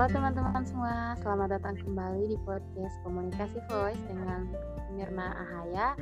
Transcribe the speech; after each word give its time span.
Halo 0.00 0.16
teman-teman 0.16 0.64
semua, 0.64 1.12
selamat 1.20 1.60
datang 1.60 1.76
kembali 1.76 2.32
di 2.32 2.40
podcast 2.48 2.96
Komunikasi 3.04 3.60
Voice 3.68 4.00
dengan 4.08 4.48
Mirna 4.96 5.28
Ahaya. 5.36 5.92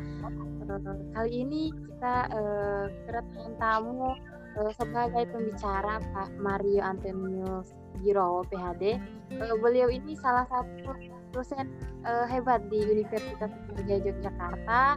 Kali 1.18 1.42
ini 1.42 1.74
kita 1.74 2.30
uh, 2.30 2.86
kedatangan 3.10 3.58
tamu 3.58 4.14
uh, 4.54 4.70
sebagai 4.78 5.26
pembicara 5.34 5.98
Pak 6.14 6.30
Mario 6.38 6.78
Antonius 6.78 7.74
Giro 7.98 8.46
PhD. 8.46 9.02
Uh, 9.34 9.58
beliau 9.58 9.90
ini 9.90 10.14
salah 10.14 10.46
satu 10.46 10.94
dosen 11.34 11.66
uh, 12.06 12.22
hebat 12.30 12.70
di 12.70 12.78
Universitas 12.78 13.50
Kerja 13.50 13.98
Yogyakarta. 13.98 14.94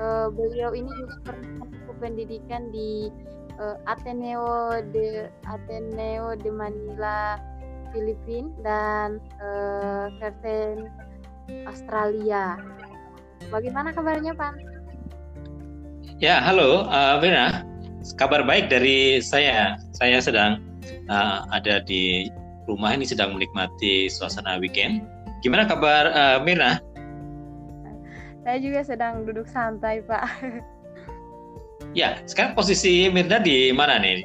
Uh, 0.00 0.32
beliau 0.32 0.72
ini 0.72 0.88
juga 0.96 1.36
pernah 1.36 1.92
pendidikan 2.00 2.72
di 2.72 3.12
uh, 3.60 3.76
Ateneo 3.84 4.80
de 4.96 5.28
Ateneo 5.44 6.40
de 6.40 6.48
Manila 6.48 7.49
Filipina 7.90 8.50
dan 8.62 9.08
uh, 9.42 10.06
Australia. 11.66 12.58
Bagaimana 13.50 13.90
kabarnya, 13.90 14.32
Pak? 14.34 14.54
Ya, 16.22 16.38
halo, 16.38 16.86
uh, 16.86 17.18
Vina. 17.18 17.66
Kabar 18.16 18.44
baik 18.44 18.72
dari 18.72 19.20
saya. 19.20 19.76
Saya 19.92 20.20
sedang 20.20 20.62
uh, 21.08 21.44
ada 21.52 21.80
di 21.84 22.30
rumah 22.68 22.94
ini 22.94 23.08
sedang 23.08 23.34
menikmati 23.34 24.06
suasana 24.06 24.60
weekend. 24.60 25.04
Gimana 25.40 25.64
kabar 25.66 26.12
uh, 26.12 26.38
Mirna? 26.44 26.78
Saya 28.44 28.58
juga 28.60 28.80
sedang 28.84 29.24
duduk 29.24 29.48
santai, 29.48 30.04
Pak. 30.04 30.24
Ya, 31.96 32.22
sekarang 32.28 32.54
posisi 32.54 33.10
Mirna 33.10 33.42
di 33.42 33.74
mana 33.74 33.98
nih? 33.98 34.22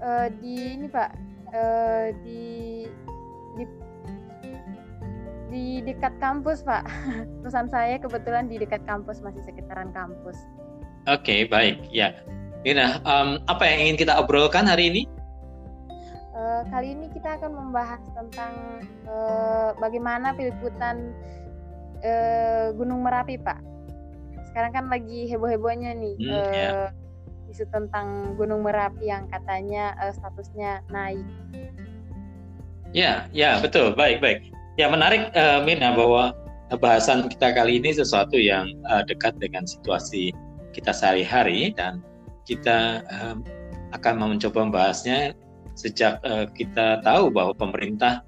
Uh, 0.00 0.30
di 0.40 0.78
ini 0.78 0.86
Pak, 0.86 1.12
uh, 1.52 2.06
di 2.24 2.86
di 3.56 3.64
di 5.50 5.64
dekat 5.84 6.14
kampus 6.18 6.66
pak. 6.66 6.86
Pesan 7.44 7.70
saya 7.70 8.00
kebetulan 8.00 8.50
di 8.50 8.58
dekat 8.58 8.82
kampus 8.84 9.22
masih 9.22 9.42
sekitaran 9.46 9.94
kampus. 9.94 10.36
Oke 11.06 11.22
okay, 11.22 11.40
baik. 11.46 11.78
Ya. 11.94 12.14
Ina 12.66 12.98
um, 13.06 13.38
apa 13.46 13.62
yang 13.62 13.78
ingin 13.86 13.96
kita 14.06 14.18
obrolkan 14.18 14.66
hari 14.66 14.90
ini? 14.90 15.02
Uh, 16.36 16.66
kali 16.68 16.92
ini 16.92 17.06
kita 17.14 17.38
akan 17.38 17.54
membahas 17.54 18.02
tentang 18.12 18.52
uh, 19.08 19.70
bagaimana 19.78 20.34
peliputan 20.34 21.14
uh, 22.02 22.74
Gunung 22.74 23.06
Merapi 23.06 23.38
pak. 23.38 23.62
Sekarang 24.50 24.74
kan 24.74 24.84
lagi 24.90 25.30
heboh 25.30 25.48
hebohnya 25.48 25.94
nih. 25.94 26.14
Hmm, 26.18 26.32
uh, 26.32 26.52
yeah 26.52 26.90
isu 27.56 27.64
tentang 27.72 28.36
Gunung 28.36 28.60
Merapi 28.68 29.08
yang 29.08 29.24
katanya 29.32 29.96
uh, 29.96 30.12
statusnya 30.12 30.84
naik. 30.92 31.24
Ya, 32.92 33.24
ya 33.32 33.56
betul, 33.64 33.96
baik 33.96 34.20
baik. 34.20 34.52
Ya 34.76 34.92
menarik 34.92 35.32
uh, 35.32 35.64
Mina 35.64 35.96
bahwa 35.96 36.36
bahasan 36.76 37.32
kita 37.32 37.56
kali 37.56 37.80
ini 37.80 37.96
sesuatu 37.96 38.36
yang 38.36 38.76
uh, 38.92 39.00
dekat 39.08 39.40
dengan 39.40 39.64
situasi 39.64 40.36
kita 40.76 40.92
sehari-hari 40.92 41.72
dan 41.72 42.04
kita 42.44 43.00
uh, 43.08 43.40
akan 43.96 44.36
mencoba 44.36 44.68
membahasnya 44.68 45.32
sejak 45.72 46.20
uh, 46.28 46.44
kita 46.52 47.00
tahu 47.00 47.32
bahwa 47.32 47.56
pemerintah 47.56 48.20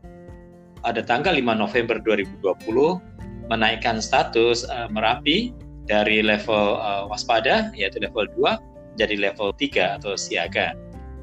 pada 0.80 1.04
tanggal 1.04 1.36
5 1.36 1.44
November 1.52 2.00
2020 2.00 3.52
menaikkan 3.52 4.00
status 4.00 4.64
uh, 4.72 4.88
Merapi 4.88 5.52
dari 5.84 6.24
level 6.24 6.80
uh, 6.80 7.04
waspada 7.12 7.68
yaitu 7.76 8.00
level 8.00 8.24
2 8.40 8.77
jadi 8.98 9.14
level 9.14 9.54
3 9.54 10.02
atau 10.02 10.18
siaga. 10.18 10.74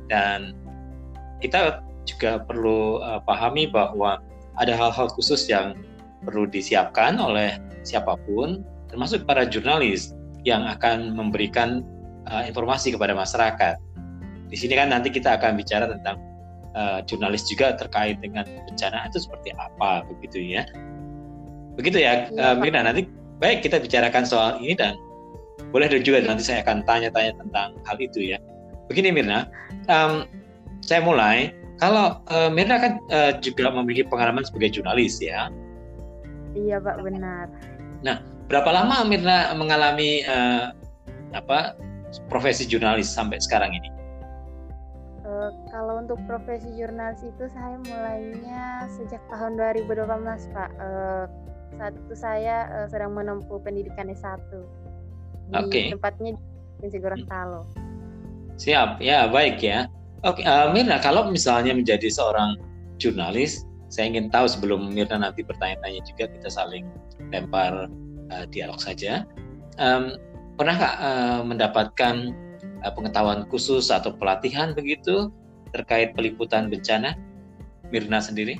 Dan 0.08 0.56
kita 1.44 1.84
juga 2.08 2.40
perlu 2.42 3.04
uh, 3.04 3.20
pahami 3.28 3.68
bahwa 3.68 4.24
ada 4.56 4.72
hal-hal 4.72 5.12
khusus 5.12 5.52
yang 5.52 5.76
perlu 6.24 6.48
disiapkan 6.48 7.20
oleh 7.20 7.60
siapa 7.84 8.16
pun, 8.24 8.64
termasuk 8.88 9.28
para 9.28 9.44
jurnalis 9.44 10.16
yang 10.48 10.64
akan 10.64 11.14
memberikan 11.14 11.84
uh, 12.32 12.48
informasi 12.48 12.96
kepada 12.96 13.12
masyarakat. 13.12 13.76
Di 14.48 14.58
sini 14.58 14.78
kan 14.78 14.94
nanti 14.94 15.12
kita 15.12 15.36
akan 15.36 15.58
bicara 15.60 15.90
tentang 15.90 16.22
uh, 16.78 17.02
jurnalis 17.04 17.44
juga 17.50 17.74
terkait 17.76 18.22
dengan 18.22 18.46
bencana 18.70 19.10
itu 19.10 19.20
seperti 19.20 19.52
apa 19.58 20.06
begitu 20.08 20.40
ya. 20.42 20.64
Begitu 21.76 22.00
ya, 22.00 22.30
ya 22.32 22.54
uh, 22.54 22.56
Mirna. 22.56 22.88
Nanti 22.88 23.10
baik 23.42 23.66
kita 23.66 23.82
bicarakan 23.84 24.24
soal 24.24 24.62
ini 24.64 24.78
dan 24.78 24.96
boleh 25.76 25.92
juga 26.00 26.24
nanti 26.24 26.48
saya 26.48 26.64
akan 26.64 26.88
tanya-tanya 26.88 27.36
tentang 27.36 27.76
hal 27.84 27.98
itu 28.00 28.32
ya. 28.32 28.40
Begini 28.88 29.12
Mirna, 29.12 29.52
um, 29.92 30.24
saya 30.80 31.04
mulai. 31.04 31.52
Kalau 31.84 32.24
uh, 32.32 32.48
Mirna 32.48 32.80
kan 32.80 33.04
uh, 33.12 33.36
juga 33.44 33.68
memiliki 33.76 34.08
pengalaman 34.08 34.48
sebagai 34.48 34.80
jurnalis 34.80 35.20
ya. 35.20 35.52
Iya 36.56 36.80
Pak 36.80 37.04
benar. 37.04 37.52
Nah, 38.08 38.24
berapa 38.48 38.72
lama 38.72 39.04
Mirna 39.04 39.52
mengalami 39.52 40.24
uh, 40.24 40.72
apa 41.36 41.76
profesi 42.32 42.64
jurnalis 42.64 43.12
sampai 43.12 43.44
sekarang 43.44 43.76
ini? 43.76 43.92
Uh, 45.28 45.52
kalau 45.76 46.00
untuk 46.00 46.16
profesi 46.24 46.72
jurnalis 46.80 47.20
itu 47.20 47.52
saya 47.52 47.76
mulainya 47.84 48.88
sejak 48.96 49.20
tahun 49.28 49.60
2018 49.60 50.56
Pak. 50.56 50.72
Uh, 50.80 51.28
saat 51.76 51.92
itu 51.92 52.16
saya 52.16 52.72
uh, 52.72 52.88
sedang 52.88 53.12
menempuh 53.12 53.60
pendidikan 53.60 54.08
S1 54.08 54.40
di 55.50 55.56
okay. 55.58 55.86
tempatnya 55.94 56.32
di 56.82 56.98
Gorontalo. 57.00 57.62
Siap, 58.56 59.04
ya 59.04 59.28
baik 59.28 59.60
ya. 59.60 59.90
Oke, 60.24 60.42
uh, 60.42 60.72
Mirna, 60.74 60.98
kalau 61.04 61.30
misalnya 61.30 61.76
menjadi 61.76 62.10
seorang 62.10 62.58
jurnalis, 62.98 63.68
saya 63.92 64.10
ingin 64.10 64.32
tahu 64.34 64.50
sebelum 64.50 64.90
Mirna 64.90 65.22
nanti 65.22 65.46
bertanya-tanya 65.46 66.02
juga 66.08 66.32
kita 66.32 66.50
saling 66.50 66.88
lempar 67.30 67.92
uh, 68.34 68.46
dialog 68.50 68.80
saja. 68.82 69.28
Um, 69.78 70.18
pernahkah 70.56 70.92
uh, 70.98 71.42
mendapatkan 71.46 72.34
uh, 72.82 72.92
pengetahuan 72.96 73.46
khusus 73.52 73.92
atau 73.92 74.16
pelatihan 74.16 74.74
begitu 74.74 75.30
terkait 75.76 76.16
peliputan 76.16 76.72
bencana, 76.72 77.14
Mirna 77.92 78.24
sendiri? 78.24 78.58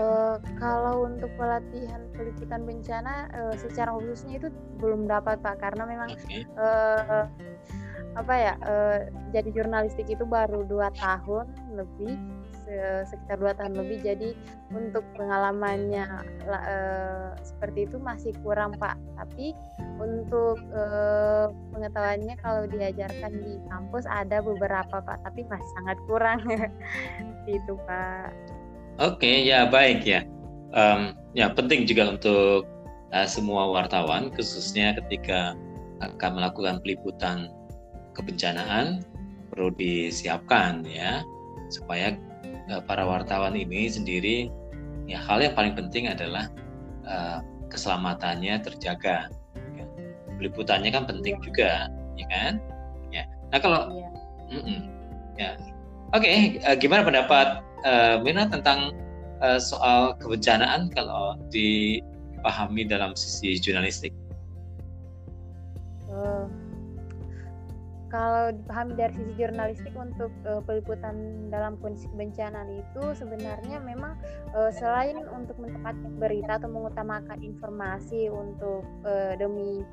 Uh, 0.00 0.40
kalau 0.56 1.04
untuk 1.04 1.28
pelatihan 1.36 2.08
peliputan 2.16 2.64
bencana 2.64 3.28
uh, 3.36 3.52
secara 3.52 3.92
khususnya 3.92 4.40
itu 4.40 4.48
belum 4.80 5.04
dapat 5.04 5.44
pak. 5.44 5.60
Karena 5.60 5.84
memang 5.84 6.16
okay. 6.16 6.48
uh, 6.56 7.28
apa 8.18 8.34
ya 8.34 8.54
jadi 9.30 9.54
jurnalistik 9.54 10.10
itu 10.10 10.26
baru 10.26 10.66
dua 10.66 10.90
tahun 10.98 11.46
lebih 11.78 12.18
sekitar 13.06 13.38
dua 13.38 13.54
tahun 13.54 13.78
lebih. 13.78 14.02
Jadi 14.02 14.34
untuk 14.74 15.06
pengalamannya 15.14 16.06
seperti 17.46 17.86
itu 17.86 18.02
masih 18.02 18.34
kurang 18.42 18.74
pak. 18.82 18.98
Tapi 19.14 19.54
untuk 20.02 20.58
pengetahuannya 21.70 22.34
kalau 22.42 22.66
diajarkan 22.66 23.32
di 23.38 23.62
kampus 23.70 24.10
ada 24.10 24.42
beberapa 24.42 24.98
pak. 24.98 25.18
Tapi 25.22 25.46
masih 25.46 25.70
sangat 25.78 25.98
kurang 26.10 26.42
itu 27.46 27.74
pak 27.86 28.34
Oke, 29.00 29.24
okay, 29.24 29.36
ya 29.48 29.64
baik 29.64 30.04
ya. 30.04 30.28
Um, 30.76 31.16
ya 31.32 31.48
penting 31.48 31.88
juga 31.88 32.12
untuk 32.12 32.68
uh, 33.16 33.24
semua 33.24 33.72
wartawan, 33.72 34.28
khususnya 34.28 34.92
ketika 34.92 35.56
akan 36.04 36.36
melakukan 36.36 36.84
peliputan 36.84 37.48
kebencanaan, 38.12 39.00
perlu 39.48 39.72
disiapkan 39.72 40.84
ya, 40.84 41.24
supaya 41.72 42.12
uh, 42.68 42.84
para 42.84 43.08
wartawan 43.08 43.56
ini 43.56 43.88
sendiri, 43.88 44.52
ya 45.08 45.16
hal 45.16 45.40
yang 45.40 45.56
paling 45.56 45.72
penting 45.72 46.04
adalah 46.04 46.52
uh, 47.08 47.40
keselamatannya 47.72 48.60
terjaga. 48.60 49.32
Ya. 49.80 49.84
Peliputannya 50.36 50.92
kan 50.92 51.08
penting 51.08 51.40
juga, 51.40 51.88
ya 52.20 52.26
kan? 52.28 52.60
Ya. 53.08 53.24
Nah 53.48 53.64
kalau, 53.64 53.80
iya. 53.96 54.08
mm 54.52 54.60
-mm, 54.60 54.80
ya, 55.40 55.50
oke, 56.10 56.22
okay, 56.22 56.58
uh, 56.66 56.76
gimana 56.76 57.06
pendapat 57.06 57.62
uh, 57.86 58.18
Mina 58.22 58.46
tentang 58.50 58.94
uh, 59.42 59.58
soal 59.58 60.14
kebencanaan 60.18 60.90
kalau 60.94 61.38
dipahami 61.50 62.86
dalam 62.86 63.14
sisi 63.14 63.58
jurnalistik? 63.58 64.14
Kalau 68.10 68.50
dipahami 68.50 68.98
dari 68.98 69.14
sisi 69.14 69.32
jurnalistik 69.38 69.94
untuk 69.94 70.34
uh, 70.42 70.58
peliputan 70.66 71.46
dalam 71.46 71.78
kondisi 71.78 72.10
kebencanaan 72.10 72.82
itu 72.82 73.14
sebenarnya 73.14 73.78
memang 73.78 74.18
uh, 74.50 74.66
selain 74.74 75.22
untuk 75.30 75.54
menempatkan 75.62 76.18
berita 76.18 76.58
atau 76.58 76.74
mengutamakan 76.74 77.38
informasi 77.38 78.26
untuk 78.26 78.82
uh, 79.06 79.38
demi 79.38 79.86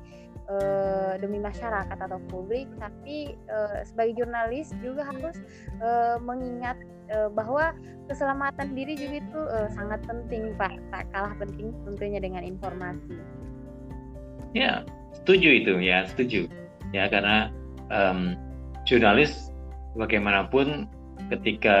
uh, 0.48 1.14
demi 1.20 1.38
masyarakat 1.38 1.98
atau 2.00 2.18
publik, 2.32 2.66
tapi 2.80 3.36
uh, 3.48 3.84
sebagai 3.84 4.24
jurnalis 4.24 4.72
juga 4.80 5.06
harus 5.06 5.36
uh, 5.80 6.16
mengingat 6.20 6.76
uh, 7.12 7.28
bahwa 7.32 7.76
keselamatan 8.08 8.72
diri 8.72 8.96
juga 8.96 9.16
itu 9.20 9.40
uh, 9.40 9.68
sangat 9.72 10.00
penting 10.08 10.56
pak. 10.56 10.74
Tak 10.90 11.04
kalah 11.12 11.34
penting 11.36 11.72
tentunya 11.84 12.18
dengan 12.18 12.42
informasi. 12.44 13.16
Ya 14.56 14.84
setuju 15.12 15.64
itu 15.64 15.72
ya 15.84 16.08
setuju. 16.08 16.48
Ya 16.96 17.04
karena 17.12 17.52
um, 17.92 18.32
jurnalis 18.88 19.52
bagaimanapun 19.96 20.88
ketika 21.28 21.78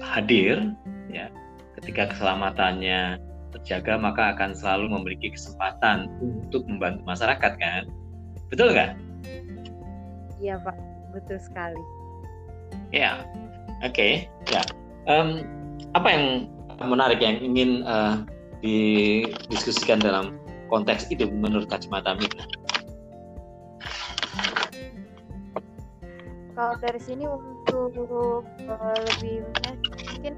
hadir 0.00 0.72
ya 1.12 1.28
ketika 1.76 2.08
keselamatannya 2.14 3.20
terjaga 3.52 4.00
maka 4.00 4.32
akan 4.36 4.56
selalu 4.56 4.88
memiliki 4.88 5.32
kesempatan 5.36 6.08
untuk 6.20 6.64
membantu 6.64 7.04
masyarakat 7.04 7.52
kan 7.60 7.82
betul 8.48 8.72
nggak? 8.72 8.96
Iya 10.42 10.58
pak 10.60 10.76
betul 11.12 11.38
sekali. 11.40 11.82
Ya 12.92 13.24
oke 13.84 13.92
okay. 13.92 14.12
ya 14.48 14.64
um, 15.08 15.44
apa 15.92 16.08
yang 16.08 16.24
menarik 16.82 17.20
yang 17.20 17.38
ingin 17.40 17.84
uh, 17.84 18.24
didiskusikan 18.64 20.00
dalam 20.00 20.38
konteks 20.72 21.10
itu 21.12 21.28
menurut 21.28 21.68
kacamata 21.68 22.16
Mira? 22.16 22.44
Kalau 26.52 26.76
dari 26.78 27.00
sini 27.00 27.24
untuk 27.24 28.44
uh, 28.68 28.96
lebih 29.16 29.44
mungkin 30.14 30.34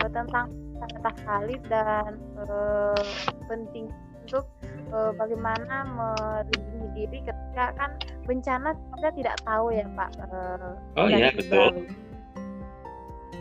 uh, 0.00 0.10
tentang 0.10 0.48
kata 0.80 1.10
salib 1.24 1.62
dan 1.70 2.18
uh, 2.40 3.04
penting 3.46 3.88
untuk 4.24 4.48
uh, 4.88 5.12
bagaimana 5.14 5.84
melindungi 5.84 6.88
diri 6.96 7.18
ketika 7.28 7.76
kan 7.76 7.90
bencana 8.24 8.72
kita 8.96 9.10
tidak 9.20 9.36
tahu 9.44 9.68
ya 9.70 9.84
Pak. 9.92 10.10
Uh, 10.24 10.72
oh 10.96 11.08
iya 11.12 11.28
betul. 11.34 11.84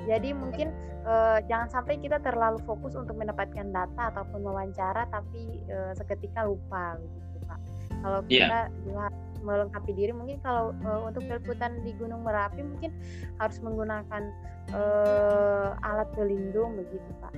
Jadi 0.04 0.36
mungkin 0.36 0.76
uh, 1.08 1.40
jangan 1.48 1.72
sampai 1.72 1.96
kita 2.04 2.20
terlalu 2.20 2.60
fokus 2.68 3.00
untuk 3.00 3.16
mendapatkan 3.16 3.72
data 3.72 4.12
ataupun 4.12 4.44
wawancara 4.44 5.08
tapi 5.08 5.64
uh, 5.72 5.96
seketika 5.96 6.44
lupa 6.44 7.00
gitu 7.00 7.40
Pak. 7.48 7.60
Kalau 8.04 8.20
iya. 8.28 8.48
kita 8.48 8.62
yeah. 8.92 9.12
Melengkapi 9.44 9.92
diri 9.94 10.16
mungkin 10.16 10.40
kalau 10.42 10.72
uh, 10.88 11.06
untuk 11.06 11.28
peliputan 11.28 11.84
di 11.84 11.92
Gunung 12.00 12.24
Merapi 12.24 12.63
mungkin 12.63 12.95
harus 13.38 13.60
menggunakan 13.60 14.31
uh, 14.72 15.75
alat 15.84 16.10
pelindung 16.16 16.80
begitu 16.80 17.12
Pak. 17.19 17.34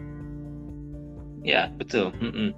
Ya 1.46 1.70
betul. 1.76 2.14
Mm 2.22 2.32
-mm. 2.32 2.50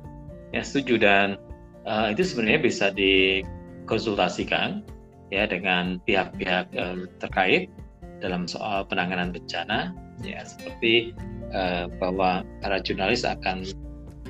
Ya 0.55 0.61
setuju 0.63 0.99
dan 0.99 1.39
uh, 1.87 2.11
itu 2.11 2.23
sebenarnya 2.23 2.61
bisa 2.63 2.91
dikonsultasikan 2.91 4.83
ya 5.31 5.47
dengan 5.47 5.99
pihak-pihak 6.07 6.71
uh, 6.75 7.07
terkait 7.19 7.71
dalam 8.23 8.47
soal 8.47 8.87
penanganan 8.87 9.31
bencana 9.31 9.91
ya 10.23 10.41
seperti 10.43 11.13
uh, 11.51 11.91
bahwa 11.99 12.43
para 12.63 12.79
jurnalis 12.83 13.27
akan 13.27 13.67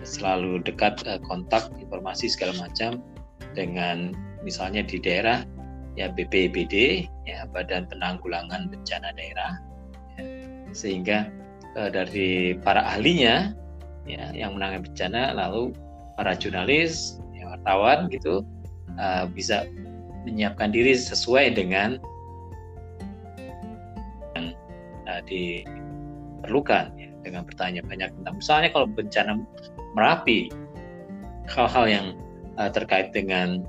selalu 0.05 0.63
dekat 0.63 1.03
kontak 1.27 1.67
informasi 1.81 2.29
segala 2.31 2.55
macam 2.69 3.01
dengan 3.57 4.13
misalnya 4.45 4.85
di 4.85 4.97
daerah 5.01 5.45
ya 5.97 6.13
BPBD 6.13 7.07
ya 7.25 7.49
Badan 7.49 7.89
Penanggulangan 7.89 8.69
Bencana 8.69 9.09
Daerah 9.17 9.57
ya, 10.15 10.23
sehingga 10.71 11.33
uh, 11.73 11.89
dari 11.89 12.57
para 12.61 12.85
ahlinya 12.85 13.57
ya 14.05 14.31
yang 14.31 14.55
menangani 14.55 14.87
bencana 14.87 15.35
lalu 15.35 15.73
para 16.15 16.37
jurnalis 16.37 17.19
ya, 17.33 17.49
wartawan 17.49 18.07
gitu 18.13 18.45
uh, 19.01 19.25
bisa 19.27 19.65
menyiapkan 20.23 20.69
diri 20.69 20.93
sesuai 20.93 21.57
dengan 21.57 21.97
uh, 25.09 25.21
diperlukan 25.25 26.93
ya, 26.95 27.09
dengan 27.25 27.41
bertanya 27.43 27.81
banyak 27.83 28.09
tentang 28.21 28.35
misalnya 28.37 28.69
kalau 28.71 28.87
bencana 28.87 29.31
merapi 29.97 30.53
hal-hal 31.49 31.85
yang 31.89 32.07
uh, 32.59 32.69
terkait 32.69 33.11
dengan 33.15 33.63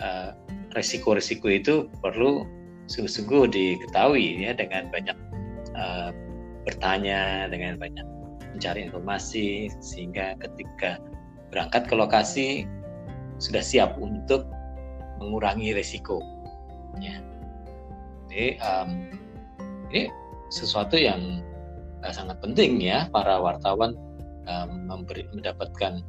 uh, 0.00 0.34
resiko-resiko 0.74 1.46
itu 1.50 1.74
perlu 2.02 2.46
sungguh-sungguh 2.90 3.48
diketahui 3.48 4.44
ya 4.44 4.52
dengan 4.52 4.90
banyak 4.92 5.16
uh, 5.76 6.10
bertanya 6.64 7.48
dengan 7.48 7.76
banyak 7.76 8.04
mencari 8.54 8.86
informasi 8.86 9.68
sehingga 9.82 10.38
ketika 10.38 11.02
berangkat 11.50 11.86
ke 11.90 11.94
lokasi 11.94 12.48
sudah 13.42 13.62
siap 13.62 13.98
untuk 13.98 14.46
mengurangi 15.18 15.74
resiko. 15.74 16.22
Ya. 17.02 17.18
Jadi 18.30 18.58
um, 18.62 18.90
ini 19.90 20.10
sesuatu 20.50 20.94
yang 20.94 21.42
uh, 22.02 22.12
sangat 22.14 22.38
penting 22.42 22.78
ya 22.78 23.10
para 23.10 23.38
wartawan 23.42 23.98
um, 24.46 24.70
memberi, 24.86 25.26
mendapatkan 25.34 26.02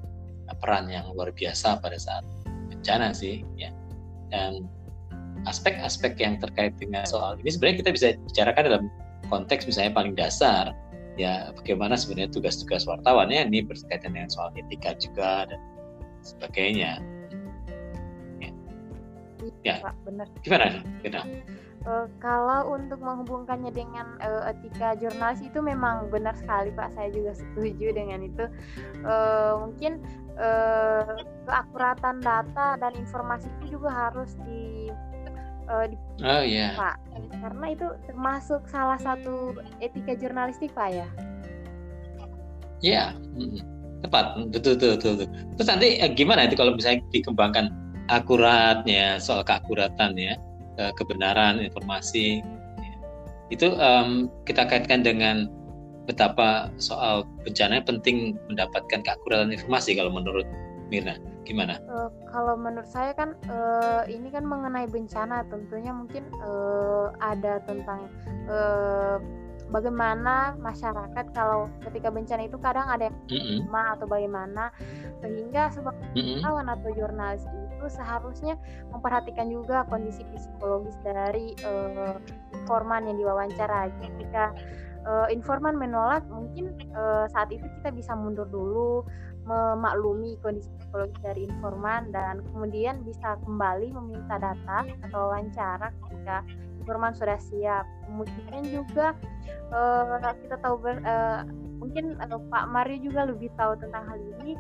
peran 0.61 0.85
yang 0.89 1.09
luar 1.13 1.33
biasa 1.33 1.81
pada 1.81 1.97
saat 1.97 2.21
bencana 2.85 3.09
sih 3.17 3.41
ya. 3.57 3.73
Dan 4.29 4.69
aspek-aspek 5.49 6.21
yang 6.21 6.37
terkait 6.37 6.77
dengan 6.77 7.01
soal 7.09 7.41
ini 7.41 7.49
sebenarnya 7.49 7.81
kita 7.81 7.91
bisa 7.97 8.07
bicarakan 8.29 8.63
dalam 8.69 8.83
konteks 9.33 9.65
misalnya 9.65 9.97
paling 9.97 10.13
dasar 10.13 10.77
ya 11.17 11.49
bagaimana 11.57 11.97
sebenarnya 11.97 12.29
tugas-tugas 12.29 12.85
wartawan 12.85 13.33
ya 13.33 13.41
ini 13.41 13.65
berkaitan 13.65 14.13
dengan 14.13 14.29
soal 14.29 14.53
etika 14.53 14.93
juga 15.01 15.49
dan 15.49 15.57
sebagainya. 16.21 17.01
Ya, 18.37 18.49
ya. 19.65 19.75
Pak, 19.81 19.97
benar. 20.05 20.27
Gimana 20.45 20.65
gimana 21.01 21.25
Uh, 21.85 22.09
kalau 22.17 22.73
untuk 22.73 22.97
menghubungkannya 22.97 23.69
dengan 23.69 24.17
uh, 24.17 24.49
etika 24.49 24.97
jurnalis 24.97 25.45
itu 25.45 25.61
memang 25.61 26.09
benar 26.09 26.33
sekali 26.33 26.73
Pak, 26.73 26.97
saya 26.97 27.13
juga 27.13 27.37
setuju 27.37 27.93
dengan 27.93 28.25
itu. 28.25 28.45
Uh, 29.05 29.69
mungkin 29.69 30.01
uh, 30.33 31.05
keakuratan 31.45 32.25
data 32.25 32.81
dan 32.81 32.91
informasi 32.97 33.53
itu 33.61 33.77
juga 33.77 33.93
harus 33.93 34.33
di 34.49 34.89
uh, 35.69 35.85
di 35.85 35.97
oh, 36.25 36.41
yeah. 36.41 36.73
Pak, 36.73 36.97
karena 37.37 37.65
itu 37.69 37.87
termasuk 38.09 38.65
salah 38.65 38.97
satu 38.97 39.53
etika 39.77 40.17
jurnalistik 40.17 40.73
Pak 40.73 40.89
ya. 40.89 41.07
Ya, 42.81 43.13
yeah. 43.13 43.61
tepat, 44.01 44.41
betul, 44.49 44.73
betul, 44.73 44.89
betul, 44.97 45.13
betul. 45.21 45.29
Terus 45.61 45.69
nanti 45.69 45.87
gimana 46.17 46.49
itu 46.49 46.57
kalau 46.57 46.73
misalnya 46.73 47.05
dikembangkan 47.13 47.69
akuratnya 48.09 49.21
soal 49.21 49.45
keakuratan 49.45 50.17
ya? 50.17 50.33
Kebenaran 50.75 51.63
informasi 51.63 52.43
itu 53.53 53.67
um, 53.77 54.27
kita 54.43 54.65
kaitkan 54.65 55.05
dengan 55.05 55.47
betapa 56.05 56.69
soal 56.77 57.25
bencana 57.45 57.81
penting 57.81 58.37
mendapatkan 58.49 59.01
keakuratan 59.01 59.53
informasi 59.53 59.97
kalau 59.97 60.13
menurut 60.13 60.45
Mirna 60.89 61.17
gimana? 61.45 61.81
Uh, 61.89 62.09
kalau 62.29 62.57
menurut 62.57 62.89
saya 62.89 63.13
kan 63.13 63.37
uh, 63.49 64.05
ini 64.09 64.29
kan 64.33 64.45
mengenai 64.45 64.89
bencana 64.89 65.45
tentunya 65.49 65.93
mungkin 65.93 66.25
uh, 66.41 67.13
ada 67.21 67.61
tentang 67.65 68.09
uh, 68.49 69.17
bagaimana 69.69 70.53
masyarakat 70.61 71.25
kalau 71.33 71.69
ketika 71.89 72.13
bencana 72.13 72.45
itu 72.45 72.57
kadang 72.61 72.85
ada 72.85 73.09
yang 73.09 73.17
mm 73.29 73.65
-hmm. 73.65 73.93
atau 73.97 74.05
bagaimana 74.05 74.69
sehingga 75.21 75.73
sebagai 75.73 76.05
mm 76.13 76.45
-hmm. 76.45 76.69
atau 76.69 76.89
jurnalis 76.93 77.45
itu 77.75 77.85
seharusnya 77.91 78.55
memperhatikan 78.89 79.51
juga 79.51 79.83
kondisi 79.91 80.23
psikologis 80.31 80.95
dari 81.03 81.53
uh, 81.67 82.15
informan 82.55 83.11
yang 83.11 83.19
diwawancara 83.19 83.91
ketika 83.99 84.55
uh, 85.05 85.27
informan 85.29 85.77
menolak 85.77 86.25
mungkin 86.27 86.73
uh, 86.97 87.29
saat 87.29 87.53
itu 87.53 87.63
kita 87.79 87.93
bisa 87.93 88.17
mundur 88.17 88.49
dulu 88.49 89.05
memaklumi 89.45 90.41
kondisi 90.41 90.73
psikologis 90.81 91.21
dari 91.21 91.45
informan 91.45 92.09
dan 92.09 92.41
kemudian 92.49 93.05
bisa 93.05 93.37
kembali 93.45 93.93
meminta 93.93 94.41
data 94.41 94.89
atau 95.05 95.29
wawancara 95.29 95.93
ketika 95.93 96.41
informan 96.81 97.13
sudah 97.13 97.37
siap. 97.37 97.85
Kemudian 98.09 98.65
juga 98.73 99.13
uh, 99.69 100.33
kita 100.41 100.57
tahu 100.65 100.81
ber, 100.81 100.97
uh, 101.05 101.45
mungkin 101.77 102.17
Pak 102.49 102.65
Mario 102.73 102.97
juga 103.05 103.29
lebih 103.29 103.53
tahu 103.53 103.77
tentang 103.77 104.09
hal 104.09 104.17
ini 104.41 104.57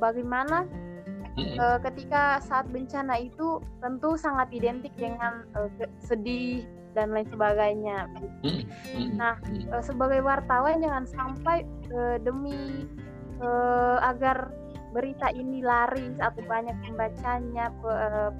bagaimana 0.00 0.64
uh, 1.36 1.78
ketika 1.84 2.40
saat 2.40 2.66
bencana 2.72 3.20
itu 3.20 3.60
tentu 3.84 4.16
sangat 4.16 4.48
identik 4.52 4.92
dengan 4.96 5.44
uh, 5.56 5.68
sedih 6.00 6.64
dan 6.96 7.12
lain 7.12 7.28
sebagainya. 7.28 8.08
Nah, 9.20 9.36
uh, 9.72 9.84
sebagai 9.84 10.24
wartawan 10.24 10.80
jangan 10.80 11.04
sampai 11.04 11.68
uh, 11.92 12.16
demi 12.16 12.88
uh, 13.44 14.00
agar 14.00 14.48
berita 14.96 15.28
ini 15.36 15.60
laris 15.60 16.16
atau 16.16 16.40
banyak 16.48 16.72
pembacanya 16.88 17.68
eh, 17.84 18.32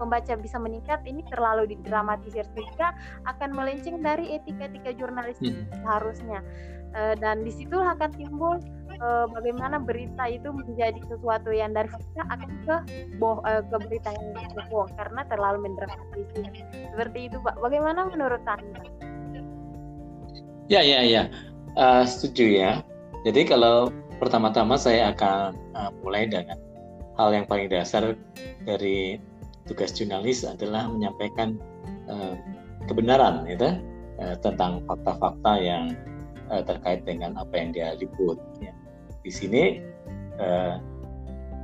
pembaca 0.00 0.32
bisa 0.40 0.56
meningkat 0.56 1.04
ini 1.04 1.20
terlalu 1.28 1.76
didramatisir 1.76 2.48
sehingga 2.56 2.96
akan 3.28 3.52
melenceng 3.52 4.00
dari 4.00 4.40
etika-etika 4.40 4.96
jurnalistik 4.96 5.52
hmm. 5.52 5.68
seharusnya 5.84 6.40
eh, 6.96 7.12
dan 7.20 7.44
di 7.44 7.52
situ 7.52 7.76
akan 7.76 8.08
timbul 8.16 8.56
eh, 8.96 9.26
bagaimana 9.30 9.76
berita 9.78 10.24
itu 10.28 10.48
menjadi 10.52 11.00
sesuatu 11.08 11.52
yang 11.52 11.76
dari 11.76 11.88
fakta 11.88 12.22
akan 12.32 12.50
ke 12.64 12.76
boh 13.20 13.38
ke 13.44 13.76
berita 13.88 14.10
yang 14.12 14.26
bohong 14.70 14.90
karena 14.96 15.20
terlalu 15.28 15.58
mendramatisir 15.70 16.46
seperti 16.92 17.18
itu 17.30 17.36
pak 17.44 17.56
bagaimana 17.60 18.08
menurut 18.08 18.42
anda 18.48 18.82
ya 20.66 20.82
ya 20.82 21.00
ya 21.04 21.22
uh, 21.78 22.02
setuju 22.02 22.44
ya 22.50 22.72
jadi 23.22 23.46
kalau 23.46 23.92
pertama-tama 24.18 24.80
saya 24.80 25.12
akan 25.12 25.54
uh, 25.76 25.90
mulai 26.02 26.26
dengan 26.26 26.56
hal 27.16 27.32
yang 27.32 27.46
paling 27.48 27.68
dasar 27.72 28.16
dari 28.64 29.20
tugas 29.66 29.92
jurnalis 29.96 30.44
adalah 30.44 30.86
menyampaikan 30.88 31.56
uh, 32.06 32.36
kebenaran 32.86 33.44
gitu 33.48 33.80
uh, 34.20 34.36
tentang 34.44 34.84
fakta-fakta 34.84 35.52
yang 35.58 35.84
uh, 36.52 36.62
terkait 36.62 37.02
dengan 37.08 37.34
apa 37.40 37.54
yang 37.56 37.70
dia 37.72 37.96
liput. 37.96 38.38
Ya. 38.60 38.72
Di 39.26 39.34
sini 39.34 39.82
uh, 40.38 40.78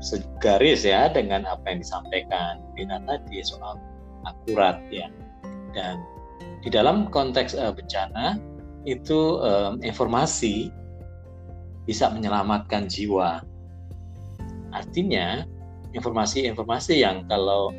segaris 0.03 0.83
ya 0.83 1.07
dengan 1.07 1.47
apa 1.47 1.63
yang 1.71 1.79
disampaikan 1.79 2.59
Bina 2.75 2.99
tadi 3.07 3.39
soal 3.47 3.79
akurat 4.27 4.83
ya. 4.91 5.07
Dan 5.71 6.03
di 6.67 6.75
dalam 6.75 7.07
konteks 7.07 7.55
uh, 7.55 7.71
bencana 7.71 8.43
itu 8.83 9.39
um, 9.39 9.79
informasi 9.87 10.75
bisa 11.87 12.11
menyelamatkan 12.11 12.91
jiwa. 12.91 13.47
Artinya 14.75 15.47
informasi-informasi 15.95 16.99
yang 16.99 17.23
kalau 17.31 17.71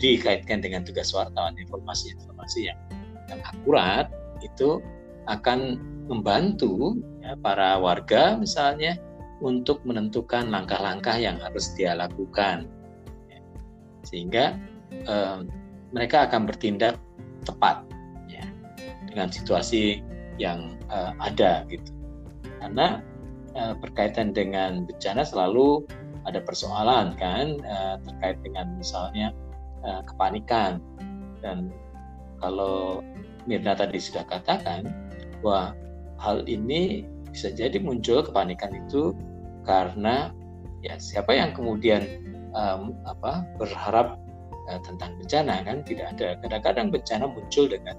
dikaitkan 0.00 0.64
dengan 0.64 0.80
tugas 0.84 1.12
wartawan 1.12 1.56
informasi-informasi 1.60 2.72
yang, 2.72 2.78
yang 3.28 3.40
akurat 3.44 4.08
itu 4.40 4.80
akan 5.26 5.80
membantu 6.06 7.00
ya, 7.24 7.34
para 7.42 7.80
warga 7.80 8.38
misalnya 8.38 8.96
untuk 9.44 9.84
menentukan 9.84 10.48
langkah-langkah 10.48 11.16
yang 11.20 11.36
harus 11.40 11.72
dia 11.76 11.92
lakukan. 11.92 12.68
Sehingga 14.06 14.56
eh, 14.92 15.38
mereka 15.92 16.30
akan 16.30 16.46
bertindak 16.48 16.96
tepat 17.44 17.84
ya, 18.30 18.46
dengan 19.10 19.28
situasi 19.28 20.00
yang 20.40 20.80
eh, 20.88 21.12
ada 21.20 21.66
gitu. 21.68 21.92
Karena 22.62 23.02
eh, 23.52 23.74
berkaitan 23.76 24.32
dengan 24.32 24.88
bencana 24.88 25.26
selalu 25.26 25.84
ada 26.26 26.42
persoalan 26.42 27.14
kan 27.20 27.60
eh, 27.60 27.96
terkait 28.02 28.38
dengan 28.42 28.72
misalnya 28.78 29.30
eh, 29.84 30.02
kepanikan. 30.06 30.80
Dan 31.44 31.70
kalau 32.40 33.04
Mirna 33.46 33.78
tadi 33.78 34.02
sudah 34.02 34.26
katakan 34.26 34.90
bahwa 35.40 35.76
hal 36.18 36.42
ini 36.50 37.06
bisa 37.36 37.52
jadi 37.52 37.76
muncul 37.76 38.24
kepanikan 38.24 38.72
itu 38.72 39.12
karena 39.68 40.32
ya 40.80 40.96
siapa 40.96 41.36
yang 41.36 41.52
kemudian 41.52 42.00
um, 42.56 42.96
apa 43.04 43.44
berharap 43.60 44.16
uh, 44.72 44.80
tentang 44.80 45.20
bencana 45.20 45.60
kan? 45.60 45.84
Tidak 45.84 46.16
ada. 46.16 46.40
Kadang-kadang 46.40 46.88
bencana 46.88 47.28
muncul 47.28 47.68
dengan 47.68 47.92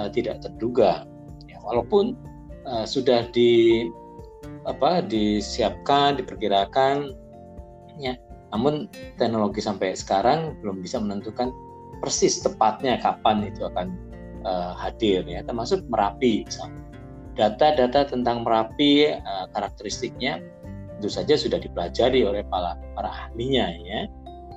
uh, 0.00 0.08
tidak 0.08 0.40
terduga. 0.40 1.04
Ya, 1.44 1.60
walaupun 1.60 2.16
uh, 2.64 2.88
sudah 2.88 3.28
di 3.36 3.84
apa 4.64 5.04
disiapkan 5.04 6.20
diperkirakan 6.20 7.16
ya 7.96 8.16
namun 8.52 8.88
teknologi 9.16 9.60
sampai 9.60 9.92
sekarang 9.92 10.56
belum 10.64 10.80
bisa 10.80 10.96
menentukan 11.00 11.52
persis 12.00 12.40
tepatnya 12.40 12.96
kapan 12.96 13.44
itu 13.44 13.68
akan 13.68 13.92
uh, 14.48 14.72
hadir 14.72 15.20
ya. 15.28 15.44
Termasuk 15.44 15.84
merapi 15.92 16.48
misalnya 16.48 16.79
data-data 17.40 18.12
tentang 18.12 18.44
Merapi 18.44 19.08
uh, 19.16 19.48
karakteristiknya 19.56 20.44
tentu 21.00 21.08
saja 21.08 21.32
sudah 21.40 21.56
dipelajari 21.56 22.28
oleh 22.28 22.44
para, 22.44 22.76
para 22.92 23.08
ahlinya 23.08 23.72
ya. 23.80 24.04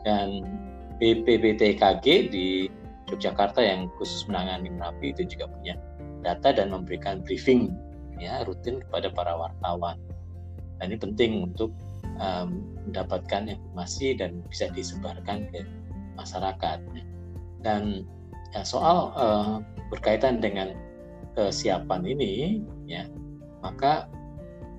Dan 0.03 0.43
BPPTKG 0.99 2.27
di 2.27 2.67
Yogyakarta 3.07 3.63
yang 3.63 3.87
khusus 3.95 4.27
menangani 4.27 4.67
Merapi 4.67 5.15
itu 5.15 5.23
juga 5.23 5.47
punya 5.47 5.79
data 6.19 6.51
dan 6.51 6.75
memberikan 6.75 7.23
briefing 7.23 7.71
ya 8.19 8.43
rutin 8.43 8.83
kepada 8.83 9.07
para 9.15 9.31
wartawan. 9.39 9.95
Dan 10.83 10.91
ini 10.91 10.99
penting 10.99 11.31
untuk 11.47 11.71
um, 12.19 12.67
mendapatkan 12.83 13.47
informasi 13.47 14.19
dan 14.19 14.43
bisa 14.51 14.67
disebarkan 14.75 15.47
ke 15.55 15.63
masyarakat 16.19 16.83
dan 17.63 18.03
ya, 18.51 18.61
soal 18.67 19.15
uh, 19.15 19.63
berkaitan 19.87 20.43
dengan 20.43 20.75
kesiapan 21.33 22.01
ini 22.05 22.61
ya 22.85 23.09
maka 23.63 24.07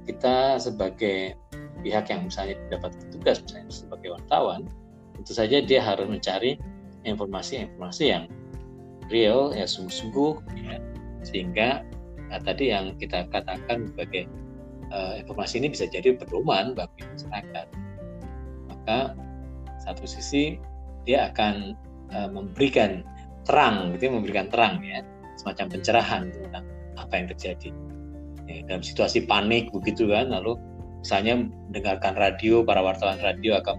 kita 0.04 0.60
sebagai 0.60 1.34
pihak 1.80 2.12
yang 2.12 2.28
misalnya 2.28 2.56
mendapat 2.68 2.90
tugas 3.12 3.40
misalnya 3.44 3.72
sebagai 3.72 4.08
wartawan 4.16 4.68
tentu 5.16 5.32
saja 5.32 5.62
dia 5.62 5.80
harus 5.80 6.06
mencari 6.10 6.60
informasi-informasi 7.04 8.04
yang 8.04 8.24
real 9.12 9.52
ya 9.52 9.68
sungguh-sungguh 9.68 10.40
ya, 10.64 10.80
sehingga 11.24 11.84
nah, 12.32 12.40
tadi 12.40 12.72
yang 12.72 12.96
kita 12.96 13.28
katakan 13.28 13.92
sebagai 13.92 14.28
uh, 14.92 15.20
informasi 15.20 15.60
ini 15.60 15.68
bisa 15.72 15.84
jadi 15.88 16.16
pedoman 16.16 16.72
bagi 16.72 17.04
masyarakat. 17.04 17.66
Maka 18.72 18.98
satu 19.84 20.04
sisi 20.08 20.56
dia 21.04 21.28
akan 21.32 21.76
uh, 22.12 22.28
memberikan 22.32 23.04
terang 23.44 23.92
gitu 23.96 24.08
ya, 24.08 24.12
memberikan 24.16 24.46
terang 24.48 24.80
ya 24.80 25.04
semacam 25.38 25.66
pencerahan 25.78 26.22
tentang 26.30 26.64
apa 26.98 27.12
yang 27.14 27.26
terjadi. 27.34 27.70
Ya, 28.44 28.60
dalam 28.68 28.84
situasi 28.84 29.24
panik 29.24 29.72
begitu 29.72 30.12
kan 30.12 30.28
lalu 30.28 30.60
misalnya 31.00 31.48
mendengarkan 31.48 32.12
radio 32.16 32.60
para 32.60 32.84
wartawan 32.84 33.16
radio 33.24 33.56
akan 33.60 33.76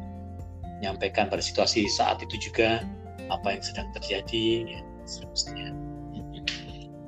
menyampaikan 0.81 1.29
pada 1.29 1.41
situasi 1.41 1.85
saat 1.85 2.21
itu 2.21 2.50
juga 2.50 2.81
apa 3.29 3.57
yang 3.57 3.63
sedang 3.63 3.88
terjadi 3.93 4.77
ya 4.77 4.81
seterusnya. 5.05 5.74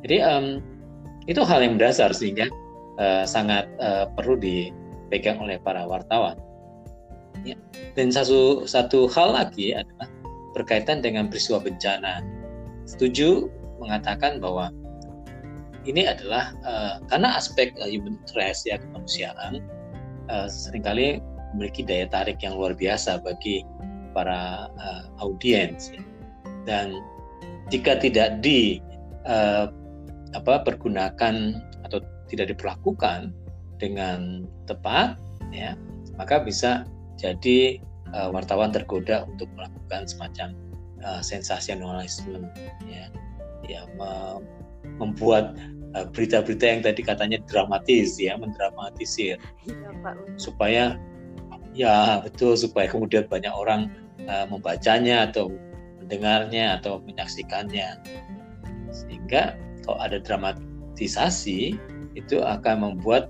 Jadi 0.06 0.18
um, 0.22 0.62
itu 1.26 1.42
hal 1.44 1.60
yang 1.66 1.76
mendasar 1.76 2.14
sehingga 2.14 2.48
uh, 3.02 3.26
sangat 3.28 3.68
uh, 3.82 4.08
perlu 4.14 4.38
dipegang 4.38 5.42
oleh 5.42 5.58
para 5.62 5.86
wartawan. 5.86 6.38
Ya. 7.46 7.54
dan 7.94 8.10
satu 8.10 8.66
satu 8.66 9.06
hal 9.14 9.32
lagi 9.38 9.72
adalah 9.72 10.10
berkaitan 10.58 11.06
dengan 11.06 11.30
peristiwa 11.30 11.62
bencana. 11.62 12.26
Setuju 12.90 13.46
mengatakan 13.80 14.42
bahwa 14.42 14.70
ini 15.88 16.04
adalah 16.04 16.52
uh, 16.68 17.00
karena 17.08 17.40
aspek 17.40 17.72
uh, 17.80 17.88
human 17.88 18.20
interest 18.20 18.68
ya 18.68 18.76
kemanusiaan 18.78 19.64
uh, 20.28 20.48
sering 20.52 20.84
kali 20.84 21.24
memiliki 21.56 21.82
daya 21.88 22.06
tarik 22.12 22.44
yang 22.44 22.60
luar 22.60 22.76
biasa 22.76 23.24
bagi 23.24 23.64
para 24.12 24.68
uh, 24.68 25.04
audiens 25.24 25.96
ya. 25.96 26.04
dan 26.68 27.00
jika 27.72 27.96
tidak 28.00 28.44
di 28.44 28.84
uh, 29.24 29.72
apa 30.36 30.68
pergunakan 30.68 31.64
atau 31.88 32.04
tidak 32.28 32.52
diperlakukan 32.52 33.32
dengan 33.80 34.44
tepat 34.68 35.16
ya 35.56 35.80
maka 36.20 36.44
bisa 36.44 36.84
jadi 37.16 37.80
uh, 38.12 38.30
wartawan 38.36 38.76
tergoda 38.76 39.24
untuk 39.24 39.48
melakukan 39.56 40.04
semacam 40.10 40.52
uh, 41.06 41.24
sensasionalisme 41.24 42.44
ya 42.92 43.08
ya 43.66 43.88
membuat 45.02 45.58
eh, 45.98 46.06
berita-berita 46.14 46.66
yang 46.66 46.82
tadi 46.86 47.02
katanya 47.02 47.38
dramatis 47.50 48.18
ya 48.22 48.38
mendramatisir. 48.38 49.42
Ya, 49.66 49.90
Pak. 50.06 50.16
supaya 50.38 50.98
ya 51.78 52.22
betul 52.26 52.58
supaya 52.58 52.90
kemudian 52.90 53.30
banyak 53.30 53.54
orang 53.54 53.94
uh, 54.26 54.50
membacanya 54.50 55.30
atau 55.30 55.54
mendengarnya 56.02 56.82
atau 56.82 56.98
menyaksikannya. 57.06 58.02
Sehingga 58.90 59.54
kalau 59.86 60.02
ada 60.02 60.18
dramatisasi 60.18 61.78
itu 62.18 62.38
akan 62.42 62.82
membuat 62.82 63.30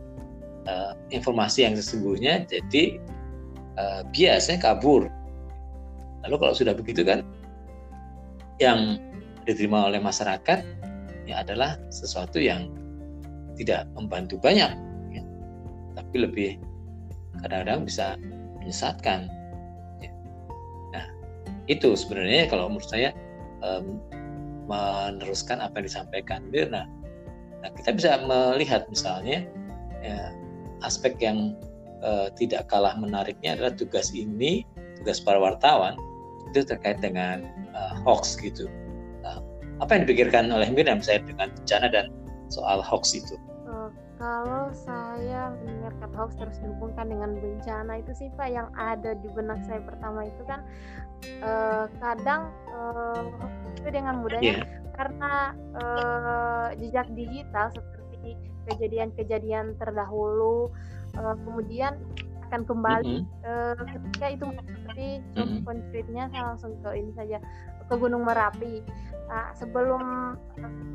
uh, 0.64 0.96
informasi 1.12 1.68
yang 1.68 1.76
sesungguhnya 1.76 2.48
jadi 2.48 3.04
uh, 3.76 4.08
biasanya 4.16 4.64
kabur. 4.64 5.12
Lalu 6.24 6.36
kalau 6.40 6.54
sudah 6.56 6.72
begitu 6.72 7.04
kan 7.04 7.28
yang 8.64 8.98
diterima 9.48 9.88
oleh 9.88 10.04
masyarakat 10.04 10.60
ya 11.24 11.40
adalah 11.40 11.80
sesuatu 11.88 12.36
yang 12.38 12.68
tidak 13.56 13.88
membantu 13.96 14.36
banyak 14.38 14.76
ya. 15.16 15.24
tapi 15.96 16.16
lebih 16.20 16.50
kadang-kadang 17.40 17.88
bisa 17.88 18.20
menyesatkan 18.60 19.32
ya. 20.04 20.12
nah 20.92 21.06
itu 21.72 21.96
sebenarnya 21.96 22.52
kalau 22.52 22.68
menurut 22.68 22.92
saya 22.92 23.16
um, 23.64 24.04
meneruskan 24.68 25.64
apa 25.64 25.80
yang 25.80 25.88
disampaikan 25.88 26.44
Mirna 26.52 26.84
nah 27.64 27.70
kita 27.74 27.96
bisa 27.96 28.20
melihat 28.28 28.86
misalnya 28.92 29.48
ya, 30.04 30.36
aspek 30.84 31.16
yang 31.24 31.56
uh, 32.04 32.28
tidak 32.36 32.68
kalah 32.68 32.94
menariknya 33.00 33.56
adalah 33.56 33.74
tugas 33.74 34.12
ini 34.12 34.68
tugas 35.02 35.24
para 35.24 35.40
wartawan 35.40 35.96
itu 36.52 36.64
terkait 36.64 37.00
dengan 37.00 37.48
uh, 37.74 37.96
hoax 38.06 38.38
gitu 38.40 38.68
apa 39.78 39.92
yang 39.94 40.02
dipikirkan 40.10 40.50
oleh 40.50 40.68
Miriam 40.74 41.00
saya 41.02 41.22
dengan 41.22 41.54
bencana 41.54 41.88
dan 41.92 42.06
soal 42.50 42.82
hoax 42.82 43.14
itu? 43.14 43.36
Uh, 43.68 43.90
kalau 44.18 44.74
saya 44.74 45.54
mendengar 45.62 45.94
kata 46.02 46.16
hoax 46.18 46.32
terus 46.40 46.58
dihubungkan 46.64 47.12
dengan 47.12 47.38
bencana 47.38 48.02
itu 48.02 48.12
sih 48.18 48.30
Pak 48.34 48.50
yang 48.50 48.68
ada 48.74 49.14
di 49.14 49.30
benak 49.30 49.62
saya 49.70 49.84
pertama 49.86 50.26
itu 50.26 50.42
kan 50.50 50.66
uh, 51.46 51.86
kadang 52.02 52.50
uh, 52.74 53.22
itu 53.78 53.90
dengan 53.94 54.26
mudahnya 54.26 54.66
yeah. 54.66 54.66
karena 54.98 55.34
uh, 55.78 56.68
jejak 56.82 57.08
digital 57.14 57.70
seperti 57.70 58.34
kejadian-kejadian 58.68 59.78
terdahulu 59.78 60.74
uh, 61.16 61.36
kemudian 61.46 62.02
akan 62.48 62.62
kembali 62.64 63.16
mm 63.22 63.26
-hmm. 63.28 63.46
uh, 63.46 63.84
ketika 63.92 64.26
itu 64.32 64.46
seperti 64.56 65.08
mm 65.36 65.64
-hmm. 65.64 66.28
saya 66.32 66.44
langsung 66.56 66.72
ke 66.82 66.90
ini 66.96 67.12
saja 67.14 67.38
ke 67.88 67.94
Gunung 67.96 68.24
Merapi 68.24 68.84
Nah, 69.28 69.52
sebelum 69.60 70.04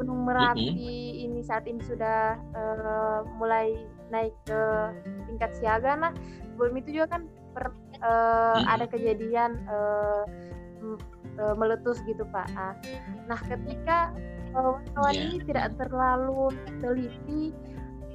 Gunung 0.00 0.24
Merapi 0.24 0.72
mm 0.72 0.72
-hmm. 0.72 1.24
ini 1.28 1.40
saat 1.44 1.68
ini 1.68 1.84
sudah 1.84 2.40
uh, 2.56 3.28
mulai 3.36 3.76
naik 4.12 4.32
ke 4.44 4.62
tingkat 5.28 5.52
siaga 5.56 5.96
nah 5.96 6.12
sebelum 6.52 6.76
itu 6.76 7.00
juga 7.00 7.16
kan 7.16 7.22
per, 7.56 7.72
uh, 8.04 8.60
hmm. 8.60 8.64
ada 8.68 8.84
kejadian 8.88 9.56
uh, 9.68 10.24
meletus 11.56 12.04
gitu 12.04 12.28
pak 12.28 12.44
ah, 12.60 12.76
nah 13.24 13.40
ketika 13.40 14.12
wartawan 14.52 15.16
yeah. 15.16 15.24
ini 15.32 15.38
tidak 15.48 15.72
terlalu 15.80 16.52
teliti 16.84 17.56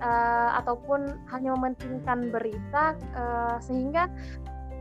uh, 0.02 0.50
ataupun 0.64 1.18
hanya 1.34 1.54
mementingkan 1.56 2.30
berita 2.30 2.98
uh, 3.16 3.58
sehingga 3.62 4.10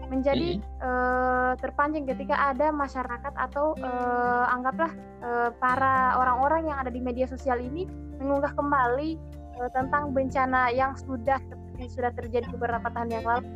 menjadi 0.06 0.58
hmm. 0.58 0.62
uh, 0.82 1.52
terpancing 1.58 2.06
ketika 2.06 2.54
ada 2.54 2.70
masyarakat 2.70 3.34
atau 3.34 3.74
uh, 3.82 4.46
anggaplah 4.54 4.92
uh, 5.22 5.50
para 5.58 6.14
orang-orang 6.14 6.70
yang 6.70 6.78
ada 6.78 6.90
di 6.94 7.02
media 7.02 7.26
sosial 7.26 7.58
ini 7.58 7.90
mengunggah 8.22 8.54
kembali 8.54 9.18
uh, 9.58 9.70
tentang 9.74 10.14
bencana 10.14 10.70
yang 10.70 10.94
sudah 10.94 11.42
yang 11.76 11.90
sudah 11.90 12.10
terjadi 12.14 12.46
beberapa 12.54 12.88
tahun 12.88 13.10
yang 13.20 13.26
lalu. 13.26 13.46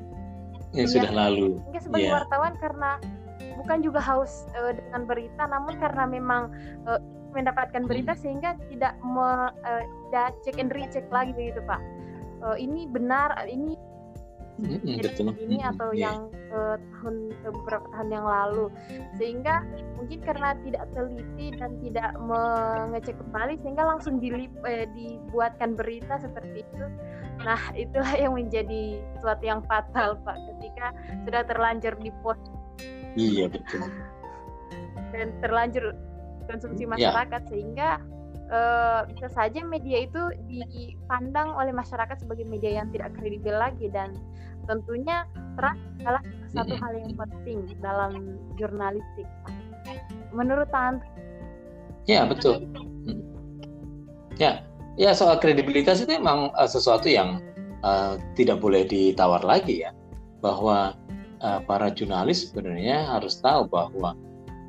Yang 0.71 0.87
ya, 0.87 0.95
sudah 0.99 1.13
lalu. 1.15 1.47
Mungkin 1.67 1.83
sebagai 1.83 2.07
yeah. 2.11 2.17
wartawan 2.21 2.53
karena 2.59 2.91
bukan 3.61 3.85
juga 3.85 4.01
haus 4.01 4.49
uh, 4.57 4.73
dengan 4.73 5.05
berita, 5.07 5.43
namun 5.47 5.77
karena 5.77 6.05
memang 6.09 6.43
uh, 6.89 7.01
mendapatkan 7.31 7.87
berita 7.87 8.17
hmm. 8.17 8.21
sehingga 8.21 8.51
tidak 8.73 8.99
me, 9.05 9.53
uh, 9.53 9.85
tidak 10.11 10.35
cek 10.43 10.57
and 10.59 10.73
recheck 10.75 11.07
lagi 11.13 11.31
begitu 11.37 11.63
pak. 11.69 11.81
Uh, 12.41 12.57
ini 12.57 12.89
benar, 12.89 13.37
ini 13.45 13.77
mm-hmm, 14.61 15.01
betul. 15.01 15.33
ini 15.41 15.59
atau 15.65 15.89
yeah. 15.93 16.13
yang 16.13 16.19
uh, 16.53 16.77
tahun 16.77 17.33
uh, 17.45 17.53
beberapa 17.53 17.87
tahun 17.97 18.09
yang 18.13 18.27
lalu 18.27 18.67
sehingga 19.17 19.65
mungkin 19.97 20.19
karena 20.25 20.57
tidak 20.65 20.85
teliti 20.93 21.47
dan 21.57 21.71
tidak 21.81 22.11
mengecek 22.21 23.17
kembali 23.17 23.55
sehingga 23.61 23.85
langsung 23.85 24.21
dilip, 24.21 24.53
eh, 24.69 24.89
dibuatkan 24.93 25.77
berita 25.77 26.21
seperti 26.21 26.65
itu 26.65 26.87
nah 27.41 27.61
itulah 27.73 28.13
yang 28.21 28.37
menjadi 28.37 29.01
sesuatu 29.17 29.45
yang 29.45 29.61
fatal 29.65 30.21
pak 30.21 30.37
ketika 30.57 30.93
sudah 31.25 31.43
terlanjur 31.49 31.95
di 31.97 32.13
post 32.21 32.45
iya 33.17 33.47
betul 33.51 33.87
dan 35.11 35.35
terlanjur 35.43 35.95
konsumsi 36.47 36.87
iya. 36.87 36.91
masyarakat 36.91 37.43
yeah. 37.47 37.51
sehingga 37.51 37.89
uh, 38.51 39.01
bisa 39.11 39.29
saja 39.31 39.61
media 39.63 40.07
itu 40.07 40.23
dipandang 40.51 41.55
oleh 41.55 41.71
masyarakat 41.71 42.19
sebagai 42.19 42.47
media 42.47 42.83
yang 42.83 42.89
tidak 42.91 43.15
kredibel 43.19 43.55
lagi 43.55 43.87
dan 43.91 44.15
tentunya 44.67 45.27
terang 45.59 45.79
adalah 46.03 46.23
satu 46.51 46.75
hal 46.79 46.93
yang 46.95 47.15
penting 47.15 47.59
dalam 47.83 48.39
jurnalistik. 48.59 49.27
Menurut 50.31 50.71
Tan? 50.71 51.03
Ya 52.07 52.27
betul. 52.27 52.67
Ya, 54.39 54.63
ya 54.97 55.11
soal 55.13 55.39
kredibilitas 55.39 56.03
itu 56.03 56.17
memang 56.17 56.55
uh, 56.55 56.71
sesuatu 56.71 57.07
yang 57.07 57.43
uh, 57.83 58.17
tidak 58.39 58.63
boleh 58.63 58.87
ditawar 58.87 59.43
lagi 59.43 59.85
ya, 59.85 59.91
bahwa 60.41 60.97
uh, 61.43 61.61
para 61.65 61.93
jurnalis 61.93 62.49
sebenarnya 62.49 63.09
harus 63.09 63.41
tahu 63.41 63.67
bahwa 63.69 64.17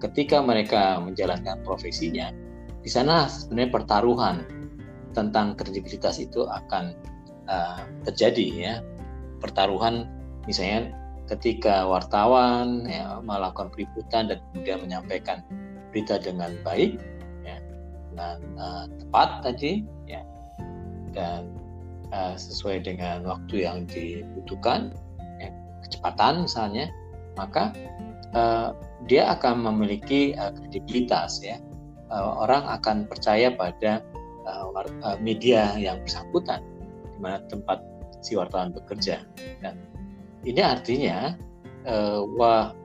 ketika 0.01 0.41
mereka 0.41 0.97
menjalankan 0.97 1.61
profesinya, 1.61 2.33
di 2.81 2.89
sana 2.89 3.29
sebenarnya 3.29 3.71
pertaruhan 3.71 4.35
tentang 5.13 5.53
kredibilitas 5.59 6.17
itu 6.17 6.47
akan 6.47 6.97
uh, 7.45 7.83
terjadi 8.09 8.47
ya. 8.55 8.75
Pertaruhan 9.41 10.09
misalnya 10.45 10.93
ketika 11.29 11.85
wartawan 11.87 12.85
ya, 12.89 13.21
melakukan 13.21 13.69
peliputan 13.71 14.29
dan 14.29 14.37
kemudian 14.51 14.79
menyampaikan 14.83 15.45
berita 15.91 16.17
dengan 16.17 16.55
baik 16.65 16.97
ya, 17.45 17.57
dengan 18.11 18.37
uh, 18.57 18.85
tepat 18.99 19.29
tadi 19.45 19.85
ya 20.09 20.21
dan 21.11 21.51
uh, 22.15 22.35
sesuai 22.35 22.83
dengan 22.87 23.27
waktu 23.27 23.67
yang 23.67 23.85
dibutuhkan 23.87 24.95
kecepatan 25.83 26.45
misalnya 26.45 26.89
maka 27.35 27.73
uh, 28.35 28.75
dia 29.09 29.33
akan 29.33 29.65
memiliki 29.65 30.37
uh, 30.37 30.53
kredibilitas 30.53 31.41
ya 31.41 31.57
uh, 32.11 32.43
orang 32.43 32.67
akan 32.67 33.07
percaya 33.07 33.49
pada 33.55 34.03
uh, 34.45 35.17
media 35.23 35.73
yang 35.79 36.03
bersangkutan 36.03 36.61
di 37.15 37.17
mana 37.19 37.39
tempat 37.47 37.79
si 38.21 38.37
wartawan 38.37 38.75
bekerja. 38.75 39.25
Dan 39.63 39.79
ini 40.45 40.61
artinya 40.61 41.33
uh, 41.87 42.27
wah, 42.37 42.75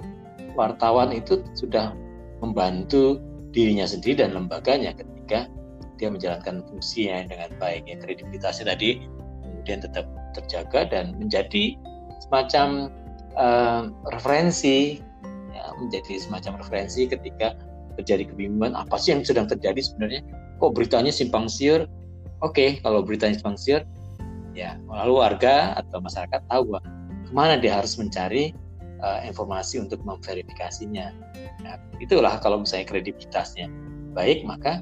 wartawan 0.56 1.12
itu 1.12 1.44
sudah 1.52 1.92
membantu 2.40 3.20
dirinya 3.52 3.88
sendiri 3.88 4.24
dan 4.24 4.36
lembaganya 4.36 4.92
ketika 4.92 5.48
dia 5.96 6.08
menjalankan 6.12 6.60
fungsinya 6.68 7.24
dengan 7.28 7.50
baik. 7.56 7.88
Ya, 7.88 7.96
kredibilitasnya 8.00 8.76
tadi 8.76 9.04
kemudian 9.44 9.80
tetap 9.80 10.04
terjaga 10.36 10.84
dan 10.92 11.16
menjadi 11.16 11.76
semacam 12.28 12.90
uh, 13.38 13.90
referensi, 14.10 15.00
ya, 15.54 15.64
menjadi 15.78 16.18
semacam 16.20 16.58
referensi 16.60 17.06
ketika 17.06 17.54
terjadi 17.96 18.28
kebingungan 18.28 18.76
apa 18.76 18.96
sih 19.00 19.16
yang 19.16 19.24
sedang 19.24 19.48
terjadi 19.48 19.80
sebenarnya? 19.80 20.22
Kok 20.60 20.72
beritanya 20.76 21.12
simpang 21.12 21.48
siur? 21.48 21.88
Oke 22.44 22.52
okay, 22.52 22.70
kalau 22.84 23.00
beritanya 23.00 23.40
simpang 23.40 23.56
siur 23.56 23.82
ya 24.56 24.80
lalu 24.88 25.20
warga 25.20 25.76
atau 25.76 26.00
masyarakat 26.00 26.40
tahu 26.48 26.62
bahwa 26.72 26.80
ke 27.28 27.32
mana 27.36 27.54
dia 27.60 27.76
harus 27.76 28.00
mencari 28.00 28.56
uh, 29.04 29.20
informasi 29.24 29.80
untuk 29.80 30.00
memverifikasinya. 30.04 31.12
Nah, 31.64 31.76
itulah 32.00 32.40
kalau 32.40 32.64
misalnya 32.64 32.88
kredibilitasnya 32.88 33.68
baik 34.16 34.48
maka 34.48 34.80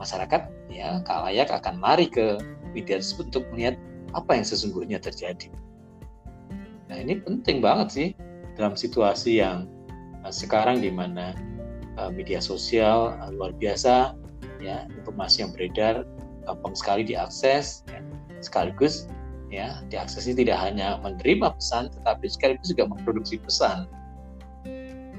masyarakat 0.00 0.48
ya 0.72 1.04
kalayak 1.04 1.52
akan 1.52 1.80
lari 1.80 2.08
ke 2.08 2.40
media 2.72 3.00
tersebut 3.00 3.32
untuk 3.34 3.44
melihat 3.52 3.76
apa 4.16 4.40
yang 4.40 4.46
sesungguhnya 4.46 4.98
terjadi 5.02 5.52
nah 6.88 6.96
ini 6.96 7.20
penting 7.20 7.60
banget 7.60 7.88
sih 7.92 8.08
dalam 8.56 8.74
situasi 8.74 9.44
yang 9.44 9.68
uh, 10.24 10.32
sekarang 10.32 10.80
di 10.80 10.88
mana 10.88 11.36
uh, 12.00 12.10
media 12.10 12.40
sosial 12.40 13.14
uh, 13.20 13.30
luar 13.30 13.52
biasa 13.54 14.16
ya 14.58 14.88
informasi 14.90 15.46
yang 15.46 15.50
beredar 15.54 16.02
gampang 16.48 16.74
sekali 16.74 17.02
diakses 17.04 17.84
ya 17.92 18.00
sekaligus 18.40 19.06
ya 19.48 19.80
diaksesi 19.88 20.36
tidak 20.36 20.60
hanya 20.60 21.00
menerima 21.00 21.56
pesan 21.56 21.88
tetapi 21.92 22.28
sekaligus 22.28 22.72
juga 22.72 22.88
memproduksi 22.88 23.40
pesan. 23.40 23.88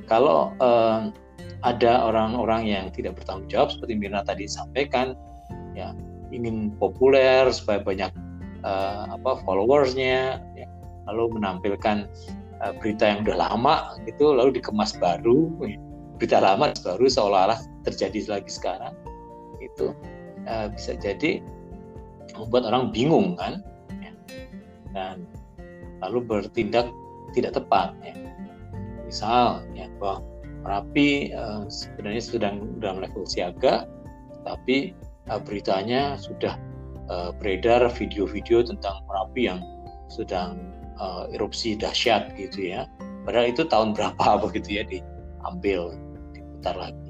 Kalau 0.06 0.54
eh, 0.58 1.14
ada 1.62 1.94
orang-orang 2.08 2.66
yang 2.66 2.86
tidak 2.94 3.20
bertanggung 3.20 3.50
jawab 3.52 3.70
seperti 3.74 3.94
Mirna 4.00 4.26
tadi 4.26 4.50
sampaikan 4.50 5.14
ya 5.78 5.94
ingin 6.34 6.74
populer 6.78 7.50
supaya 7.50 7.82
banyak 7.82 8.10
eh, 8.66 9.04
apa 9.10 9.42
followersnya 9.46 10.10
ya, 10.10 10.26
lalu 11.10 11.42
menampilkan 11.42 12.06
eh, 12.62 12.74
berita 12.78 13.10
yang 13.10 13.26
udah 13.26 13.50
lama 13.50 13.98
gitu 14.06 14.32
lalu 14.34 14.62
dikemas 14.62 14.96
baru 14.98 15.50
berita 16.20 16.38
lama 16.40 16.72
baru 16.86 17.06
seolah-olah 17.10 17.60
terjadi 17.84 18.40
lagi 18.40 18.52
sekarang 18.52 18.94
itu 19.60 19.92
eh, 20.46 20.68
bisa 20.72 20.96
jadi 20.96 21.42
membuat 22.38 22.70
orang 22.70 22.94
bingung 22.94 23.36
kan 23.36 23.66
ya. 24.00 24.12
dan 24.94 25.26
lalu 26.00 26.24
bertindak 26.24 26.88
tidak 27.34 27.58
tepat 27.58 27.94
ya. 28.06 28.14
misal 29.06 29.66
ya 29.74 29.90
bahwa 29.98 30.24
Merapi 30.60 31.32
uh, 31.32 31.64
sebenarnya 31.72 32.20
sedang 32.20 32.56
dalam 32.84 33.00
level 33.00 33.24
siaga 33.24 33.88
tapi 34.44 34.92
uh, 35.32 35.40
beritanya 35.40 36.20
sudah 36.20 36.60
uh, 37.08 37.32
beredar 37.40 37.88
video-video 37.96 38.68
tentang 38.68 39.00
Merapi 39.08 39.48
yang 39.48 39.64
sedang 40.12 40.69
uh, 41.00 41.26
erupsi 41.34 41.80
dahsyat 41.80 42.36
gitu 42.36 42.76
ya. 42.76 42.86
Padahal 43.24 43.50
itu 43.50 43.66
tahun 43.66 43.96
berapa 43.96 44.26
begitu 44.46 44.80
ya 44.80 44.84
diambil 44.86 45.96
diputar 46.36 46.76
lagi. 46.76 47.10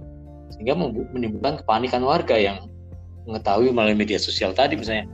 Sehingga 0.56 0.78
menimbulkan 1.14 1.62
kepanikan 1.66 2.02
warga 2.06 2.38
yang 2.38 2.70
mengetahui 3.28 3.70
melalui 3.70 3.98
media 3.98 4.18
sosial 4.18 4.56
tadi 4.56 4.74
misalnya 4.74 5.06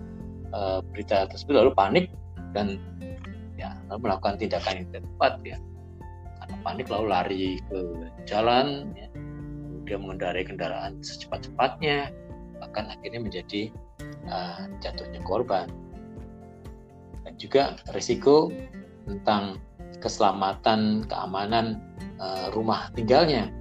uh, 0.55 0.79
berita 0.93 1.27
tersebut 1.27 1.55
lalu 1.57 1.71
panik 1.75 2.05
dan 2.55 2.79
ya 3.59 3.75
lalu 3.91 4.07
melakukan 4.07 4.39
tindakan 4.39 4.83
yang 4.83 4.89
tepat 4.91 5.33
ya. 5.43 5.57
Karena 6.39 6.55
panik 6.61 6.87
lalu 6.91 7.05
lari 7.09 7.43
ke 7.67 7.77
jalan 8.29 8.91
ya, 8.95 9.07
kemudian 9.11 9.99
mengendarai 10.01 10.43
kendaraan 10.45 10.99
secepat-cepatnya 11.01 12.09
bahkan 12.57 12.87
akhirnya 12.87 13.19
menjadi 13.19 13.61
uh, 14.31 14.65
jatuhnya 14.79 15.19
korban 15.27 15.67
juga 17.35 17.75
risiko 17.93 18.51
tentang 19.05 19.59
keselamatan 20.01 21.05
keamanan 21.07 21.81
uh, 22.19 22.51
rumah 22.53 22.89
tinggalnya 22.93 23.51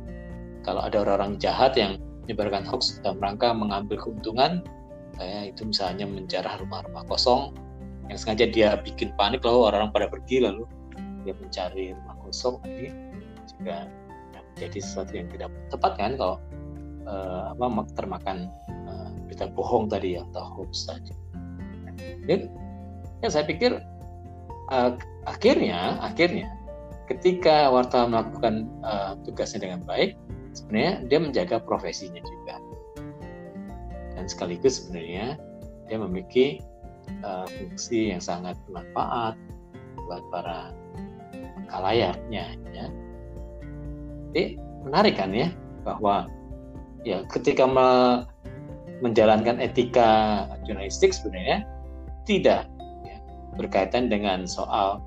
kalau 0.65 0.81
ada 0.85 1.05
orang-orang 1.05 1.37
jahat 1.37 1.77
yang 1.77 2.01
menyebarkan 2.25 2.65
hoax 2.65 3.01
dalam 3.05 3.21
rangka 3.21 3.53
mengambil 3.53 4.01
keuntungan 4.01 4.65
kayak 5.21 5.55
itu 5.55 5.69
misalnya 5.69 6.09
menjarah 6.09 6.57
rumah-rumah 6.59 7.05
kosong 7.07 7.55
yang 8.09 8.19
sengaja 8.19 8.47
dia 8.49 8.69
bikin 8.81 9.13
panik 9.17 9.45
lalu 9.45 9.69
orang-orang 9.71 9.93
pada 9.93 10.07
pergi 10.11 10.45
lalu 10.45 10.65
dia 11.25 11.35
mencari 11.37 11.93
rumah 11.93 12.17
kosong 12.25 12.57
ini 12.67 12.89
juga 13.57 13.89
menjadi 14.55 14.79
sesuatu 14.81 15.13
yang 15.15 15.29
tidak 15.33 15.51
tepat 15.73 15.93
kan 15.99 16.13
kalau 16.15 16.37
uh, 17.09 17.53
apa 17.53 17.85
termakan 17.97 18.49
uh, 18.89 19.11
berita 19.27 19.51
bohong 19.51 19.91
tadi 19.91 20.21
atau 20.21 20.45
hoax 20.61 20.87
tadi. 20.89 21.13
Ya, 22.25 22.41
ya 23.25 23.33
saya 23.33 23.49
pikir 23.49 23.81
uh, 24.69 24.93
akhirnya 25.25 25.97
akhirnya 26.05 26.53
ketika 27.09 27.73
wartawan 27.73 28.13
melakukan 28.13 28.55
uh, 28.85 29.17
tugasnya 29.25 29.65
dengan 29.69 29.81
baik, 29.85 30.17
sebenarnya 30.57 30.93
dia 31.09 31.19
menjaga 31.21 31.57
profesinya 31.61 32.21
juga. 32.21 32.57
Dan 34.17 34.25
sekaligus 34.25 34.85
sebenarnya 34.85 35.37
dia 35.89 35.97
memiliki 36.01 36.47
uh, 37.25 37.45
fungsi 37.45 38.13
yang 38.13 38.23
sangat 38.25 38.57
bermanfaat 38.69 39.37
buat 40.05 40.23
para 40.33 40.73
kalayaknya 41.69 42.57
ya. 42.73 42.87
Jadi 44.33 44.45
menarik 44.85 45.17
kan 45.21 45.33
ya 45.33 45.49
bahwa 45.85 46.29
ya 47.05 47.25
ketika 47.29 47.69
me 47.69 47.89
menjalankan 49.03 49.61
etika 49.61 50.45
jurnalistik 50.65 51.13
sebenarnya 51.13 51.67
tidak 52.25 52.65
berkaitan 53.55 54.11
dengan 54.11 54.45
soal 54.45 55.03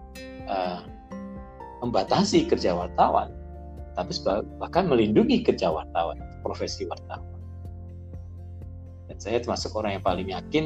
uh, 0.47 0.81
membatasi 1.83 2.49
kerja 2.49 2.73
wartawan, 2.73 3.29
tapi 3.93 4.13
bahkan 4.57 4.89
melindungi 4.89 5.45
kerja 5.45 5.69
wartawan, 5.69 6.17
profesi 6.41 6.87
wartawan. 6.89 7.25
Dan 9.07 9.17
saya 9.21 9.37
termasuk 9.39 9.71
orang 9.77 10.01
yang 10.01 10.05
paling 10.05 10.27
yakin 10.27 10.65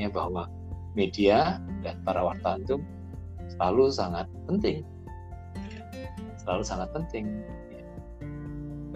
ya 0.00 0.08
bahwa 0.10 0.48
media 0.96 1.62
dan 1.84 2.00
para 2.02 2.24
wartawan 2.24 2.64
itu 2.64 2.80
selalu 3.54 3.92
sangat 3.92 4.26
penting, 4.48 4.82
selalu 6.42 6.62
sangat 6.64 6.88
penting. 6.96 7.44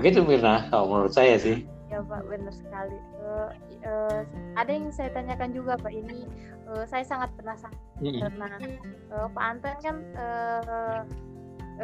Begitu 0.01 0.25
Mirna, 0.25 0.67
kalau 0.73 0.89
menurut 0.89 1.13
saya 1.13 1.37
sih. 1.37 1.69
Ya 1.93 2.01
Pak, 2.01 2.25
benar 2.25 2.55
sekali. 2.57 2.97
Uh, 3.21 3.53
uh, 3.85 4.21
ada 4.57 4.71
yang 4.73 4.89
saya 4.89 5.13
tanyakan 5.13 5.53
juga 5.53 5.77
Pak 5.77 5.93
ini, 5.93 6.25
uh, 6.73 6.85
saya 6.89 7.05
sangat 7.05 7.29
penasaran 7.37 7.77
mm-hmm. 8.01 8.21
karena 8.21 8.47
uh, 9.13 9.29
Pak 9.29 9.45
Anton 9.45 9.77
kan 9.85 9.97
uh, 10.17 11.01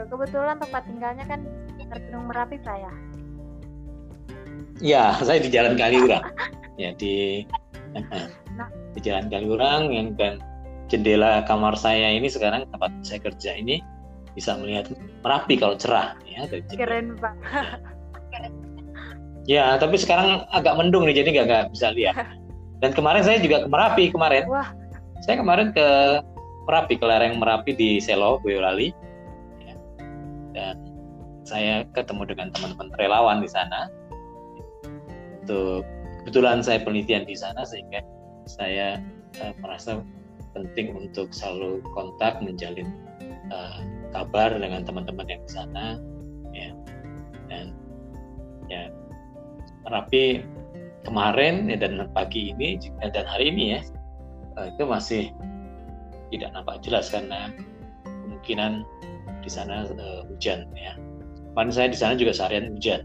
kebetulan 0.08 0.56
tempat 0.56 0.82
tinggalnya 0.88 1.24
kan 1.28 1.40
Gunung 1.88 2.28
Merapi 2.28 2.60
Pak 2.60 2.76
ya. 2.76 2.92
Ya, 4.78 5.04
saya 5.26 5.40
di 5.40 5.48
Jalan 5.48 5.74
Kaliurang. 5.76 6.24
ya 6.82 6.94
di 6.94 7.42
nah. 8.54 8.68
di 8.94 9.00
Jalan 9.00 9.32
Kaliurang 9.32 9.90
yang 9.90 10.14
dan 10.14 10.38
jendela 10.88 11.44
kamar 11.44 11.76
saya 11.76 12.12
ini 12.12 12.28
sekarang 12.28 12.64
tempat 12.72 12.92
saya 13.04 13.20
kerja 13.20 13.56
ini 13.56 13.80
bisa 14.36 14.54
melihat 14.60 14.92
Merapi 15.24 15.58
kalau 15.58 15.74
cerah 15.74 16.14
ya 16.28 16.46
dari 16.46 16.62
Keren 16.72 17.16
Pak. 17.18 17.34
Ya, 19.48 19.80
tapi 19.80 19.96
sekarang 19.96 20.44
agak 20.52 20.76
mendung 20.76 21.08
nih, 21.08 21.24
jadi 21.24 21.40
nggak 21.40 21.72
bisa 21.72 21.88
lihat. 21.96 22.36
Dan 22.84 22.92
kemarin 22.92 23.24
saya 23.24 23.40
juga 23.40 23.64
ke 23.64 23.68
Merapi 23.72 24.12
kemarin. 24.12 24.44
Wah. 24.44 24.76
Saya 25.22 25.40
kemarin 25.42 25.74
ke 25.74 25.88
Merapi, 26.68 27.00
ke 27.00 27.06
lereng 27.06 27.40
Merapi 27.40 27.72
di 27.72 27.90
Selo, 27.98 28.38
Boyolali. 28.44 28.92
Ya. 29.64 29.74
Dan 30.52 30.76
saya 31.48 31.88
ketemu 31.96 32.28
dengan 32.28 32.48
teman-teman 32.52 32.92
relawan 33.00 33.40
di 33.40 33.48
sana. 33.48 33.88
Untuk 35.42 35.82
kebetulan 36.22 36.60
saya 36.60 36.84
penelitian 36.84 37.24
di 37.24 37.32
sana 37.32 37.64
sehingga 37.64 38.04
saya 38.44 39.00
uh, 39.40 39.56
merasa 39.64 40.04
penting 40.52 40.92
untuk 40.92 41.32
selalu 41.32 41.80
kontak 41.96 42.40
menjalin 42.44 42.92
uh, 43.48 43.80
kabar 44.12 44.52
dengan 44.56 44.84
teman-teman 44.84 45.24
yang 45.28 45.40
di 45.44 45.52
sana 45.52 45.84
ya 46.52 46.70
dan 47.48 47.72
ya 48.68 48.92
Merapi 49.88 50.44
kemarin 51.08 51.72
ya, 51.72 51.80
dan 51.80 52.04
pagi 52.12 52.52
ini 52.52 52.76
dan 53.00 53.24
hari 53.24 53.48
ini 53.48 53.64
ya 53.72 53.80
itu 54.66 54.82
masih 54.82 55.22
tidak 56.34 56.50
nampak 56.52 56.82
jelas 56.82 57.08
karena 57.08 57.52
kemungkinan 58.04 58.82
di 59.40 59.50
sana 59.50 59.86
uh, 59.88 60.22
hujan 60.28 60.66
ya. 60.74 60.98
Kemarin 61.54 61.72
saya 61.74 61.88
di 61.90 61.98
sana 61.98 62.12
juga 62.14 62.32
seharian 62.34 62.74
hujan. 62.74 63.02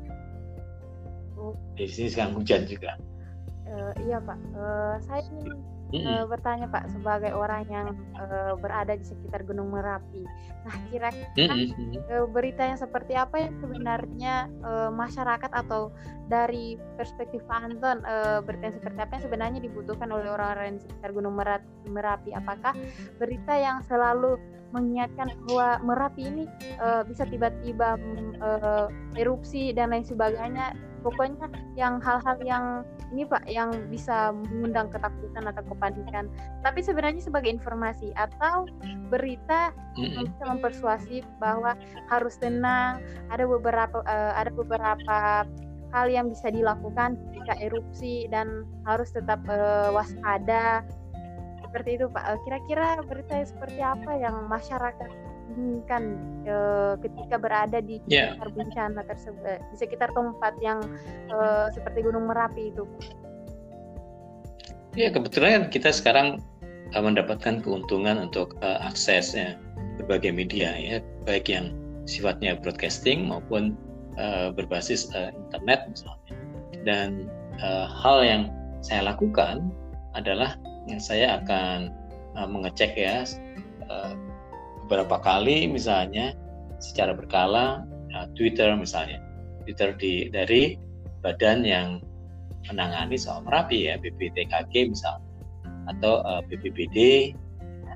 Oh. 1.39 1.55
Di 1.77 1.89
sini 1.89 2.09
sekarang 2.11 2.37
hujan 2.37 2.65
juga. 2.69 2.97
Uh, 3.65 3.93
iya 4.05 4.21
Pak, 4.21 4.37
uh, 4.53 4.95
saya 5.07 5.25
ingin 5.33 5.57
uh, 6.01 6.25
bertanya 6.25 6.65
Pak 6.65 6.89
sebagai 6.89 7.32
orang 7.38 7.63
yang 7.69 7.88
uh, 8.17 8.58
berada 8.58 8.97
di 8.97 9.06
sekitar 9.06 9.45
Gunung 9.45 9.69
Merapi. 9.69 10.25
Nah, 10.65 10.75
kira-kira 10.89 11.53
uh, 12.10 12.25
berita 12.25 12.65
yang 12.65 12.79
seperti 12.79 13.13
apa 13.13 13.36
yang 13.38 13.53
sebenarnya 13.62 14.49
uh, 14.65 14.89
masyarakat 14.89 15.51
atau 15.53 15.93
dari 16.32 16.79
perspektif 16.97 17.45
Anton 17.51 18.01
uh, 18.08 18.41
berita 18.41 18.73
yang 18.73 18.77
seperti 18.82 18.99
apa 19.03 19.12
yang 19.19 19.23
sebenarnya 19.29 19.60
dibutuhkan 19.62 20.10
oleh 20.10 20.27
orang-orang 20.32 20.79
di 20.79 20.82
sekitar 20.88 21.13
Gunung 21.13 21.38
Merapi? 21.86 22.32
Apakah 22.34 22.73
berita 23.21 23.53
yang 23.53 23.86
selalu 23.86 24.39
mengingatkan 24.73 25.29
bahwa 25.47 25.79
Merapi 25.86 26.21
ini 26.25 26.43
uh, 26.81 27.05
bisa 27.05 27.23
tiba-tiba 27.29 27.95
uh, 28.41 28.89
erupsi 29.15 29.71
dan 29.71 29.93
lain 29.93 30.03
sebagainya. 30.03 30.73
Pokoknya 31.03 31.51
yang 31.75 31.99
hal-hal 31.99 32.39
yang 32.47 32.65
ini 33.12 33.27
Pak 33.27 33.43
yang 33.51 33.75
bisa 33.91 34.31
mengundang 34.31 34.88
ketakutan 34.88 35.43
atau 35.51 35.63
kepanikan. 35.67 36.31
Tapi 36.63 36.79
sebenarnya 36.79 37.19
sebagai 37.19 37.51
informasi 37.51 38.15
atau 38.15 38.65
berita 39.12 39.75
yang 39.99 40.31
bisa 40.31 40.43
mempersuasi 40.47 41.17
bahwa 41.43 41.75
harus 42.07 42.39
tenang 42.39 43.03
ada 43.29 43.43
beberapa 43.43 43.99
uh, 44.07 44.33
ada 44.33 44.49
beberapa 44.55 45.43
hal 45.93 46.07
yang 46.09 46.31
bisa 46.31 46.49
dilakukan 46.49 47.19
ketika 47.29 47.53
erupsi 47.62 48.25
dan 48.31 48.65
harus 48.89 49.13
tetap 49.13 49.43
uh, 49.45 49.93
waspada 49.93 50.81
seperti 51.73 51.97
itu 51.97 52.05
Pak 52.05 52.45
kira-kira 52.45 53.01
berita 53.01 53.41
seperti 53.41 53.81
apa 53.81 54.13
yang 54.13 54.45
masyarakat 54.45 55.09
kan 55.89 56.03
e, 56.45 56.55
ketika 57.01 57.41
berada 57.41 57.81
di 57.81 57.97
yeah. 58.05 58.38
sekitar 58.38 58.49
bencana 58.53 59.01
tersebut 59.09 59.41
eh, 59.45 59.59
di 59.73 59.75
sekitar 59.81 60.09
tempat 60.13 60.53
yang 60.62 60.86
e, 61.33 61.38
seperti 61.73 62.05
Gunung 62.05 62.29
Merapi 62.29 62.69
itu. 62.69 62.86
Ya 64.93 65.09
kebetulan 65.09 65.73
kita 65.73 65.89
sekarang 65.89 66.38
mendapatkan 66.93 67.65
keuntungan 67.65 68.21
untuk 68.29 68.53
uh, 68.62 68.77
akses 68.86 69.33
ya, 69.33 69.57
berbagai 69.97 70.29
media 70.29 70.77
ya 70.77 71.01
baik 71.25 71.49
yang 71.49 71.73
sifatnya 72.05 72.53
broadcasting 72.53 73.25
maupun 73.25 73.73
uh, 74.21 74.53
berbasis 74.53 75.09
uh, 75.17 75.33
internet 75.33 75.89
misalnya. 75.89 76.33
Dan 76.86 77.09
uh, 77.65 77.89
hal 77.89 78.21
yang 78.21 78.43
saya 78.86 79.09
lakukan 79.09 79.73
adalah 80.13 80.53
saya 81.00 81.39
akan 81.41 81.91
uh, 82.36 82.48
mengecek 82.48 82.96
ya 82.98 83.24
uh, 83.88 84.13
beberapa 84.86 85.19
kali 85.24 85.67
misalnya 85.72 86.36
secara 86.84 87.15
berkala 87.15 87.88
ya, 88.12 88.28
Twitter 88.36 88.76
misalnya. 88.76 89.24
Twitter 89.63 89.96
di 89.96 90.28
dari 90.28 90.76
badan 91.24 91.63
yang 91.63 92.04
menangani 92.67 93.15
soal 93.15 93.48
Merapi 93.48 93.88
ya 93.88 93.96
BPTKG 93.96 94.91
misalnya 94.91 95.24
atau 95.88 96.24
uh, 96.24 96.43
BPBD 96.48 97.32
ya, 97.84 97.96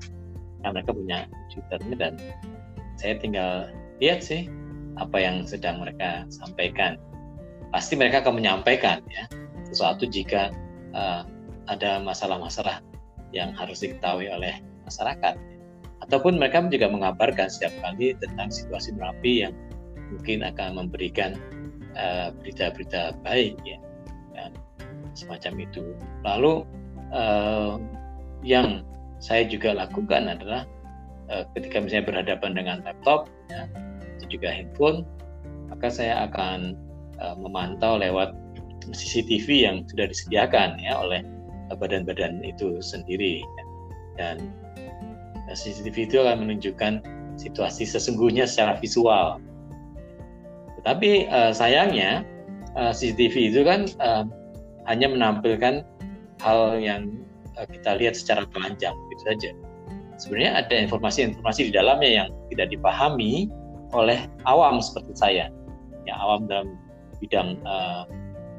nah, 0.63 0.71
mereka 0.75 0.91
punya 0.95 1.27
Twitternya 1.51 1.95
dan 1.95 2.13
saya 2.99 3.15
tinggal 3.19 3.71
lihat 3.99 4.23
sih 4.23 4.47
apa 4.99 5.17
yang 5.19 5.45
sedang 5.45 5.83
mereka 5.83 6.25
sampaikan. 6.31 6.97
Pasti 7.71 7.99
mereka 7.99 8.23
akan 8.23 8.39
menyampaikan 8.39 9.03
ya 9.11 9.27
sesuatu 9.67 10.07
jika 10.07 10.51
uh, 10.95 11.27
ada 11.67 11.99
masalah-masalah 12.01 12.83
yang 13.35 13.51
harus 13.55 13.83
diketahui 13.83 14.31
oleh 14.31 14.63
masyarakat 14.87 15.35
ataupun 16.07 16.39
mereka 16.39 16.63
juga 16.71 16.87
mengabarkan 16.87 17.51
setiap 17.51 17.73
kali 17.83 18.15
tentang 18.17 18.47
situasi 18.47 18.95
Merapi 18.95 19.43
yang 19.43 19.53
mungkin 20.13 20.45
akan 20.45 20.79
memberikan 20.79 21.35
eh, 21.97 22.31
berita-berita 22.39 23.11
uh, 23.11 23.17
baik 23.27 23.59
ya 23.67 23.79
dan 24.31 24.55
semacam 25.17 25.67
itu. 25.67 25.83
Lalu 26.23 26.63
uh, 27.11 27.75
yang 28.45 28.85
saya 29.19 29.43
juga 29.49 29.73
lakukan 29.75 30.29
adalah 30.29 30.63
uh, 31.27 31.43
ketika 31.57 31.83
misalnya 31.83 32.05
berhadapan 32.07 32.51
dengan 32.55 32.77
laptop 32.85 33.27
ya, 33.51 33.67
atau 34.15 34.27
juga 34.29 34.47
handphone, 34.53 35.03
maka 35.67 35.91
saya 35.91 36.29
akan 36.29 36.77
uh, 37.19 37.35
memantau 37.35 37.99
lewat 37.99 38.31
CCTV 38.87 39.67
yang 39.67 39.83
sudah 39.91 40.07
disediakan 40.07 40.79
ya 40.79 40.95
oleh 40.95 41.19
badan-badan 41.75 42.39
itu 42.47 42.79
sendiri 42.79 43.43
dan 44.15 44.39
Nah, 45.47 45.55
CCTV 45.55 46.11
itu 46.11 46.19
akan 46.19 46.43
menunjukkan 46.43 46.93
situasi 47.39 47.87
sesungguhnya 47.87 48.43
secara 48.43 48.75
visual. 48.83 49.39
Tetapi 50.77 51.31
uh, 51.31 51.51
sayangnya 51.55 52.27
uh, 52.75 52.91
eh, 52.91 52.93
CCTV 52.93 53.55
itu 53.55 53.61
kan 53.63 53.87
uh, 54.03 54.27
hanya 54.91 55.07
menampilkan 55.07 55.87
hal 56.43 56.77
yang 56.83 57.23
uh, 57.55 57.63
kita 57.63 57.95
lihat 57.95 58.19
secara 58.19 58.43
telanjang 58.51 58.93
gitu 59.15 59.23
saja. 59.23 59.49
Sebenarnya 60.19 60.67
ada 60.67 60.75
informasi-informasi 60.83 61.71
di 61.71 61.73
dalamnya 61.73 62.11
yang 62.25 62.29
tidak 62.51 62.67
dipahami 62.75 63.47
oleh 63.95 64.27
awam 64.43 64.83
seperti 64.83 65.13
saya, 65.15 65.45
ya 66.03 66.13
awam 66.19 66.49
dalam 66.49 66.75
bidang 67.23 67.55
uh, 67.63 68.03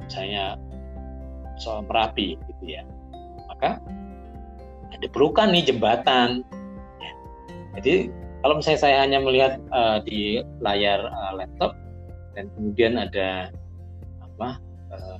misalnya 0.08 0.56
soal 1.60 1.84
Merapi 1.84 2.40
gitu 2.48 2.64
ya. 2.64 2.82
Maka 3.58 3.82
diperlukan 5.02 5.50
nih 5.50 5.74
jembatan. 5.74 6.46
Jadi 7.78 8.10
kalau 8.42 8.58
misalnya 8.58 8.80
saya 8.80 8.96
hanya 9.02 9.18
melihat 9.18 9.58
uh, 9.74 9.98
di 10.02 10.42
layar 10.62 11.02
uh, 11.10 11.32
laptop 11.34 11.74
dan 12.38 12.46
kemudian 12.54 12.94
ada 12.98 13.50
apa 14.22 14.62
uh, 14.94 15.18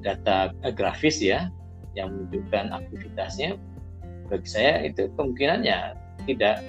data 0.00 0.52
uh, 0.64 0.72
grafis 0.72 1.20
ya 1.20 1.52
yang 1.92 2.08
menunjukkan 2.08 2.72
aktivitasnya, 2.72 3.60
bagi 4.32 4.48
saya 4.48 4.80
itu 4.88 5.12
kemungkinannya 5.16 5.92
tidak 6.24 6.64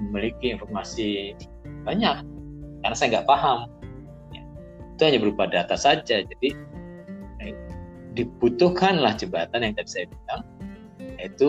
memiliki 0.00 0.56
informasi 0.56 1.36
banyak 1.84 2.24
karena 2.80 2.96
saya 2.96 3.08
nggak 3.20 3.28
paham. 3.28 3.68
Ya. 4.32 4.42
Itu 4.96 5.02
hanya 5.04 5.20
berupa 5.20 5.44
data 5.48 5.76
saja. 5.76 6.24
Jadi 6.24 6.48
dibutuhkanlah 8.12 9.16
jembatan 9.16 9.64
yang 9.64 9.74
tadi 9.76 9.90
saya 9.90 10.06
bilang, 10.08 10.42
yaitu 11.18 11.48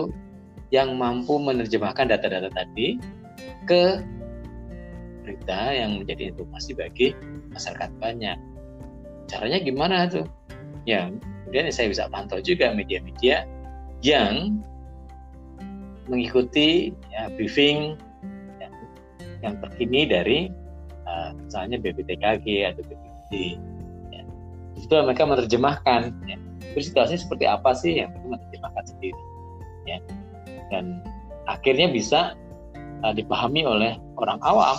yang 0.72 0.96
mampu 0.98 1.38
menerjemahkan 1.38 2.10
data-data 2.10 2.50
tadi 2.50 2.98
ke 3.68 4.00
berita 5.24 5.72
yang 5.72 6.02
menjadi 6.02 6.34
informasi 6.34 6.76
bagi 6.76 7.16
masyarakat 7.52 7.90
banyak. 7.96 8.36
Caranya 9.30 9.58
gimana 9.62 10.04
tuh? 10.08 10.28
Ya, 10.84 11.08
kemudian 11.48 11.72
saya 11.72 11.88
bisa 11.88 12.10
pantau 12.12 12.44
juga 12.44 12.76
media-media 12.76 13.48
yang 14.04 14.60
mengikuti 16.12 16.92
ya, 17.08 17.32
briefing 17.32 17.96
ya, 18.60 18.68
yang 19.40 19.56
terkini 19.64 20.04
dari 20.04 20.52
uh, 21.08 21.32
misalnya 21.40 21.80
BPTKG 21.80 22.46
atau 22.68 22.82
BPT. 22.84 23.56
Ya. 24.12 24.22
Itu 24.76 24.92
mereka 24.92 25.24
menerjemahkan 25.24 26.12
ya. 26.28 26.36
Situasinya 26.80 27.20
seperti 27.20 27.44
apa 27.46 27.70
sih 27.76 28.02
yang 28.02 28.10
mereka 28.14 28.40
menerjemahkan 28.40 28.84
sendiri. 28.88 29.22
Ya. 29.84 29.98
Dan 30.72 31.04
akhirnya 31.46 31.92
bisa 31.92 32.20
uh, 33.04 33.12
dipahami 33.12 33.62
oleh 33.68 34.00
orang 34.16 34.40
awam. 34.42 34.78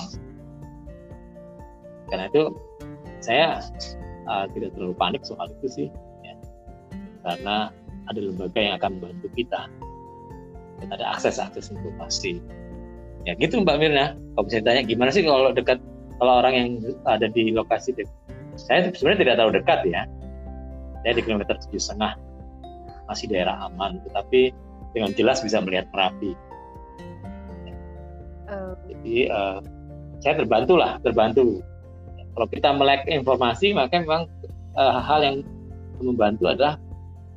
Karena 2.09 2.29
itu 2.29 2.53
saya 3.21 3.61
uh, 4.29 4.45
tidak 4.53 4.73
terlalu 4.77 4.93
panik 4.97 5.21
soal 5.25 5.49
itu 5.61 5.67
sih, 5.69 5.87
ya. 6.21 6.33
karena 7.25 7.73
ada 8.05 8.19
lembaga 8.21 8.59
yang 8.61 8.75
akan 8.77 9.01
membantu 9.01 9.27
kita 9.33 9.65
dan 10.81 10.87
ada 10.93 11.05
akses-akses 11.17 11.73
informasi. 11.73 12.41
Ya 13.25 13.33
gitu 13.37 13.57
Mbak 13.61 13.77
Mirna. 13.81 14.13
Kalau 14.37 14.47
saya 14.51 14.61
tanya 14.61 14.81
gimana 14.85 15.09
sih 15.09 15.25
kalau 15.25 15.49
dekat 15.49 15.81
kalau 16.21 16.33
orang 16.45 16.53
yang 16.53 16.69
ada 17.09 17.25
di 17.25 17.49
lokasi 17.49 17.97
dekat. 17.97 18.13
Saya 18.55 18.87
sebenarnya 18.93 19.19
tidak 19.25 19.35
tahu 19.41 19.49
dekat 19.51 19.79
ya. 19.89 20.01
Saya 21.05 21.21
di 21.21 21.21
kilometer 21.21 21.53
tujuh 21.69 21.77
setengah. 21.77 22.17
Masih 23.05 23.29
daerah 23.29 23.69
aman, 23.69 24.01
tetapi 24.09 24.49
dengan 24.97 25.13
jelas 25.13 25.45
bisa 25.45 25.61
melihat 25.61 25.85
Merapi. 25.93 26.33
Jadi 28.89 29.29
uh, 29.29 29.61
saya 30.17 30.41
terbantu 30.41 30.81
lah 30.81 30.97
terbantu. 31.05 31.61
Kalau 32.33 32.47
kita 32.49 32.73
melek 32.73 33.05
informasi 33.05 33.77
maka 33.77 34.01
memang 34.01 34.25
uh, 34.73 34.97
hal 34.97 35.21
yang 35.21 35.37
membantu 36.01 36.49
adalah 36.49 36.81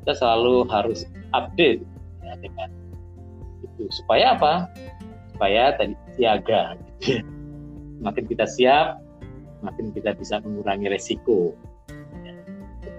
kita 0.00 0.16
selalu 0.16 0.64
harus 0.72 1.04
update 1.36 1.84
ya, 2.24 2.32
dengan 2.40 2.72
itu. 3.60 3.84
Supaya 3.92 4.32
apa? 4.32 4.64
Supaya 5.36 5.76
tadi 5.76 5.92
siaga. 6.16 6.80
Gitu. 7.04 7.20
makin 8.06 8.24
kita 8.30 8.46
siap 8.46 9.02
makin 9.58 9.90
kita 9.90 10.14
bisa 10.14 10.38
mengurangi 10.38 10.86
resiko 10.86 11.58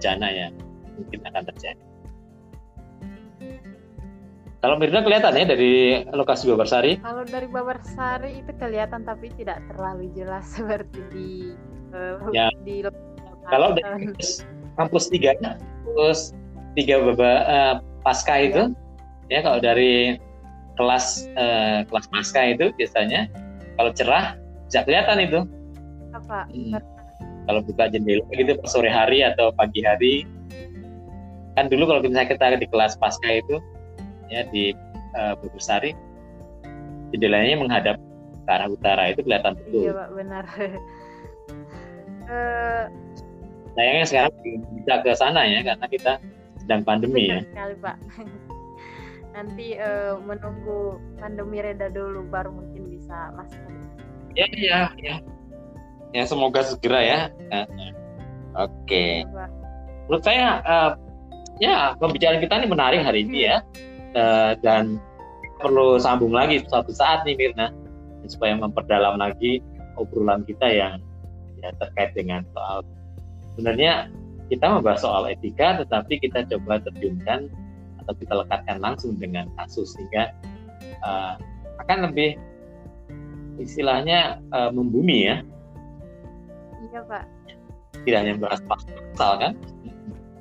bencana 0.00 0.26
yang 0.32 0.52
mungkin 0.96 1.20
akan 1.28 1.44
terjadi 1.52 1.82
kalau 4.60 4.76
Mirna 4.76 5.00
kelihatan 5.00 5.40
ya 5.40 5.44
dari 5.48 6.04
lokasi 6.12 6.44
Babarsari? 6.52 7.00
Kalau 7.00 7.24
dari 7.24 7.48
Babarsari 7.48 8.44
itu 8.44 8.52
kelihatan 8.60 9.08
tapi 9.08 9.32
tidak 9.40 9.64
terlalu 9.72 10.12
jelas 10.12 10.44
seperti 10.56 11.00
di 11.08 11.28
uh, 11.96 12.20
ya. 12.36 12.52
di 12.60 12.84
Kalau 13.48 13.72
dari 13.72 14.12
kampus, 14.76 15.08
tiga, 15.08 15.32
kampus 15.40 16.36
tiga 16.76 17.00
Baba 17.00 17.32
uh, 17.48 17.74
Pasca 18.04 18.36
ya. 18.36 18.52
itu, 18.52 18.62
ya 19.32 19.40
kalau 19.40 19.64
dari 19.64 20.20
kelas 20.76 21.24
uh, 21.40 21.80
kelas 21.88 22.06
Pasca 22.12 22.40
itu 22.52 22.68
biasanya 22.76 23.32
kalau 23.80 23.96
cerah 23.96 24.36
bisa 24.68 24.84
kelihatan 24.84 25.24
itu. 25.24 25.40
Apa? 26.12 26.44
Hmm. 26.52 26.99
Kalau 27.48 27.60
buka 27.64 27.88
jendela 27.88 28.24
gitu 28.32 28.56
sore 28.68 28.92
hari 28.92 29.24
atau 29.24 29.50
pagi 29.56 29.80
hari, 29.82 30.28
kan 31.58 31.66
dulu 31.66 31.88
kalau 31.90 32.00
misalnya 32.04 32.28
kita 32.30 32.56
di 32.60 32.68
kelas 32.68 32.94
Pasca 33.00 33.30
itu 33.30 33.58
ya 34.30 34.46
di 34.48 34.72
uh, 35.18 35.34
Sari 35.58 35.92
jendelanya 37.10 37.58
menghadap 37.58 37.96
ke 38.46 38.50
arah 38.50 38.70
utara 38.70 39.10
itu 39.10 39.20
kelihatan 39.26 39.58
betul. 39.58 39.82
Iya 39.82 39.92
pak 39.92 40.08
benar. 40.14 40.44
uh, 42.30 42.84
Sayangnya 43.74 44.06
sekarang 44.06 44.32
bisa 44.74 44.94
ke 45.02 45.10
sana 45.14 45.46
ya 45.46 45.62
karena 45.62 45.86
kita 45.86 46.12
sedang 46.62 46.82
pandemi 46.86 47.30
ya. 47.30 47.42
Sekali 47.42 47.74
pak. 47.78 47.96
Nanti 49.34 49.78
uh, 49.78 50.18
menunggu 50.18 50.98
pandemi 51.22 51.62
reda 51.62 51.86
dulu 51.90 52.26
baru 52.26 52.50
mungkin 52.50 52.98
bisa 52.98 53.30
masuk. 53.34 53.62
Ya 54.34 54.46
ya 54.54 54.80
ya. 54.98 55.14
Ya 56.10 56.26
semoga 56.26 56.66
segera 56.66 57.00
ya. 57.02 57.20
Oke. 58.56 58.70
Okay. 58.86 59.12
Menurut 60.10 60.22
saya 60.26 60.58
uh, 60.66 60.90
ya 61.62 61.94
pembicaraan 62.02 62.42
kita 62.42 62.58
ini 62.62 62.66
menarik 62.66 63.00
hari 63.06 63.26
ini 63.26 63.46
ya. 63.46 63.62
Uh, 64.10 64.58
dan 64.58 64.98
perlu 65.62 66.00
sambung 66.02 66.34
lagi 66.34 66.64
suatu 66.66 66.90
saat 66.90 67.22
nih 67.22 67.38
Mirna 67.38 67.70
supaya 68.26 68.58
memperdalam 68.58 69.20
lagi 69.20 69.62
obrolan 70.00 70.42
kita 70.48 70.66
yang 70.66 70.98
ya, 71.60 71.70
terkait 71.78 72.10
dengan 72.16 72.42
soal 72.56 72.82
sebenarnya 73.54 74.08
kita 74.48 74.66
membahas 74.66 75.04
soal 75.04 75.30
etika 75.30 75.84
tetapi 75.84 76.18
kita 76.18 76.42
coba 76.48 76.82
terjunkan 76.82 77.46
atau 78.02 78.12
kita 78.16 78.32
lekatkan 78.42 78.78
langsung 78.82 79.14
dengan 79.20 79.46
kasus 79.60 79.94
sehingga 79.94 80.34
uh, 81.04 81.36
akan 81.86 82.10
lebih 82.10 82.34
istilahnya 83.60 84.40
uh, 84.50 84.72
membumi 84.72 85.28
ya 85.28 85.44
iya 86.88 87.00
pak 87.04 87.24
tidak 88.06 88.18
hanya 88.24 88.34
bahas 88.40 88.60
pasal 88.64 89.32
kan 89.36 89.52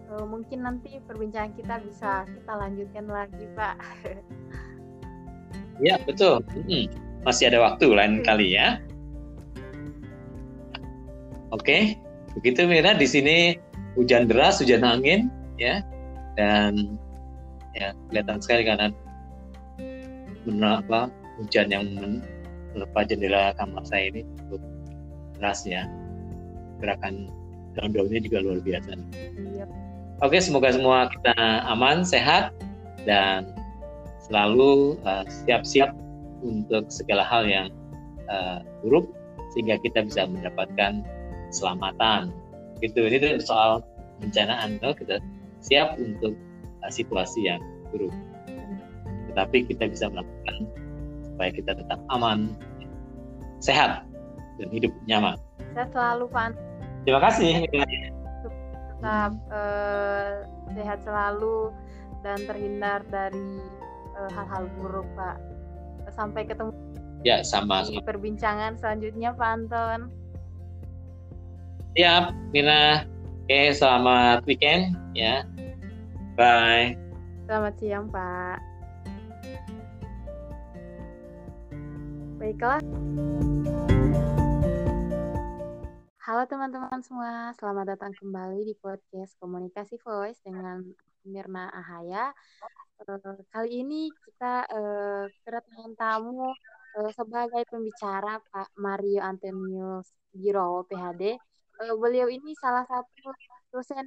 uh, 0.10 0.26
mungkin 0.26 0.66
nanti 0.66 0.98
perbincangan 1.06 1.54
kita 1.54 1.76
bisa 1.86 2.26
kita 2.26 2.54
lanjutkan 2.58 3.06
lagi 3.08 3.46
Pak. 3.54 3.76
Ya 5.80 5.96
betul, 6.04 6.44
hmm, 6.44 6.92
masih 7.24 7.48
ada 7.48 7.64
waktu 7.64 7.88
lain 7.88 8.20
hmm. 8.20 8.28
kali 8.28 8.52
ya. 8.52 8.84
Oke, 11.56 11.96
begitu 12.36 12.68
Mira 12.68 12.94
di 13.00 13.08
sini 13.08 13.56
hujan 13.96 14.28
deras, 14.28 14.60
hujan 14.60 14.84
angin 14.84 15.32
ya, 15.56 15.80
dan 16.36 17.00
ya 17.80 17.96
kelihatan 18.12 18.44
sekali 18.44 18.68
karena 18.68 18.92
apa 20.84 21.08
hujan 21.40 21.72
yang 21.72 21.88
menerpa 21.96 23.00
jendela 23.08 23.56
kamar 23.56 23.88
saya 23.88 24.12
ini 24.12 24.28
cukup 24.36 24.62
deras 25.40 25.64
ya. 25.64 25.88
Gerakan 26.80 27.30
daun-daunnya 27.78 28.20
juga 28.24 28.44
luar 28.44 28.60
biasa. 28.64 28.92
Iya. 29.38 29.66
Oke, 30.20 30.44
semoga 30.44 30.76
semua 30.76 31.08
kita 31.08 31.32
aman, 31.72 32.04
sehat, 32.04 32.52
dan 33.08 33.56
selalu 34.28 35.00
uh, 35.08 35.24
siap-siap 35.48 35.96
uh, 35.96 36.44
untuk 36.44 36.92
segala 36.92 37.24
hal 37.24 37.48
yang 37.48 37.72
uh, 38.28 38.60
buruk 38.84 39.08
sehingga 39.56 39.80
kita 39.80 40.04
bisa 40.04 40.28
mendapatkan 40.28 41.02
keselamatan. 41.50 42.36
Gitu. 42.84 43.00
Ini 43.00 43.40
soal 43.40 43.80
bencanaan, 44.20 44.78
no? 44.84 44.92
kita 44.92 45.24
siap 45.64 45.96
untuk 45.96 46.36
uh, 46.84 46.92
situasi 46.92 47.48
yang 47.48 47.64
buruk. 47.96 48.12
Tetapi 49.32 49.72
kita 49.72 49.88
bisa 49.88 50.12
melakukan 50.12 50.68
supaya 51.24 51.50
kita 51.56 51.72
tetap 51.80 52.00
aman, 52.12 52.60
sehat, 53.64 54.04
dan 54.60 54.68
hidup 54.68 54.92
nyaman. 55.08 55.40
Saya 55.72 55.88
selalu, 55.96 56.28
Pak. 56.28 56.69
Terima 57.08 57.20
kasih 57.24 57.66
tetap 59.00 59.32
uh, 59.48 60.44
sehat 60.76 61.00
selalu 61.08 61.72
dan 62.20 62.36
terhindar 62.44 63.00
dari 63.08 63.64
eh, 64.20 64.30
hal-hal 64.36 64.68
buruk 64.76 65.08
Pak. 65.16 65.40
Sampai 66.12 66.44
ketemu 66.44 66.76
ya 67.24 67.40
sama, 67.48 67.88
di 67.88 67.96
perbincangan 68.04 68.76
selanjutnya 68.76 69.32
Pak 69.32 69.50
Anton. 69.56 70.00
Siap, 71.96 72.36
Mina. 72.52 73.08
Oke, 73.48 73.72
selamat 73.72 74.44
weekend 74.46 75.00
ya. 75.16 75.48
Bye. 76.36 77.00
Selamat 77.48 77.74
siang, 77.82 78.06
Pak. 78.12 78.60
Baiklah. 82.38 82.84
Halo 86.30 86.46
teman-teman 86.46 87.02
semua, 87.02 87.50
selamat 87.58 87.98
datang 87.98 88.14
kembali 88.14 88.62
di 88.62 88.78
podcast 88.78 89.34
Komunikasi 89.42 89.98
Voice 89.98 90.38
dengan 90.46 90.78
Mirna 91.26 91.74
Ahaya. 91.74 92.30
Uh, 93.02 93.42
kali 93.50 93.82
ini 93.82 94.14
kita 94.14 94.62
uh, 94.70 95.26
kedatangan 95.42 95.98
tamu 95.98 96.54
uh, 97.02 97.12
sebagai 97.18 97.66
pembicara 97.66 98.38
Pak 98.46 98.78
Mario 98.78 99.26
Antonius 99.26 100.14
Giro, 100.30 100.86
PhD. 100.86 101.34
Beliau 101.98 102.30
ini 102.30 102.54
salah 102.62 102.86
satu 102.86 103.34
dosen 103.74 104.06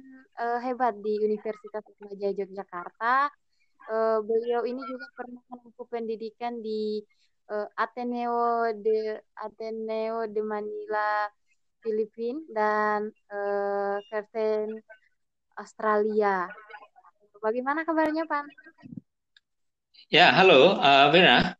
hebat 0.63 0.95
di 1.03 1.27
Universitas 1.27 1.83
Atmajaya 1.83 2.39
Yogyakarta. 2.39 3.27
Uh, 3.91 4.23
beliau 4.23 4.63
ini 4.63 4.79
juga 4.79 5.11
pernah 5.19 5.43
menempuh 5.51 5.87
pendidikan 5.91 6.55
di 6.63 7.03
Ateneo 7.75 8.71
de 8.79 9.19
Ateneo 9.35 10.23
de 10.31 10.39
Manila 10.39 11.27
Filipina 11.83 12.39
dan 12.55 12.99
uh, 13.27 13.99
Australia. 15.59 16.47
Bagaimana 17.43 17.83
kabarnya 17.83 18.23
Pak? 18.23 18.47
Ya, 20.07 20.31
halo 20.31 20.79
uh. 20.79 21.53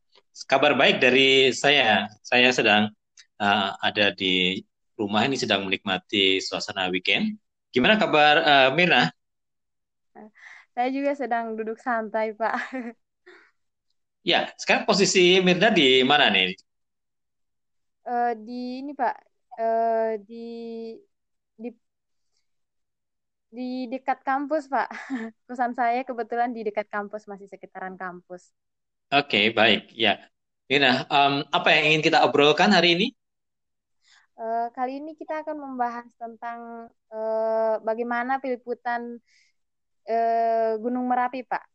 Kabar 0.47 0.73
baik 0.79 1.03
dari 1.03 1.51
saya. 1.51 2.07
Saya 2.23 2.49
sedang 2.55 2.89
uh, 3.37 3.69
ada 3.83 4.15
di 4.15 4.63
rumah 4.95 5.27
ini 5.27 5.35
sedang 5.35 5.67
menikmati 5.67 6.39
suasana 6.39 6.87
weekend. 6.87 7.35
Gimana 7.75 7.99
kabar 7.99 8.39
uh, 8.39 8.69
Mirna? 8.71 9.11
Saya 10.73 10.89
juga 10.89 11.13
sedang 11.13 11.53
duduk 11.53 11.77
santai, 11.77 12.33
Pak. 12.33 12.55
Ya, 14.23 14.49
sekarang 14.55 14.87
posisi 14.87 15.43
Mirna 15.43 15.67
di 15.67 15.99
mana 16.01 16.31
nih? 16.31 16.55
Uh, 18.07 18.31
di 18.39 18.79
ini 18.79 18.95
Pak, 18.95 19.15
uh, 19.59 20.17
di 20.23 20.47
di 21.57 21.69
di 23.53 23.69
dekat 23.89 24.25
kampus 24.25 24.69
Pak. 24.69 24.89
Pesan 25.49 25.77
saya 25.77 26.01
kebetulan 26.01 26.51
di 26.51 26.65
dekat 26.65 26.89
kampus 26.89 27.29
masih 27.29 27.45
sekitaran 27.45 27.97
kampus. 27.97 28.53
Oke, 29.13 29.29
okay, 29.29 29.45
baik. 29.53 29.93
Ya, 29.93 30.17
Mirna, 30.65 31.05
um, 31.05 31.45
apa 31.53 31.69
yang 31.75 31.93
ingin 31.93 32.01
kita 32.09 32.25
obrolkan 32.25 32.73
hari 32.73 32.97
ini? 32.97 33.07
Uh, 34.33 34.73
kali 34.73 34.97
ini 34.97 35.13
kita 35.13 35.45
akan 35.45 35.61
membahas 35.61 36.09
tentang 36.17 36.89
uh, 37.13 37.77
bagaimana 37.85 38.41
peliputan 38.41 39.21
uh, 40.09 40.73
Gunung 40.81 41.05
Merapi, 41.05 41.45
Pak 41.45 41.73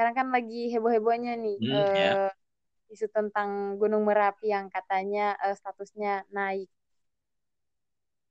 sekarang 0.00 0.14
kan 0.16 0.28
lagi 0.32 0.70
heboh-hebohnya 0.72 1.36
nih 1.36 1.56
hmm, 1.60 1.74
uh, 1.76 1.92
yeah. 1.92 2.30
isu 2.88 3.10
tentang 3.12 3.76
Gunung 3.76 4.08
Merapi 4.08 4.48
yang 4.48 4.72
katanya 4.72 5.36
uh, 5.42 5.52
statusnya 5.52 6.24
naik. 6.32 6.72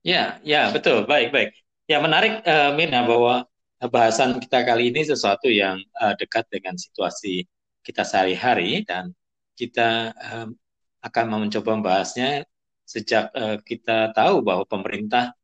Ya, 0.03 0.39
ya 0.47 0.71
betul, 0.71 1.03
baik 1.03 1.35
baik. 1.35 1.49
Ya 1.91 1.99
menarik 1.99 2.39
uh, 2.47 2.71
Mina 2.77 3.03
bahwa 3.03 3.43
bahasan 3.87 4.39
kita 4.39 4.63
kali 4.63 4.91
ini 4.91 5.03
sesuatu 5.03 5.51
yang 5.51 5.79
uh, 5.99 6.15
dekat 6.15 6.47
dengan 6.47 6.79
situasi 6.79 7.43
kita 7.83 8.07
sehari-hari 8.07 8.87
dan 8.87 9.11
kita 9.59 10.15
um, 10.31 10.55
akan 11.03 11.25
mencoba 11.47 11.75
membahasnya 11.75 12.47
sejak 12.87 13.31
uh, 13.35 13.59
kita 13.63 14.15
tahu 14.15 14.39
bahwa 14.39 14.63
pemerintah 14.63 15.35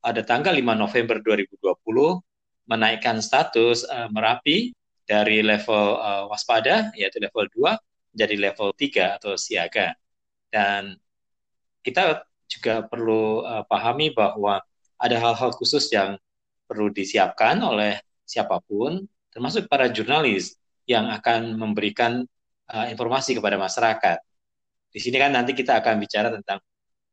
pada 0.00 0.20
tanggal 0.24 0.52
5 0.56 0.64
November 0.76 1.16
2020 1.24 2.20
menaikkan 2.68 3.20
status 3.24 3.88
uh, 3.88 4.08
Merapi 4.12 4.72
dari 5.08 5.40
level 5.40 6.00
uh, 6.00 6.24
waspada 6.28 6.92
yaitu 6.96 7.20
level 7.20 7.48
2 7.56 7.76
menjadi 8.12 8.36
level 8.36 8.70
3 8.76 9.16
atau 9.20 9.32
siaga. 9.40 9.96
Dan 10.52 10.96
kita 11.80 12.29
juga 12.50 12.82
perlu 12.82 13.46
uh, 13.46 13.62
pahami 13.70 14.10
bahwa 14.10 14.58
ada 14.98 15.16
hal-hal 15.16 15.54
khusus 15.54 15.86
yang 15.94 16.18
perlu 16.66 16.90
disiapkan 16.90 17.62
oleh 17.62 18.02
siapa 18.26 18.58
pun 18.66 19.06
termasuk 19.30 19.70
para 19.70 19.86
jurnalis 19.90 20.58
yang 20.86 21.06
akan 21.06 21.54
memberikan 21.54 22.26
uh, 22.70 22.86
informasi 22.90 23.38
kepada 23.38 23.54
masyarakat. 23.54 24.18
Di 24.90 24.98
sini 24.98 25.22
kan 25.22 25.30
nanti 25.30 25.54
kita 25.54 25.78
akan 25.78 26.02
bicara 26.02 26.34
tentang 26.34 26.58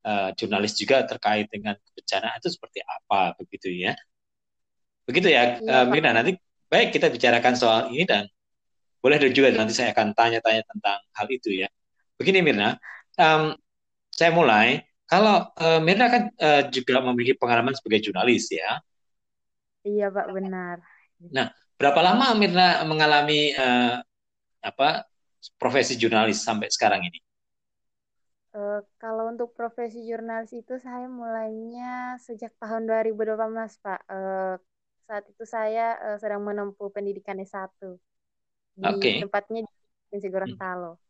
uh, 0.02 0.34
jurnalis 0.34 0.73
juga 0.73 1.06
terkait 1.06 1.45
dengan 1.54 1.78
bencana 1.93 2.34
itu 2.41 2.50
seperti 2.50 2.82
apa 2.82 3.38
begitu 3.38 3.69
ya. 3.69 3.93
Begitu 5.06 5.30
ya, 5.30 5.62
ya 5.62 5.86
uh, 5.86 5.86
Mirna. 5.86 6.17
Nanti 6.17 6.34
baik 6.67 6.97
kita 6.97 7.13
bicarakan 7.13 7.54
soal 7.54 7.93
ini 7.93 8.04
dan 8.04 8.26
boleh 9.00 9.21
juga 9.30 9.54
nanti 9.54 9.78
saya 9.78 9.93
akan 9.93 10.12
tanya-tanya 10.17 10.65
tentang 10.65 11.00
hal 11.13 11.28
itu 11.30 11.54
ya. 11.54 11.69
Begini 12.17 12.41
Mirna, 12.41 12.82
um, 13.21 13.54
saya 14.10 14.34
mulai. 14.34 14.87
Kalau 15.08 15.56
uh, 15.56 15.80
Mirna 15.80 16.12
kan 16.12 16.24
uh, 16.36 16.62
juga 16.67 17.00
memiliki 17.00 17.39
pengalaman 17.39 17.72
sebagai 17.72 18.04
jurnalis 18.04 18.52
ya. 18.52 18.84
Iya 19.88 20.12
Pak 20.12 20.28
benar. 20.36 20.84
Nah, 21.32 21.48
berapa 21.80 22.00
lama 22.04 22.36
Mirna 22.36 22.84
mengalami 22.84 23.56
uh, 23.56 24.04
apa 24.60 25.08
profesi 25.56 25.96
jurnalis 25.96 26.43
sampai 26.43 26.67
sekarang 26.67 27.08
ini? 27.08 27.24
Uh, 28.52 28.84
kalau 29.00 29.32
untuk 29.32 29.56
profesi 29.56 30.04
jurnalis 30.04 30.52
itu 30.52 30.76
saya 30.76 31.08
mulainya 31.08 32.20
sejak 32.20 32.52
tahun 32.60 32.84
2018 32.91 33.39
Pak. 33.80 34.02
Uh, 34.12 34.60
saat 35.08 35.24
itu 35.24 35.43
saya 35.48 35.96
uh, 36.04 36.17
sedang 36.20 36.43
menempuh 36.43 36.91
pendidikan 36.91 37.39
S1 37.39 37.72
di 38.76 38.84
okay. 38.84 39.24
tempatnya 39.24 39.63
di 39.63 39.72
Provinsi 39.72 40.28
Gorontalo. 40.28 40.91
Hmm. 41.00 41.06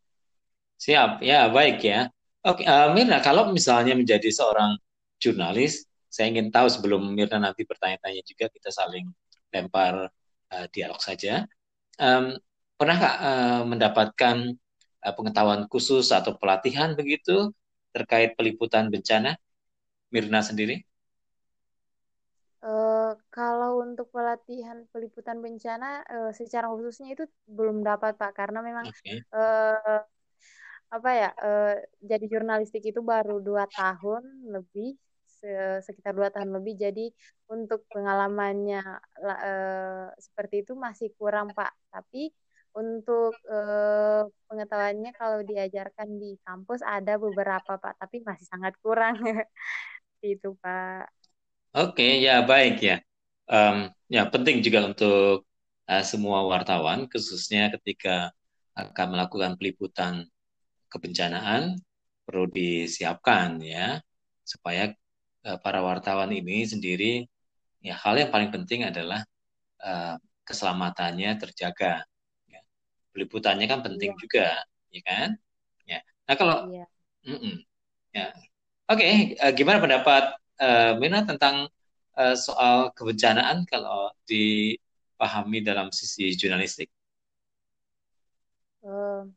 Siap, 0.78 1.10
ya 1.26 1.50
baik 1.50 1.82
ya. 1.82 2.06
Oke, 2.46 2.62
uh, 2.62 2.94
Mirna, 2.94 3.18
kalau 3.18 3.50
misalnya 3.50 3.98
menjadi 3.98 4.30
seorang 4.30 4.78
jurnalis, 5.18 5.88
saya 6.06 6.30
ingin 6.30 6.54
tahu 6.54 6.70
sebelum 6.70 7.02
Mirna 7.10 7.42
nanti 7.42 7.66
bertanya-tanya 7.66 8.22
juga 8.22 8.46
kita 8.46 8.70
saling 8.70 9.10
lempar 9.50 10.06
uh, 10.54 10.66
dialog 10.70 11.02
saja. 11.02 11.44
Um, 11.98 12.38
pernahkah 12.78 13.12
uh, 13.18 13.62
mendapatkan 13.66 14.54
uh, 15.02 15.14
pengetahuan 15.18 15.66
khusus 15.66 16.14
atau 16.14 16.38
pelatihan 16.38 16.94
begitu 16.94 17.50
terkait 17.90 18.38
peliputan 18.38 18.86
bencana, 18.86 19.34
Mirna 20.14 20.40
sendiri? 20.40 20.86
Uh, 22.58 23.14
kalau 23.30 23.86
untuk 23.86 24.10
pelatihan 24.10 24.82
peliputan 24.90 25.38
bencana 25.38 26.02
uh, 26.10 26.30
secara 26.34 26.66
khususnya 26.66 27.14
itu 27.14 27.24
belum 27.46 27.86
dapat 27.86 28.18
Pak 28.18 28.34
karena 28.34 28.58
memang 28.58 28.90
okay. 28.90 29.22
uh, 29.30 29.78
eh, 29.78 30.02
apa 30.88 31.10
ya 31.12 31.30
uh, 31.36 31.74
jadi 32.00 32.24
jurnalistik 32.28 32.80
itu 32.80 33.00
baru 33.04 33.44
dua 33.44 33.68
tahun 33.68 34.24
lebih 34.48 34.96
se 35.28 35.84
sekitar 35.84 36.16
dua 36.16 36.32
tahun 36.32 36.50
lebih 36.56 36.74
jadi 36.80 37.06
untuk 37.52 37.84
pengalamannya 37.92 38.82
uh, 39.22 40.08
seperti 40.16 40.64
itu 40.66 40.72
masih 40.74 41.12
kurang 41.14 41.52
Pak 41.52 41.70
tapi 41.92 42.32
untuk 42.76 43.34
uh, 43.48 44.28
pengetahuannya 44.48 45.12
kalau 45.16 45.40
diajarkan 45.44 46.08
di 46.20 46.36
kampus 46.42 46.80
ada 46.84 47.16
beberapa 47.16 47.76
Pak 47.76 47.94
tapi 48.00 48.24
masih 48.24 48.46
sangat 48.48 48.74
kurang 48.82 49.18
itu 50.24 50.54
Pak. 50.58 51.08
Oke, 51.76 52.18
ya 52.18 52.42
baik 52.42 52.80
ya. 52.80 52.96
Um, 53.48 53.92
ya 54.08 54.26
penting 54.28 54.60
juga 54.64 54.88
untuk 54.88 55.44
uh, 55.88 56.04
semua 56.04 56.44
wartawan, 56.48 57.08
khususnya 57.08 57.72
ketika 57.76 58.32
akan 58.76 59.06
melakukan 59.14 59.58
peliputan 59.58 60.26
kebencanaan, 60.88 61.76
perlu 62.24 62.48
disiapkan 62.48 63.60
ya, 63.64 64.00
supaya 64.44 64.92
uh, 65.44 65.58
para 65.60 65.80
wartawan 65.84 66.32
ini 66.32 66.64
sendiri, 66.64 67.24
ya 67.84 67.94
hal 67.96 68.16
yang 68.20 68.32
paling 68.32 68.50
penting 68.52 68.84
adalah 68.84 69.24
uh, 69.84 70.16
keselamatannya 70.44 71.36
terjaga. 71.40 72.04
Ya. 72.48 72.60
Peliputannya 73.12 73.68
kan 73.68 73.80
penting 73.84 74.12
iya. 74.12 74.18
juga, 74.20 74.48
ya 74.92 75.00
kan? 75.04 75.28
Ya. 75.84 75.98
Nah 76.28 76.34
kalau, 76.36 76.56
iya. 76.72 76.86
mm 77.24 77.38
-mm, 77.38 77.56
ya, 78.12 78.26
oke, 78.88 79.00
okay, 79.00 79.36
uh, 79.40 79.52
gimana 79.52 79.78
pendapat 79.80 80.36
uh, 80.60 80.92
Mina 81.00 81.24
tentang 81.24 81.68
uh, 82.16 82.36
soal 82.36 82.92
kebencanaan 82.96 83.64
kalau 83.68 84.12
dipahami 84.24 85.60
dalam 85.64 85.92
sisi 85.92 86.32
jurnalistik? 86.36 86.88
Uh, 88.80 89.28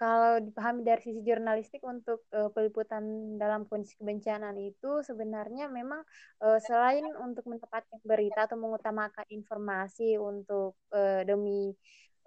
kalau 0.00 0.40
dipahami 0.40 0.80
dari 0.80 1.04
sisi 1.04 1.20
jurnalistik 1.20 1.84
untuk 1.84 2.24
uh, 2.32 2.48
peliputan 2.56 3.36
dalam 3.36 3.68
kondisi 3.68 4.00
kebencanaan 4.00 4.56
itu 4.56 5.04
sebenarnya 5.04 5.68
memang 5.68 6.00
uh, 6.40 6.56
selain 6.56 7.04
untuk 7.20 7.44
mendapatkan 7.44 8.00
berita 8.00 8.48
atau 8.48 8.56
mengutamakan 8.56 9.28
informasi 9.28 10.16
untuk 10.16 10.72
uh, 10.96 11.20
demi 11.28 11.76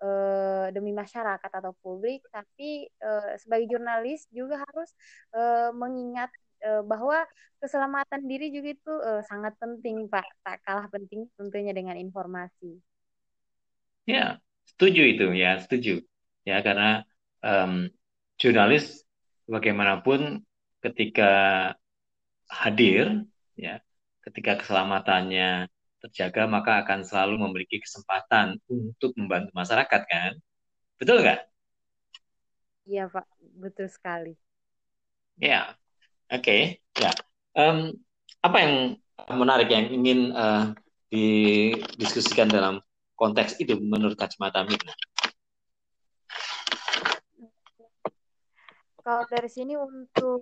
uh, 0.06 0.70
demi 0.70 0.94
masyarakat 0.94 1.50
atau 1.50 1.74
publik, 1.82 2.22
tapi 2.30 2.86
uh, 3.02 3.34
sebagai 3.42 3.74
jurnalis 3.74 4.30
juga 4.30 4.62
harus 4.62 4.94
uh, 5.34 5.74
mengingat 5.74 6.30
bahwa 6.64 7.28
keselamatan 7.60 8.24
diri 8.24 8.48
juga 8.48 8.72
itu 8.72 8.94
uh, 9.04 9.20
sangat 9.28 9.52
penting 9.60 10.08
Pak. 10.08 10.24
Tak 10.48 10.64
kalah 10.64 10.88
penting 10.88 11.28
tentunya 11.36 11.76
dengan 11.76 12.00
informasi. 12.00 12.80
Ya 14.08 14.40
setuju 14.64 15.04
itu 15.04 15.28
ya 15.36 15.60
setuju. 15.60 16.00
Ya 16.48 16.64
karena 16.64 17.04
um, 17.44 17.92
jurnalis 18.40 19.04
bagaimanapun 19.46 20.42
ketika 20.80 21.32
hadir 22.48 23.28
ya 23.60 23.84
ketika 24.24 24.56
keselamatannya 24.64 25.68
terjaga, 26.04 26.48
maka 26.48 26.84
akan 26.84 27.08
selalu 27.08 27.48
memiliki 27.48 27.80
kesempatan 27.80 28.60
untuk 28.68 29.16
membantu 29.16 29.56
masyarakat, 29.56 30.02
kan? 30.04 30.32
Betul 31.00 31.24
nggak? 31.24 31.48
Iya, 32.84 33.08
Pak. 33.08 33.28
Betul 33.40 33.88
sekali. 33.88 34.36
Ya, 35.40 35.76
oke. 36.28 36.44
Okay. 36.44 36.62
Ya. 37.00 37.12
Um, 37.56 37.96
apa 38.44 38.58
yang 38.60 38.74
menarik 39.32 39.72
yang 39.72 39.88
ingin 39.88 40.36
uh, 40.36 40.76
didiskusikan 41.08 42.52
dalam 42.52 42.84
konteks 43.16 43.56
itu 43.64 43.80
menurut 43.80 44.20
kacamata 44.20 44.68
Mirna? 44.68 44.92
Kalau 49.04 49.24
dari 49.28 49.50
sini 49.52 49.76
untuk 49.76 50.40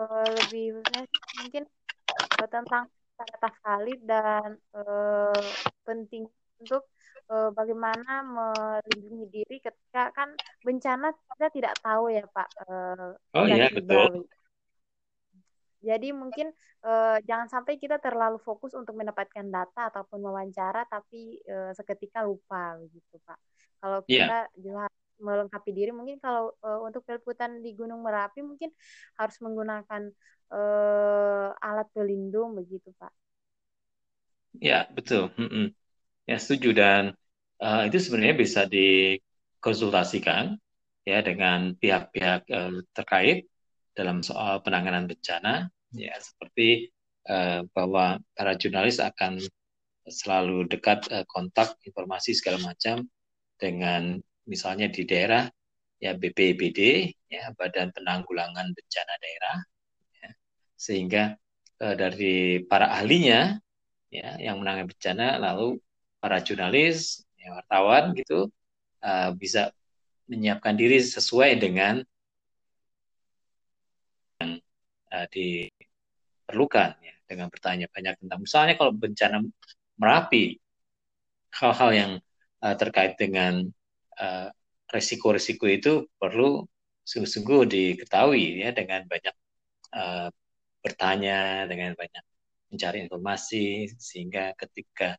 uh, 0.00 0.28
lebih 0.44 0.80
mungkin 1.44 1.68
uh, 2.08 2.48
tentang 2.48 2.88
kata 3.14 3.50
valid 3.62 4.00
dan 4.08 4.56
uh, 4.74 5.44
penting 5.84 6.24
untuk 6.58 6.88
uh, 7.28 7.52
bagaimana 7.52 8.24
melindungi 8.24 9.26
diri 9.30 9.56
ketika 9.60 10.10
kan 10.16 10.32
bencana 10.64 11.12
kita 11.12 11.48
tidak 11.52 11.74
tahu 11.84 12.08
ya 12.08 12.24
Pak. 12.24 12.48
Uh, 12.64 13.12
oh 13.36 13.46
iya 13.46 13.68
betul. 13.68 14.24
Jadi 15.84 16.16
mungkin 16.16 16.48
uh, 16.88 17.20
jangan 17.28 17.52
sampai 17.52 17.76
kita 17.76 18.00
terlalu 18.00 18.40
fokus 18.40 18.72
untuk 18.72 18.96
mendapatkan 18.96 19.44
data 19.44 19.92
ataupun 19.92 20.24
wawancara, 20.24 20.88
tapi 20.88 21.36
uh, 21.44 21.76
seketika 21.76 22.24
lupa 22.24 22.80
begitu 22.80 23.20
Pak. 23.20 23.38
Kalau 23.84 24.00
iya. 24.08 24.24
kita 24.24 24.38
yeah. 24.64 24.88
Melengkapi 25.18 25.70
diri, 25.70 25.90
mungkin 25.94 26.18
kalau 26.18 26.54
uh, 26.62 26.80
untuk 26.82 27.06
peliputan 27.06 27.62
di 27.62 27.74
Gunung 27.74 28.02
Merapi 28.02 28.42
mungkin 28.42 28.70
harus 29.18 29.36
menggunakan 29.38 30.10
uh, 30.50 31.48
alat 31.58 31.88
pelindung 31.94 32.54
begitu 32.58 32.90
Pak. 32.98 33.12
Ya 34.62 34.86
betul, 34.90 35.34
mm 35.34 35.48
-mm. 35.50 35.66
ya 36.30 36.36
setuju 36.38 36.70
dan 36.74 37.02
uh, 37.58 37.82
itu 37.86 37.98
sebenarnya 37.98 38.36
bisa 38.38 38.66
dikonsultasikan 38.70 40.54
ya 41.04 41.20
dengan 41.20 41.74
pihak-pihak 41.74 42.42
uh, 42.48 42.80
terkait 42.94 43.50
dalam 43.94 44.22
soal 44.22 44.62
penanganan 44.62 45.06
bencana 45.06 45.70
ya 45.94 46.14
seperti 46.18 46.90
uh, 47.30 47.62
bahwa 47.70 48.18
para 48.34 48.58
jurnalis 48.58 48.98
akan 48.98 49.38
selalu 50.08 50.68
dekat 50.68 51.06
uh, 51.12 51.24
kontak 51.30 51.78
informasi 51.86 52.36
segala 52.36 52.60
macam 52.60 53.06
dengan 53.56 54.18
misalnya 54.44 54.88
di 54.92 55.02
daerah 55.08 55.48
ya 56.00 56.12
BPBD 56.12 57.10
ya 57.32 57.50
Badan 57.56 57.90
Penanggulangan 57.94 58.66
Bencana 58.76 59.14
Daerah 59.16 59.58
ya, 60.20 60.30
sehingga 60.76 61.22
uh, 61.80 61.94
dari 61.96 62.60
para 62.64 62.92
ahlinya 62.92 63.56
ya 64.12 64.38
yang 64.38 64.60
menangani 64.62 64.92
bencana 64.94 65.40
lalu 65.40 65.80
para 66.22 66.38
jurnalis 66.44 67.24
ya, 67.40 67.56
wartawan 67.56 68.14
gitu 68.14 68.52
uh, 69.02 69.30
bisa 69.34 69.74
menyiapkan 70.30 70.76
diri 70.76 71.00
sesuai 71.00 71.60
dengan 71.60 72.00
yang 74.40 74.60
uh, 75.12 75.26
diperlukan 75.28 76.90
ya 77.00 77.14
dengan 77.28 77.48
bertanya 77.48 77.86
banyak 77.92 78.14
tentang 78.20 78.40
misalnya 78.40 78.74
kalau 78.76 78.92
bencana 78.92 79.40
merapi 79.96 80.60
hal-hal 81.54 81.90
yang 81.92 82.12
uh, 82.64 82.74
terkait 82.76 83.14
dengan 83.20 83.68
uh, 84.20 84.48
resiko-resiko 84.90 85.66
itu 85.66 85.92
perlu 86.20 86.64
sungguh-sungguh 87.04 87.60
diketahui 87.68 88.64
ya 88.64 88.70
dengan 88.72 89.04
banyak 89.04 89.34
uh, 89.92 90.28
bertanya 90.80 91.64
dengan 91.68 91.92
banyak 91.96 92.24
mencari 92.72 92.98
informasi 93.06 93.92
sehingga 93.96 94.52
ketika 94.58 95.16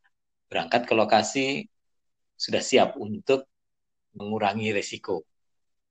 berangkat 0.50 0.82
ke 0.86 0.94
lokasi 0.94 1.46
sudah 2.36 2.62
siap 2.62 3.00
untuk 3.00 3.48
mengurangi 4.16 4.76
resiko. 4.76 5.24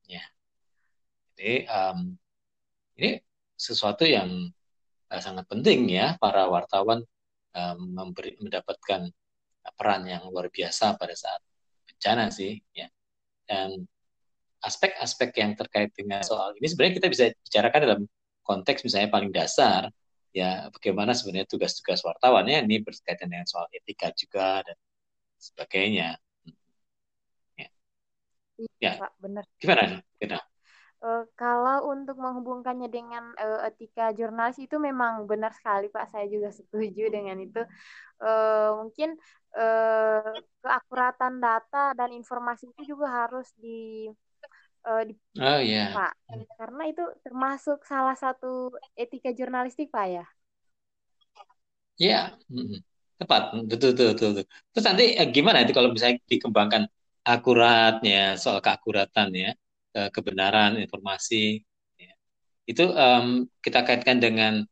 Ya. 0.06 0.22
Jadi 1.34 1.66
um, 1.66 1.98
ini 3.00 3.18
sesuatu 3.56 4.04
yang 4.04 4.28
uh, 5.10 5.20
sangat 5.22 5.48
penting 5.48 5.88
ya 5.90 6.14
para 6.20 6.46
wartawan 6.46 7.02
um, 7.56 7.78
memberi 7.96 8.36
mendapatkan 8.38 9.08
peran 9.74 10.02
yang 10.04 10.28
luar 10.28 10.52
biasa 10.52 11.00
pada 11.00 11.16
saat 11.16 11.40
bencana 12.04 12.28
sih 12.28 12.60
ya 12.76 12.84
dan 13.48 13.88
aspek-aspek 14.60 15.32
yang 15.40 15.56
terkait 15.56 15.88
dengan 15.96 16.20
soal 16.20 16.52
ini 16.60 16.68
sebenarnya 16.68 17.00
kita 17.00 17.08
bisa 17.08 17.24
bicarakan 17.32 17.80
dalam 17.80 18.00
konteks 18.44 18.84
misalnya 18.84 19.08
paling 19.08 19.32
dasar 19.32 19.88
ya 20.36 20.68
bagaimana 20.68 21.16
sebenarnya 21.16 21.48
tugas-tugas 21.48 22.04
wartawan 22.04 22.44
ya 22.44 22.60
ini 22.60 22.84
berkaitan 22.84 23.32
dengan 23.32 23.48
soal 23.48 23.64
etika 23.72 24.12
juga 24.12 24.60
dan 24.68 24.76
sebagainya. 25.38 26.16
Ya, 27.56 27.68
ya. 28.80 28.92
Pak, 29.00 29.12
benar. 29.20 29.44
Gimana? 29.60 30.00
Gimana? 30.16 30.42
Uh, 31.04 31.28
kalau 31.36 31.92
untuk 31.92 32.16
menghubungkannya 32.16 32.88
dengan 32.88 33.36
uh, 33.36 33.60
etika 33.68 34.16
jurnalis 34.16 34.56
itu 34.56 34.80
memang 34.80 35.28
benar 35.28 35.52
sekali 35.52 35.92
Pak, 35.92 36.08
saya 36.08 36.24
juga 36.32 36.48
setuju 36.48 37.12
dengan 37.12 37.36
itu. 37.44 37.60
Uh, 38.18 38.80
mungkin 38.80 39.20
uh, 39.54 40.34
keakuratan 40.60 41.38
data 41.38 41.94
dan 41.94 42.10
informasi 42.12 42.70
itu 42.70 42.94
juga 42.94 43.06
harus 43.24 43.50
di 43.58 44.10
uh, 44.86 45.02
di 45.06 45.14
oh, 45.40 45.60
yeah. 45.62 45.94
Pak, 45.94 46.12
karena 46.58 46.82
itu 46.90 47.04
termasuk 47.22 47.82
salah 47.86 48.18
satu 48.18 48.74
etika 48.98 49.30
jurnalistik 49.30 49.90
Pak 49.90 50.06
ya. 50.06 50.26
Ya, 51.94 52.34
yeah. 52.50 52.82
tepat, 53.16 53.54
betul, 53.70 53.94
betul, 53.94 54.08
betul, 54.18 54.28
betul. 54.34 54.46
Terus 54.74 54.84
nanti 54.84 55.04
eh, 55.14 55.28
gimana 55.30 55.62
itu 55.62 55.70
kalau 55.70 55.94
misalnya 55.94 56.18
dikembangkan 56.26 56.90
akuratnya 57.24 58.34
soal 58.36 58.58
keakuratan 58.58 59.30
ya 59.32 59.50
kebenaran 60.10 60.74
informasi. 60.82 61.62
Ya. 61.94 62.12
Itu 62.66 62.90
um, 62.90 63.46
kita 63.62 63.86
kaitkan 63.86 64.18
dengan 64.18 64.66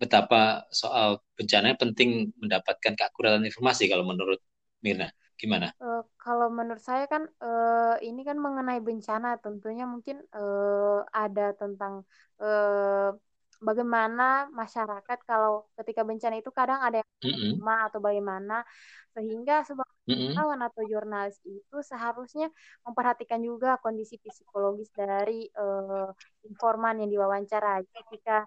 betapa 0.00 0.64
soal 0.72 1.20
bencana 1.36 1.76
penting 1.76 2.32
mendapatkan 2.40 2.96
keakuratan 2.96 3.44
informasi 3.44 3.84
kalau 3.86 4.08
menurut 4.08 4.40
Mirna. 4.80 5.12
Gimana? 5.36 5.72
Uh, 5.80 6.04
kalau 6.20 6.52
menurut 6.52 6.84
saya 6.84 7.08
kan 7.08 7.24
uh, 7.40 7.96
ini 8.04 8.24
kan 8.28 8.36
mengenai 8.36 8.80
bencana 8.80 9.40
tentunya 9.40 9.88
mungkin 9.88 10.20
uh, 10.36 11.00
ada 11.16 11.56
tentang 11.56 12.04
uh, 12.44 13.16
bagaimana 13.60 14.52
masyarakat 14.52 15.18
kalau 15.24 15.68
ketika 15.80 16.04
bencana 16.04 16.36
itu 16.40 16.52
kadang 16.52 16.84
ada 16.84 17.00
yang 17.00 17.08
mm 17.24 17.60
-hmm. 17.60 17.88
atau 17.88 18.00
bagaimana 18.04 18.68
sehingga 19.16 19.64
sebagai 19.64 19.90
wartawan 20.06 20.58
mm-hmm. 20.58 20.68
atau 20.70 20.82
jurnalis 20.86 21.36
itu 21.46 21.76
seharusnya 21.82 22.48
memperhatikan 22.86 23.40
juga 23.42 23.78
kondisi 23.78 24.18
psikologis 24.18 24.90
dari 24.94 25.46
uh, 25.54 26.10
informan 26.46 27.02
yang 27.04 27.10
diwawancara. 27.10 27.82
Ketika 27.84 28.46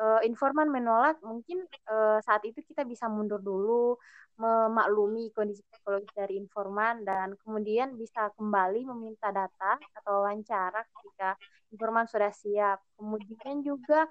uh, 0.00 0.20
informan 0.24 0.72
menolak, 0.72 1.20
mungkin 1.20 1.68
uh, 1.86 2.18
saat 2.24 2.40
itu 2.48 2.64
kita 2.64 2.82
bisa 2.88 3.06
mundur 3.06 3.38
dulu, 3.44 4.00
memaklumi 4.40 5.28
kondisi 5.36 5.60
psikologis 5.68 6.08
dari 6.16 6.40
informan 6.40 7.04
dan 7.04 7.36
kemudian 7.44 7.92
bisa 8.00 8.32
kembali 8.40 8.88
meminta 8.88 9.28
data 9.28 9.76
atau 10.00 10.24
wawancara 10.24 10.80
ketika 10.80 11.36
informan 11.68 12.08
sudah 12.08 12.32
siap. 12.32 12.80
Kemudian 12.96 13.60
juga 13.60 14.08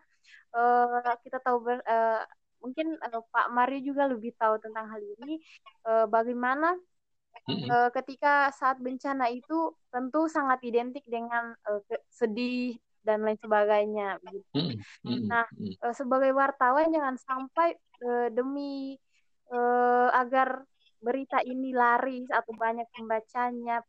uh, 0.53 1.17
kita 1.25 1.41
tahu 1.41 1.57
ber, 1.65 1.81
uh, 1.81 2.21
mungkin 2.61 2.93
uh, 3.01 3.25
Pak 3.33 3.49
Mario 3.49 3.81
juga 3.81 4.05
lebih 4.05 4.37
tahu 4.37 4.61
tentang 4.61 4.85
hal 4.93 5.01
ini 5.01 5.41
uh, 5.89 6.05
bagaimana 6.05 6.77
ketika 7.97 8.53
saat 8.53 8.77
bencana 8.77 9.29
itu 9.33 9.73
tentu 9.89 10.29
sangat 10.29 10.61
identik 10.61 11.01
dengan 11.09 11.57
uh, 11.65 11.81
sedih 12.09 12.77
dan 13.03 13.23
lain 13.23 13.39
sebagainya 13.39 14.19
gitu. 14.27 14.75
Nah, 15.27 15.47
uh, 15.83 15.95
sebagai 15.95 16.31
wartawan 16.35 16.91
jangan 16.91 17.15
sampai 17.17 17.75
uh, 18.03 18.27
demi 18.31 18.95
uh, 19.51 20.09
agar 20.13 20.63
berita 20.99 21.39
ini 21.47 21.71
laris 21.71 22.27
atau 22.27 22.51
banyak 22.51 22.83
pembacanya 22.91 23.79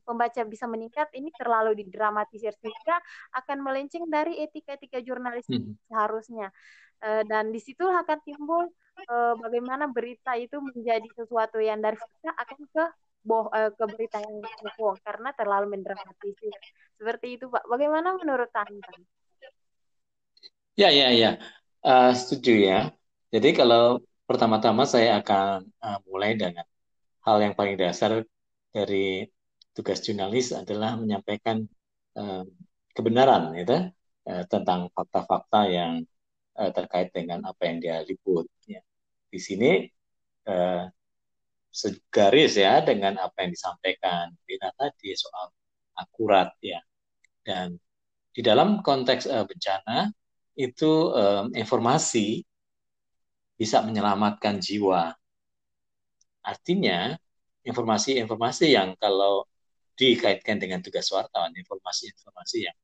pembaca 0.00 0.40
bisa 0.48 0.64
meningkat 0.64 1.12
ini 1.12 1.28
terlalu 1.36 1.76
didramatisir 1.84 2.56
sehingga 2.56 2.96
akan 3.36 3.60
melenceng 3.60 4.08
dari 4.08 4.40
etika-etika 4.40 5.04
jurnalistik 5.04 5.60
hmm. 5.60 5.76
seharusnya 5.92 6.48
uh, 7.04 7.22
dan 7.28 7.52
situ 7.60 7.84
akan 7.84 8.18
timbul 8.24 8.64
uh, 9.10 9.34
bagaimana 9.36 9.90
berita 9.90 10.32
itu 10.38 10.56
menjadi 10.62 11.06
sesuatu 11.12 11.60
yang 11.60 11.84
dari 11.84 11.98
fakta 11.98 12.32
akan 12.32 12.60
ke 12.72 12.84
boh 13.26 13.50
uh, 13.50 13.74
ke 13.74 13.84
berita 13.90 14.22
yang 14.22 14.38
bohong 14.78 14.96
karena 15.02 15.34
terlalu 15.34 15.66
mendramatisir. 15.74 16.54
Seperti 16.94 17.26
itu 17.36 17.50
pak. 17.50 17.66
Bagaimana 17.66 18.14
menurut 18.14 18.48
anda 18.54 18.94
ya 20.78 20.88
ya 20.94 21.10
ya. 21.10 21.30
Uh, 21.82 22.14
setuju 22.14 22.52
ya. 22.54 22.78
Jadi 23.34 23.52
kalau 23.58 23.98
pertama-tama 24.30 24.86
saya 24.86 25.18
akan 25.18 25.66
uh, 25.82 25.98
mulai 26.06 26.38
dengan 26.38 26.64
hal 27.26 27.36
yang 27.42 27.54
paling 27.58 27.74
dasar 27.74 28.22
dari 28.70 29.26
tugas 29.74 29.98
jurnalis 30.06 30.54
adalah 30.54 30.94
menyampaikan 30.94 31.66
uh, 32.14 32.46
kebenaran 32.94 33.52
gitu. 33.58 33.90
Uh, 34.26 34.42
tentang 34.50 34.90
fakta-fakta 34.94 35.70
yang 35.70 36.02
terkait 36.56 37.12
dengan 37.12 37.44
apa 37.44 37.68
yang 37.68 37.84
dia 37.84 38.00
liput. 38.00 38.48
Ya. 38.64 38.80
Di 39.28 39.36
sini 39.36 39.84
segaris 41.76 42.56
ya 42.56 42.80
dengan 42.80 43.20
apa 43.20 43.44
yang 43.44 43.52
disampaikan 43.52 44.32
Bina 44.48 44.72
tadi 44.72 45.12
soal 45.12 45.52
akurat 45.92 46.56
ya. 46.64 46.80
Dan 47.44 47.76
di 48.32 48.40
dalam 48.40 48.80
konteks 48.80 49.28
uh, 49.28 49.44
bencana 49.44 50.08
itu 50.56 51.12
um, 51.12 51.52
informasi 51.52 52.40
bisa 53.60 53.84
menyelamatkan 53.84 54.56
jiwa. 54.56 55.12
Artinya 56.40 57.12
informasi-informasi 57.64 58.72
yang 58.72 58.96
kalau 58.96 59.44
dikaitkan 59.96 60.56
dengan 60.60 60.80
tugas 60.80 61.08
wartawan, 61.12 61.52
informasi-informasi 61.56 62.68
yang 62.68 62.76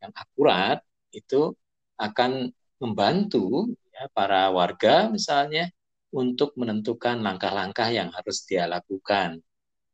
yang 0.00 0.12
akurat 0.16 0.80
itu 1.12 1.52
akan 2.00 2.48
membantu 2.80 3.68
ya, 3.92 4.08
para 4.16 4.48
warga 4.48 5.12
misalnya 5.12 5.68
untuk 6.10 6.54
menentukan 6.58 7.22
langkah-langkah 7.22 7.88
yang 7.94 8.10
harus 8.10 8.42
dia 8.46 8.66
lakukan. 8.66 9.38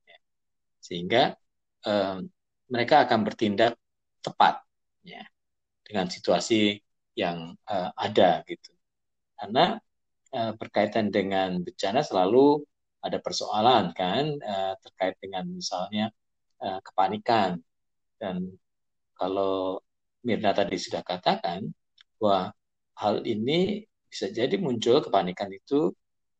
Ya. 0.09 0.19
Sehingga 0.81 1.23
eh, 1.87 2.19
mereka 2.73 3.05
akan 3.05 3.21
bertindak 3.27 3.77
tepat 4.25 4.64
ya, 5.05 5.23
dengan 5.85 6.09
situasi 6.09 6.81
yang 7.17 7.55
eh, 7.69 7.91
ada 7.97 8.43
gitu. 8.49 8.73
Karena 9.37 9.77
eh, 10.33 10.53
berkaitan 10.57 11.12
dengan 11.12 11.61
bencana 11.61 12.01
selalu 12.01 12.64
ada 13.05 13.19
persoalan 13.23 13.93
kan 13.95 14.25
eh, 14.41 14.75
terkait 14.83 15.17
dengan 15.23 15.45
misalnya 15.47 16.11
eh, 16.64 16.81
kepanikan 16.83 17.61
dan 18.17 18.57
kalau 19.17 19.81
Mirna 20.27 20.53
tadi 20.53 20.77
sudah 20.77 21.07
katakan 21.07 21.71
bahwa 22.19 22.51
hal 22.99 23.23
ini 23.23 23.85
bisa 24.11 24.33
jadi 24.33 24.57
muncul 24.59 24.99
kepanikan 25.05 25.53
itu 25.53 25.93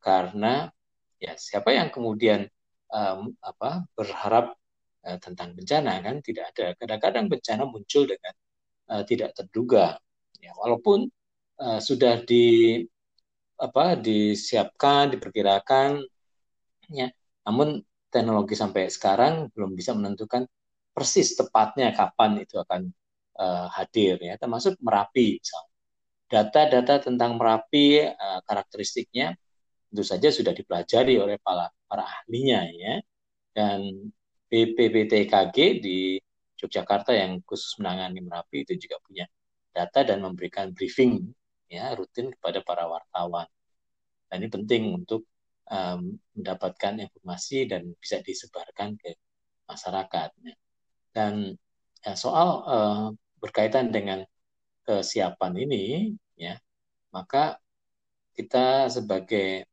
karena 0.07 0.70
ya 1.18 1.34
siapa 1.34 1.74
yang 1.74 1.90
kemudian 1.90 2.46
um, 2.94 3.34
apa 3.42 3.82
berharap 3.98 4.54
uh, 5.02 5.18
tentang 5.18 5.59
bencana 5.59 5.98
kan? 5.98 6.22
Tidak 6.22 6.44
ada. 6.54 6.66
Kadang-kadang 6.78 7.26
bencana 7.26 7.66
muncul 7.66 8.07
dengan 8.07 8.34
uh, 8.94 9.02
tidak 9.02 9.34
terduga. 9.34 9.98
Ya 10.38 10.54
walaupun 10.54 11.11
uh, 11.59 11.80
sudah 11.82 12.22
di 12.22 12.78
apa 13.57 13.96
disiapkan 13.96 15.16
diperkirakan 15.16 16.04
ya 16.92 17.09
namun 17.48 17.80
teknologi 18.12 18.52
sampai 18.52 18.92
sekarang 18.92 19.48
belum 19.57 19.72
bisa 19.72 19.96
menentukan 19.96 20.44
persis 20.92 21.34
tepatnya 21.34 21.90
kapan 21.96 22.44
itu 22.44 22.57
akan 22.62 22.94
uh, 23.42 23.66
hadir 23.74 24.22
ya. 24.22 24.38
Termasuk 24.38 24.78
merapi 24.78 25.42
data-data 26.26 27.07
tentang 27.07 27.38
merapi 27.38 28.07
uh, 28.07 28.40
karakteristiknya 28.46 29.34
tentu 29.91 30.03
saja 30.05 30.28
sudah 30.30 30.53
dipelajari 30.53 31.16
oleh 31.20 31.37
para, 31.41 31.70
para 31.87 32.05
ahlinya 32.05 32.66
ya. 32.70 32.95
Dan 33.57 34.12
BPPTKG 34.47 35.57
di 35.82 36.20
Yogyakarta 36.57 37.12
yang 37.12 37.41
khusus 37.45 37.76
menangani 37.80 38.24
Merapi 38.24 38.64
itu 38.64 38.74
juga 38.80 38.97
punya 39.05 39.24
data 39.76 40.01
dan 40.09 40.24
memberikan 40.24 40.72
briefing 40.72 41.20
ya 41.68 41.93
rutin 41.93 42.32
kepada 42.32 42.64
para 42.64 42.89
wartawan. 42.89 43.49
Dan 44.26 44.43
ini 44.43 44.49
penting 44.51 44.82
untuk 44.97 45.28
um, 45.70 46.18
mendapatkan 46.34 47.03
informasi 47.03 47.68
dan 47.70 47.93
bisa 47.99 48.22
disebarkan 48.22 48.99
ke 48.99 49.14
masyarakat. 49.66 50.30
Ya. 50.43 50.57
Dan 51.12 51.55
ya, 52.03 52.14
soal 52.14 52.49
uh, 52.66 53.07
berkaitan 53.39 53.91
dengan 53.91 54.22
kesiapan 54.87 55.53
ini, 55.59 56.14
ya, 56.39 56.59
maka 57.11 57.59
kita 58.37 58.87
sebagai 58.93 59.66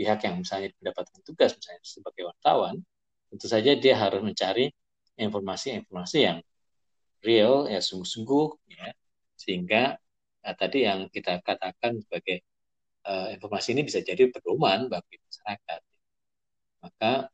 pihak 0.00 0.24
yang 0.24 0.40
misalnya 0.40 0.72
mendapatkan 0.80 1.20
tugas 1.28 1.52
misalnya 1.60 1.84
sebagai 1.84 2.32
wartawan, 2.32 2.80
tentu 3.28 3.46
saja 3.52 3.76
dia 3.76 4.00
harus 4.00 4.24
mencari 4.24 4.72
informasi-informasi 5.20 6.18
yang 6.24 6.40
real, 7.20 7.68
ya 7.68 7.84
sungguh-sungguh, 7.84 8.72
ya, 8.72 8.96
sehingga 9.36 10.00
nah, 10.40 10.54
tadi 10.56 10.88
yang 10.88 11.12
kita 11.12 11.44
katakan 11.44 12.00
sebagai 12.00 12.40
uh, 13.04 13.28
informasi 13.36 13.76
ini 13.76 13.84
bisa 13.84 14.00
jadi 14.00 14.32
pedoman 14.32 14.88
bagi 14.88 15.20
masyarakat. 15.20 15.80
Maka 16.80 17.28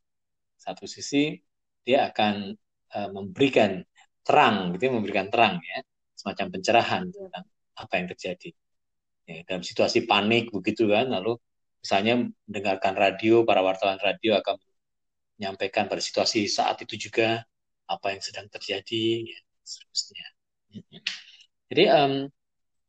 satu 0.59 0.91
sisi 0.91 1.39
dia 1.87 2.11
akan 2.11 2.51
uh, 2.99 3.09
memberikan 3.15 3.79
terang, 4.27 4.75
gitu, 4.75 4.91
ya, 4.91 4.93
memberikan 4.99 5.31
terang 5.31 5.63
ya, 5.63 5.87
semacam 6.19 6.59
pencerahan 6.59 7.03
tentang 7.15 7.47
apa 7.79 7.93
yang 7.95 8.07
terjadi. 8.11 8.51
Ya, 9.31 9.47
dalam 9.47 9.63
situasi 9.63 10.03
panik 10.03 10.51
begitu 10.51 10.91
kan, 10.91 11.15
lalu 11.15 11.39
misalnya 11.87 12.19
mendengarkan 12.51 12.99
radio, 12.99 13.47
para 13.47 13.63
wartawan 13.63 13.95
radio 14.03 14.35
akan 14.43 14.59
menyampaikan 15.39 15.87
pada 15.87 16.03
situasi 16.03 16.51
saat 16.51 16.83
itu 16.83 16.99
juga 16.99 17.47
apa 17.87 18.11
yang 18.11 18.19
sedang 18.19 18.51
terjadi, 18.51 19.23
ya, 19.23 19.39
seterusnya. 19.63 20.27
Jadi 21.71 21.85
um, 21.95 22.27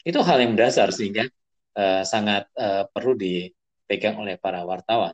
itu 0.02 0.18
hal 0.18 0.38
yang 0.42 0.58
mendasar 0.58 0.90
sehingga 0.90 1.30
uh, 1.78 2.02
sangat 2.02 2.50
uh, 2.58 2.90
perlu 2.90 3.14
dipegang 3.14 4.18
oleh 4.18 4.42
para 4.42 4.66
wartawan. 4.66 5.14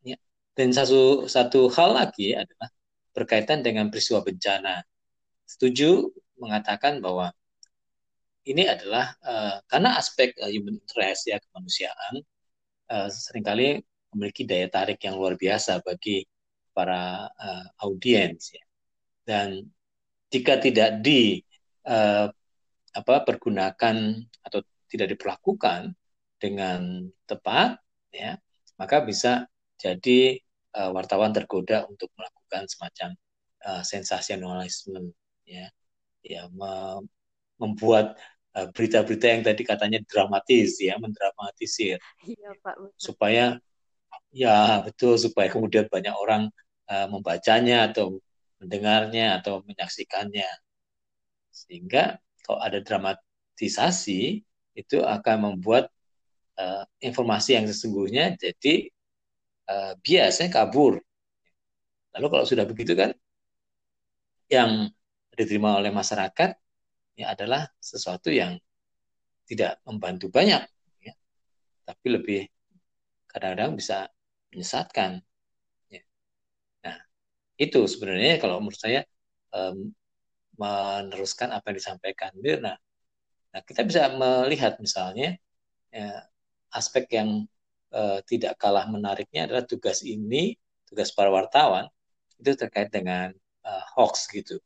Ya. 0.00 0.16
Dan 0.56 0.72
satu 0.72 1.28
satu 1.28 1.68
hal 1.76 2.00
lagi 2.00 2.32
adalah 2.32 2.72
berkaitan 3.12 3.60
dengan 3.60 3.92
peristiwa 3.92 4.24
bencana. 4.24 4.80
Setuju 5.44 6.08
mengatakan 6.40 7.04
bahwa 7.04 7.28
ini 8.48 8.64
adalah 8.64 9.12
uh, 9.20 9.60
karena 9.68 10.00
aspek 10.00 10.32
uh, 10.40 10.48
human 10.48 10.80
interest 10.80 11.28
ya 11.28 11.36
kemanusiaan 11.44 12.24
uh, 12.90 13.08
sering 13.08 13.46
kali 13.46 13.78
memiliki 14.10 14.42
daya 14.42 14.66
tarik 14.66 14.98
yang 15.06 15.14
luar 15.14 15.38
biasa 15.38 15.78
bagi 15.86 16.26
para 16.74 17.30
uh, 17.30 17.66
audiens 17.86 18.50
ya. 18.50 18.64
Dan 19.22 19.62
jika 20.30 20.58
tidak 20.58 20.98
di 21.02 21.38
uh, 21.86 22.26
apa 22.90 23.14
pergunakan 23.22 24.18
atau 24.42 24.60
tidak 24.90 25.14
diperlakukan 25.14 25.94
dengan 26.42 27.06
tepat 27.30 27.78
ya, 28.10 28.34
maka 28.74 29.06
bisa 29.06 29.46
jadi 29.78 30.42
uh, 30.74 30.90
wartawan 30.90 31.30
tergoda 31.30 31.86
untuk 31.86 32.10
melakukan 32.18 32.66
semacam 32.66 33.10
uh, 33.62 33.82
sensasionalisme 33.86 35.14
ya. 35.46 35.70
Ya 36.20 36.52
me 36.52 37.00
membuat 37.56 38.16
Eh, 38.16 38.39
berita-berita 38.50 39.26
yang 39.30 39.42
tadi 39.46 39.62
katanya 39.62 39.98
dramatis 40.02 40.82
ya 40.82 40.98
mendramatisir. 40.98 42.02
Iya, 42.26 42.50
Pak, 42.58 42.98
supaya 42.98 43.62
ya 44.34 44.82
betul 44.82 45.18
supaya 45.18 45.50
kemudian 45.50 45.86
banyak 45.86 46.14
orang 46.14 46.50
uh, 46.90 47.06
membacanya 47.06 47.90
atau 47.90 48.18
mendengarnya 48.58 49.38
atau 49.38 49.62
menyaksikannya. 49.62 50.50
Sehingga 51.50 52.18
kalau 52.42 52.58
ada 52.58 52.82
dramatisasi 52.82 54.42
itu 54.74 54.98
akan 55.02 55.36
membuat 55.54 55.90
uh, 56.58 56.82
informasi 57.02 57.58
yang 57.58 57.66
sesungguhnya 57.70 58.34
jadi 58.34 58.90
uh, 59.70 59.92
biasanya 60.02 60.50
kabur. 60.50 60.98
Lalu 62.18 62.26
kalau 62.26 62.44
sudah 62.46 62.66
begitu 62.66 62.98
kan 62.98 63.14
yang 64.50 64.90
diterima 65.38 65.78
oleh 65.78 65.94
masyarakat 65.94 66.58
ya 67.16 67.32
adalah 67.34 67.68
sesuatu 67.78 68.30
yang 68.30 68.58
tidak 69.46 69.82
membantu 69.82 70.30
banyak, 70.30 70.62
ya. 71.02 71.14
tapi 71.82 72.06
lebih 72.06 72.40
kadang-kadang 73.26 73.74
bisa 73.74 74.06
menyesatkan. 74.54 75.22
Ya. 75.90 76.02
Nah, 76.86 76.96
itu 77.58 77.80
sebenarnya 77.86 78.38
kalau 78.38 78.62
menurut 78.62 78.78
saya 78.78 79.02
um, 79.54 79.90
meneruskan 80.58 81.50
apa 81.50 81.72
yang 81.72 81.78
disampaikan 81.78 82.30
Mirna. 82.36 82.76
Nah, 83.50 83.60
kita 83.66 83.82
bisa 83.82 84.06
melihat 84.14 84.78
misalnya 84.78 85.34
ya, 85.90 86.30
aspek 86.70 87.10
yang 87.10 87.48
uh, 87.90 88.22
tidak 88.26 88.58
kalah 88.60 88.86
menariknya 88.86 89.50
adalah 89.50 89.66
tugas 89.66 90.06
ini, 90.06 90.54
tugas 90.86 91.10
para 91.10 91.30
wartawan 91.30 91.90
itu 92.38 92.54
terkait 92.56 92.88
dengan 92.92 93.34
uh, 93.66 93.84
hoax 93.98 94.30
gitu. 94.30 94.62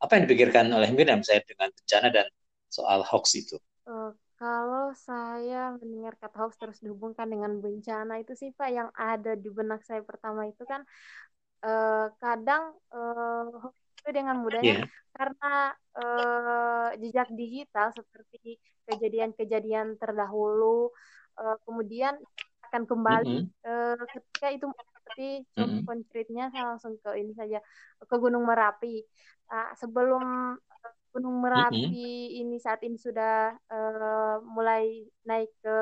Apa 0.00 0.16
yang 0.16 0.24
dipikirkan 0.24 0.72
oleh 0.72 0.88
Miriam 0.96 1.20
saya 1.20 1.44
dengan 1.44 1.68
bencana 1.68 2.08
dan 2.08 2.26
soal 2.72 3.04
hoax 3.04 3.36
itu? 3.36 3.56
Uh, 3.84 4.16
kalau 4.40 4.96
saya 4.96 5.76
mendengar 5.76 6.16
kata 6.16 6.36
hoax 6.40 6.56
terus 6.56 6.80
dihubungkan 6.80 7.28
dengan 7.28 7.60
bencana 7.60 8.24
itu 8.24 8.32
sih 8.32 8.56
Pak 8.56 8.70
yang 8.72 8.88
ada 8.96 9.36
di 9.36 9.52
benak 9.52 9.84
saya 9.84 10.00
pertama 10.00 10.48
itu 10.48 10.64
kan 10.64 10.80
uh, 11.60 12.08
kadang 12.16 12.72
uh, 12.88 13.52
hoax 13.52 13.76
itu 14.00 14.10
dengan 14.16 14.40
mudahnya 14.40 14.80
yeah. 14.80 14.88
karena 15.12 15.52
uh, 15.92 16.88
jejak 16.96 17.28
digital 17.36 17.92
seperti 17.92 18.56
kejadian-kejadian 18.88 20.00
terdahulu 20.00 20.88
uh, 21.36 21.56
kemudian 21.68 22.16
akan 22.64 22.88
kembali 22.88 23.44
mm 23.44 23.48
-hmm. 23.52 23.68
uh, 23.68 24.02
ketika 24.08 24.48
itu 24.56 24.66
seperti 25.10 25.42
contoh 25.50 25.66
mm 25.66 25.78
-hmm. 25.82 25.88
konkretnya 25.90 26.44
saya 26.54 26.64
langsung 26.70 26.94
ke 27.02 27.10
ini 27.18 27.32
saja 27.34 27.58
ke 27.98 28.16
Gunung 28.16 28.46
Merapi 28.46 29.02
uh, 29.50 29.74
sebelum 29.74 30.54
Gunung 31.10 31.42
Merapi 31.42 31.90
mm 31.90 31.90
-hmm. 31.90 32.40
ini 32.46 32.56
saat 32.62 32.80
ini 32.86 32.94
sudah 32.94 33.50
uh, 33.66 34.38
mulai 34.46 35.02
naik 35.26 35.50
ke 35.58 35.78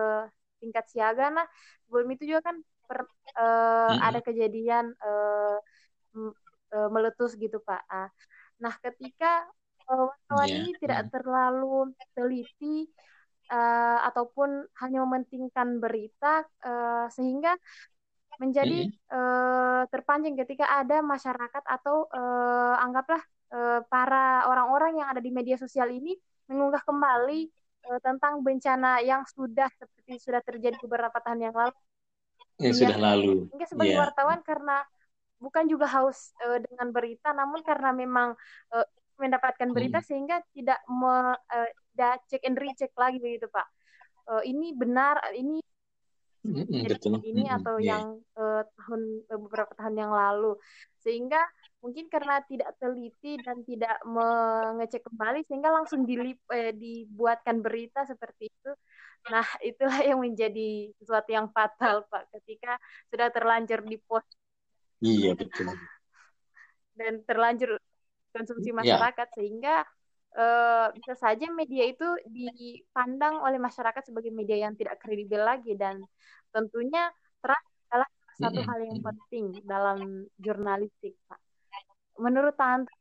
tingkat 0.65 0.89
siaga 0.89 1.29
nah 1.29 1.47
sebelum 1.85 2.09
itu 2.17 2.35
juga 2.35 2.49
kan 2.49 2.57
per, 2.89 3.05
uh, 3.37 3.93
hmm. 3.93 4.01
ada 4.01 4.21
kejadian 4.25 4.97
uh, 4.97 5.61
uh, 6.73 6.89
meletus 6.89 7.37
gitu 7.37 7.61
pak 7.61 7.85
uh, 7.85 8.09
nah 8.59 8.73
ketika 8.81 9.45
uh, 9.93 10.09
wartawan 10.09 10.49
yeah. 10.49 10.57
ini 10.65 10.73
tidak 10.81 11.13
terlalu 11.13 11.93
teliti 12.17 12.89
uh, 13.53 14.03
ataupun 14.09 14.67
hanya 14.81 15.05
mementingkan 15.05 15.79
berita 15.79 16.49
uh, 16.65 17.07
sehingga 17.13 17.55
menjadi 18.39 18.87
mm 18.87 18.91
-hmm. 18.91 19.15
uh, 19.15 19.83
terpancing 19.91 20.39
ketika 20.39 20.67
ada 20.71 21.03
masyarakat 21.03 21.63
atau 21.67 22.07
uh, 22.11 22.75
anggaplah 22.79 23.21
uh, 23.51 23.81
para 23.91 24.47
orang-orang 24.47 25.03
yang 25.03 25.09
ada 25.11 25.19
di 25.19 25.35
media 25.35 25.59
sosial 25.59 25.91
ini 25.91 26.15
mengunggah 26.49 26.81
kembali 26.87 27.51
uh, 27.91 28.01
tentang 28.01 28.41
bencana 28.41 29.03
yang 29.03 29.27
sudah 29.27 29.69
seperti 29.75 30.23
sudah 30.23 30.41
terjadi 30.41 30.79
beberapa 30.87 31.19
tahun 31.21 31.51
yang 31.51 31.55
lalu. 31.55 31.77
Yang 32.59 32.75
ya, 32.75 32.81
sudah 32.83 32.99
lalu. 32.99 33.35
Mungkin 33.51 33.69
sebagai 33.69 33.95
yeah. 33.95 34.03
wartawan 34.07 34.41
karena 34.43 34.77
bukan 35.39 35.65
juga 35.71 35.87
haus 35.91 36.35
uh, 36.43 36.59
dengan 36.59 36.91
berita, 36.91 37.31
namun 37.31 37.63
karena 37.63 37.91
memang 37.95 38.35
uh, 38.75 38.87
mendapatkan 39.19 39.71
berita 39.75 39.99
hmm. 39.99 40.07
sehingga 40.07 40.37
tidak 40.55 40.79
me, 40.91 41.35
uh, 41.35 41.71
tidak 41.95 42.15
cek 42.31 42.43
and 42.47 42.59
recheck 42.59 42.93
lagi 42.95 43.19
begitu 43.19 43.51
pak. 43.51 43.67
Uh, 44.29 44.43
ini 44.45 44.75
benar, 44.77 45.19
ini 45.35 45.59
mm-hmm, 46.49 46.89
betul. 46.89 47.13
ini 47.23 47.45
mm-hmm, 47.45 47.57
atau 47.61 47.75
yeah. 47.79 47.87
yang 47.89 48.05
uh, 48.37 48.63
tahun 48.65 49.03
uh, 49.29 49.39
beberapa 49.39 49.73
tahun 49.77 49.95
yang 49.97 50.13
lalu 50.13 50.53
sehingga 50.99 51.41
mungkin 51.79 52.11
karena 52.11 52.43
tidak 52.49 52.75
teliti 52.83 53.39
dan 53.41 53.63
tidak 53.63 53.97
mengecek 54.03 55.07
kembali 55.07 55.47
sehingga 55.47 55.71
langsung 55.71 56.03
dilip, 56.03 56.43
eh, 56.51 56.75
dibuatkan 56.75 57.63
berita 57.63 58.03
seperti 58.03 58.51
itu 58.51 58.73
nah 59.29 59.47
itulah 59.63 60.01
yang 60.03 60.19
menjadi 60.19 60.91
sesuatu 60.99 61.31
yang 61.31 61.51
fatal 61.51 62.07
pak 62.07 62.31
ketika 62.39 62.79
sudah 63.11 63.29
terlanjur 63.31 63.83
di 63.87 63.99
post 63.99 64.31
iya 65.03 65.35
betul 65.35 65.71
dan 66.99 67.23
terlanjur 67.23 67.79
konsumsi 68.35 68.75
iya. 68.75 68.79
masyarakat 68.79 69.29
yeah. 69.31 69.37
sehingga 69.39 69.75
uh, 70.35 70.87
bisa 70.93 71.15
saja 71.17 71.47
media 71.49 71.89
itu 71.89 72.07
dipandang 72.29 73.41
oleh 73.41 73.57
masyarakat 73.57 74.03
sebagai 74.07 74.35
media 74.35 74.69
yang 74.69 74.75
tidak 74.75 75.01
kredibel 75.01 75.41
lagi 75.41 75.79
dan 75.79 76.03
tentunya 76.51 77.11
trust 77.41 77.67
adalah 77.89 78.09
satu 78.39 78.61
hal 78.63 78.79
yang 78.85 79.01
penting 79.03 79.45
dalam 79.67 80.27
jurnalistik 80.39 81.19
pak. 81.27 81.41
Menurut 82.19 82.55
tante? 82.55 82.93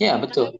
Ya 0.00 0.18
betul. 0.18 0.58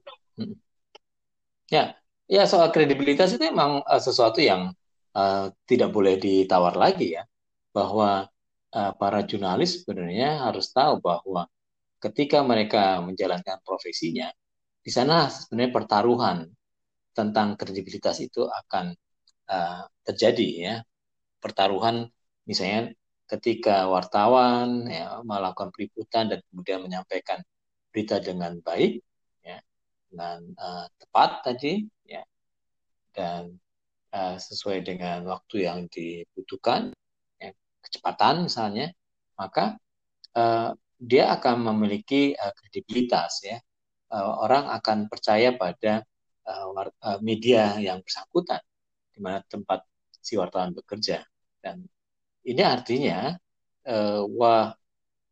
Ya 1.68 1.97
ya 2.30 2.45
soal 2.49 2.72
kredibilitas 2.72 3.36
itu 3.36 3.45
memang 3.45 3.84
uh, 3.84 4.01
sesuatu 4.01 4.40
yang 4.40 4.72
uh, 5.16 5.53
tidak 5.68 5.92
boleh 5.92 6.16
ditawar 6.16 6.76
lagi 6.76 7.16
ya 7.16 7.24
bahwa 7.74 8.28
uh, 8.72 8.92
para 8.97 9.20
jurnalis 9.26 9.82
sebenarnya 9.82 10.45
harus 10.49 10.70
tahu 10.72 11.01
bahwa 11.03 11.49
ketika 12.01 12.45
mereka 12.45 13.01
menjalankan 13.01 13.61
profesinya 13.64 14.28
di 14.84 14.92
sana 14.92 15.32
sebenarnya 15.32 15.72
pertaruhan 15.72 16.38
tentang 17.16 17.57
kredibilitas 17.57 18.20
itu 18.20 18.45
akan 18.45 18.92
uh, 19.49 19.84
terjadi 20.05 20.49
ya 20.61 20.74
pertaruhan 21.45 22.09
misalnya 22.49 22.97
ketika 23.28 23.84
wartawan 23.88 24.88
ya, 24.88 25.20
melakukan 25.20 25.68
peliputan 25.68 26.32
dan 26.32 26.40
kemudian 26.49 26.80
menyampaikan 26.80 27.45
berita 27.92 28.20
dengan 28.24 28.57
baik 28.64 29.05
ya 29.45 29.61
dengan 30.09 30.40
uh, 30.57 30.88
tepat 30.97 31.45
tadi 31.45 31.84
ya 32.09 32.24
dan 33.12 33.61
uh, 34.16 34.40
sesuai 34.40 34.80
dengan 34.88 35.28
waktu 35.28 35.68
yang 35.68 35.84
dibutuhkan 35.92 36.97
ya, 37.36 37.53
kecepatan 37.84 38.49
misalnya 38.49 38.92
maka 39.36 39.76
uh, 40.36 40.72
dia 40.97 41.28
akan 41.36 41.68
memiliki 41.74 42.32
uh, 42.32 42.53
kredibilitas 42.57 43.45
ya. 43.45 43.61
Uh, 44.14 44.47
orang 44.47 44.70
akan 44.70 45.11
percaya 45.11 45.59
pada 45.59 46.07
uh, 46.47 47.18
media 47.18 47.74
yang 47.82 47.99
bersangkutan 47.99 48.62
di 49.11 49.18
mana 49.18 49.42
tempat 49.51 49.82
si 50.22 50.38
wartawan 50.38 50.70
bekerja 50.70 51.24
dan 51.65 51.89
ini 52.45 52.61
artinya 52.61 53.33
uh, 53.89 54.23
wah 54.29 54.77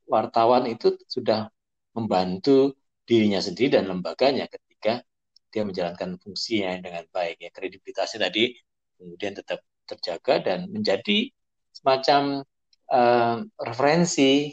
wartawan 0.09 0.65
itu 0.65 0.97
sudah 1.05 1.53
membantu 1.93 2.73
dirinya 3.05 3.45
sendiri 3.45 3.77
dan 3.77 3.85
lembaganya 3.93 4.49
ketika 4.49 5.05
dia 5.53 5.63
menjalankan 5.69 6.17
fungsinya 6.17 6.81
dengan 6.81 7.05
baik 7.13 7.37
ya. 7.45 7.51
Kredibilitasnya 7.53 8.33
tadi 8.33 8.57
kemudian 8.97 9.37
tetap 9.37 9.61
terjaga 9.85 10.41
dan 10.41 10.73
menjadi 10.73 11.29
semacam 11.69 12.41
uh, 12.89 13.45
referensi 13.61 14.49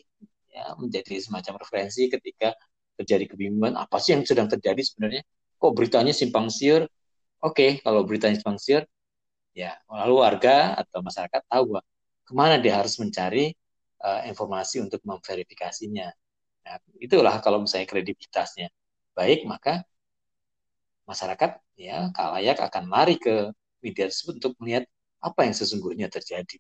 ya 0.52 0.76
menjadi 0.76 1.24
semacam 1.24 1.64
referensi 1.64 2.12
ketika 2.12 2.52
terjadi 3.00 3.32
kebingungan. 3.32 3.80
Apa 3.80 4.04
sih 4.04 4.20
yang 4.20 4.28
sedang 4.28 4.52
terjadi 4.52 4.84
sebenarnya? 4.84 5.24
Kok 5.56 5.72
beritanya 5.72 6.12
simpang 6.12 6.52
siur? 6.52 6.84
Oke 7.40 7.56
okay, 7.56 7.72
kalau 7.80 8.04
beritanya 8.04 8.36
simpang 8.36 8.60
siur 8.60 8.84
ya 9.54 9.76
lalu 9.90 10.14
warga 10.24 10.78
atau 10.78 11.00
masyarakat 11.02 11.42
tahu 11.50 11.80
ke 12.28 12.34
mana 12.38 12.62
dia 12.62 12.78
harus 12.80 12.96
mencari 13.02 13.54
uh, 14.06 14.22
informasi 14.30 14.86
untuk 14.86 15.02
memverifikasinya. 15.04 16.08
Nah, 16.66 16.78
itulah 17.02 17.36
kalau 17.42 17.66
misalnya 17.66 17.88
kredibilitasnya 17.90 18.70
baik 19.18 19.44
maka 19.50 19.84
masyarakat 21.10 21.58
ya 21.76 22.14
kalayak 22.14 22.58
akan 22.62 22.86
lari 22.94 23.18
ke 23.18 23.50
media 23.82 24.06
tersebut 24.12 24.38
untuk 24.40 24.54
melihat 24.62 24.86
apa 25.20 25.44
yang 25.48 25.56
sesungguhnya 25.58 26.08
terjadi. 26.08 26.58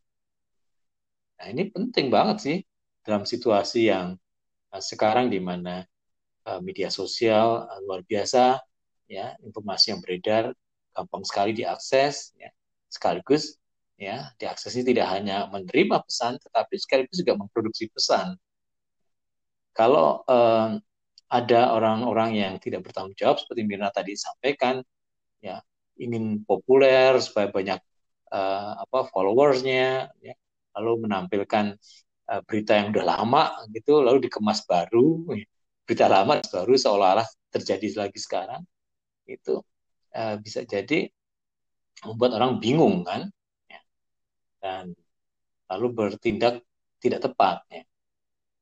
Nah 1.39 1.47
ini 1.53 1.71
penting 1.71 2.11
banget 2.11 2.37
sih 2.43 2.57
dalam 3.05 3.23
situasi 3.23 3.87
yang 3.93 4.17
uh, 4.73 4.83
sekarang 4.83 5.31
di 5.31 5.39
mana 5.39 5.85
uh, 6.49 6.59
media 6.59 6.91
sosial 6.91 7.69
uh, 7.69 7.79
luar 7.85 8.03
biasa 8.03 8.59
ya 9.07 9.37
informasi 9.45 9.95
yang 9.95 9.99
beredar 10.03 10.51
gampang 10.91 11.23
sekali 11.23 11.51
diakses 11.55 12.35
ya 12.35 12.51
sekaligus 12.89 13.55
ya 13.99 14.31
diaksesnya 14.39 14.83
tidak 14.83 15.07
hanya 15.11 15.45
menerima 15.51 16.01
pesan 16.03 16.39
tetapi 16.41 16.75
sekaligus 16.79 17.19
juga 17.21 17.37
memproduksi 17.37 17.87
pesan. 17.91 18.35
Kalau 19.75 20.25
uh, 20.25 20.75
ada 21.29 21.61
orang-orang 21.77 22.35
yang 22.35 22.53
tidak 22.57 22.89
bertanggung 22.89 23.13
jawab 23.13 23.37
seperti 23.37 23.61
Mirna 23.61 23.93
tadi 23.93 24.17
sampaikan 24.17 24.81
ya 25.39 25.61
ingin 26.01 26.41
populer 26.41 27.13
supaya 27.21 27.53
banyak 27.53 27.79
uh, 28.33 28.81
apa 28.81 29.05
followersnya 29.13 30.09
ya 30.23 30.33
lalu 30.73 31.05
menampilkan 31.05 31.77
uh, 32.33 32.41
berita 32.47 32.81
yang 32.81 32.89
udah 32.95 33.05
lama 33.05 33.43
gitu 33.69 34.01
lalu 34.01 34.25
dikemas 34.25 34.65
baru 34.65 35.37
ya 35.37 35.45
berita 35.85 36.05
lama 36.05 36.41
baru 36.49 36.73
seolah-olah 36.77 37.25
terjadi 37.49 38.05
lagi 38.05 38.19
sekarang 38.21 38.61
itu 39.29 39.61
uh, 40.17 40.35
bisa 40.41 40.65
jadi 40.65 41.09
membuat 42.05 42.31
orang 42.39 42.59
bingung 42.63 43.03
kan 43.03 43.27
ya. 43.67 43.81
dan 44.63 44.95
lalu 45.69 45.87
bertindak 45.95 46.63
tidak 46.99 47.23
tepat 47.25 47.63
ya. 47.71 47.83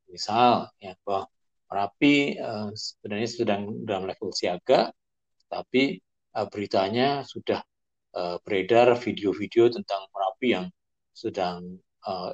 misal 0.10 0.72
ya 0.82 0.94
bahwa 1.04 1.30
Merapi 1.68 2.40
uh, 2.40 2.72
sebenarnya 2.72 3.28
sedang 3.28 3.84
dalam 3.84 4.08
level 4.08 4.32
siaga 4.32 4.88
tapi 5.52 6.00
uh, 6.40 6.48
beritanya 6.48 7.28
sudah 7.28 7.60
uh, 8.16 8.40
beredar 8.40 8.96
video-video 8.96 9.68
tentang 9.68 10.08
Merapi 10.14 10.48
yang 10.56 10.68
sedang 11.12 11.82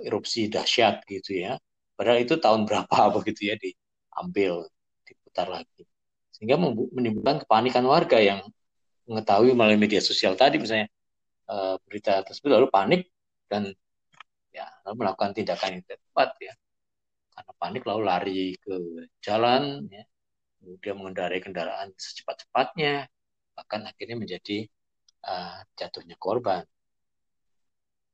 erupsi 0.05 0.53
dahsyat 0.53 1.01
gitu 1.09 1.33
ya 1.33 1.57
padahal 1.97 2.21
itu 2.21 2.37
tahun 2.37 2.65
berapa 2.69 2.99
begitu 3.15 3.49
ya 3.49 3.55
diambil 3.57 4.69
diputar 5.07 5.47
lagi. 5.49 5.83
Sehingga 6.33 6.59
menimbulkan 6.61 7.45
kepanikan 7.45 7.85
warga 7.85 8.19
yang 8.19 8.45
mengetahui 9.07 9.51
melalui 9.55 9.79
media 9.79 9.99
sosial 9.99 10.33
tadi 10.39 10.59
misalnya 10.59 10.87
uh, 11.51 11.75
berita 11.83 12.23
tersebut 12.23 12.49
lalu 12.55 12.67
panik 12.71 13.01
dan 13.51 13.71
ya 14.53 14.69
lalu 14.87 15.05
melakukan 15.05 15.35
tindakan 15.35 15.79
yang 15.79 15.83
tepat 15.85 16.29
ya. 16.39 16.53
Karena 17.33 17.53
panik 17.57 17.83
lalu 17.89 18.01
lari 18.05 18.41
ke 18.61 18.73
jalan 19.19 19.89
ya. 19.89 20.03
Kemudian 20.63 20.95
mengendarai 20.95 21.43
kendaraan 21.43 21.91
secepat-cepatnya 21.99 23.09
bahkan 23.53 23.83
akhirnya 23.83 24.15
menjadi 24.15 24.63
uh, 25.27 25.59
jatuhnya 25.75 26.15
korban. 26.15 26.63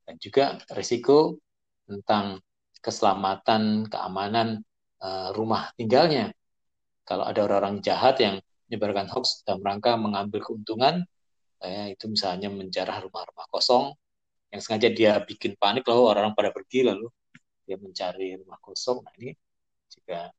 Dan 0.10 0.18
juga 0.18 0.58
risiko 0.74 1.38
tentang 1.86 2.42
keselamatan, 2.82 3.86
keamanan 3.86 4.66
uh, 5.04 5.30
rumah 5.38 5.70
tinggalnya 5.78 6.34
kalau 7.06 7.26
ada 7.26 7.46
orang-orang 7.46 7.82
jahat 7.86 8.18
yang 8.18 8.36
menyebarkan 8.70 9.10
hoax 9.10 9.42
dalam 9.44 9.66
rangka 9.66 9.98
mengambil 9.98 10.46
keuntungan, 10.46 11.04
eh, 11.66 11.98
itu 11.98 12.06
misalnya 12.06 12.54
menjarah 12.54 13.02
rumah-rumah 13.02 13.50
kosong, 13.50 13.98
yang 14.54 14.62
sengaja 14.62 14.90
dia 14.94 15.14
bikin 15.26 15.58
panik 15.58 15.86
lalu 15.90 16.10
orang-orang 16.10 16.34
pada 16.38 16.50
pergi 16.54 16.86
lalu 16.86 17.10
dia 17.66 17.78
mencari 17.82 18.38
rumah 18.38 18.58
kosong. 18.62 19.02
Nah 19.06 19.14
ini 19.18 19.34
juga 19.90 20.30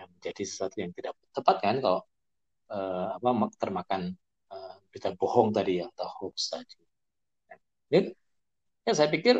menjadi 0.00 0.42
sesuatu 0.46 0.80
yang 0.80 0.90
tidak 0.96 1.12
tepat 1.34 1.56
kan 1.60 1.76
kalau 1.82 2.00
eh, 2.70 3.08
apa 3.18 3.28
termakan 3.58 4.14
eh, 4.54 4.74
berita 4.90 5.10
bohong 5.14 5.50
tadi 5.54 5.82
ya, 5.82 5.86
atau 5.90 6.08
hoax 6.22 6.50
tadi. 6.54 6.78
Nah, 7.50 7.58
ini 7.94 8.10
ya 8.86 8.92
saya 8.96 9.08
pikir 9.12 9.38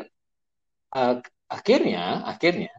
uh, 0.95 1.17
akhirnya 1.51 2.23
akhirnya 2.27 2.71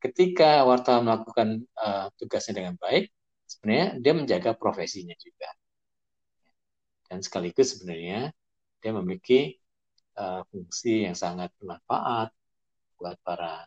ketika 0.00 0.64
wartawan 0.64 1.04
melakukan 1.08 1.48
uh, 1.76 2.08
tugasnya 2.16 2.60
dengan 2.64 2.74
baik, 2.80 3.12
sebenarnya 3.50 3.98
dia 3.98 4.12
menjaga 4.14 4.50
profesinya 4.54 5.16
juga. 5.18 5.50
Dan 7.10 7.18
sekaligus 7.26 7.74
sebenarnya 7.74 8.30
dia 8.78 8.92
memiliki 8.94 9.58
uh, 10.14 10.46
fungsi 10.46 11.10
yang 11.10 11.18
sangat 11.18 11.50
bermanfaat 11.58 12.30
buat 12.94 13.18
para 13.26 13.66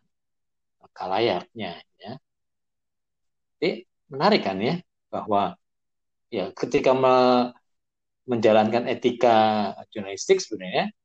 kalayaknya. 0.95 1.83
Ya. 1.99 2.13
Jadi 3.59 3.83
menarik 4.07 4.41
kan 4.47 4.57
ya 4.63 4.79
bahwa 5.11 5.59
ya 6.31 6.55
ketika 6.55 6.95
me 6.95 7.15
menjalankan 8.23 8.87
etika 8.87 9.35
jurnalistik 9.91 10.39
sebenarnya 10.39 10.95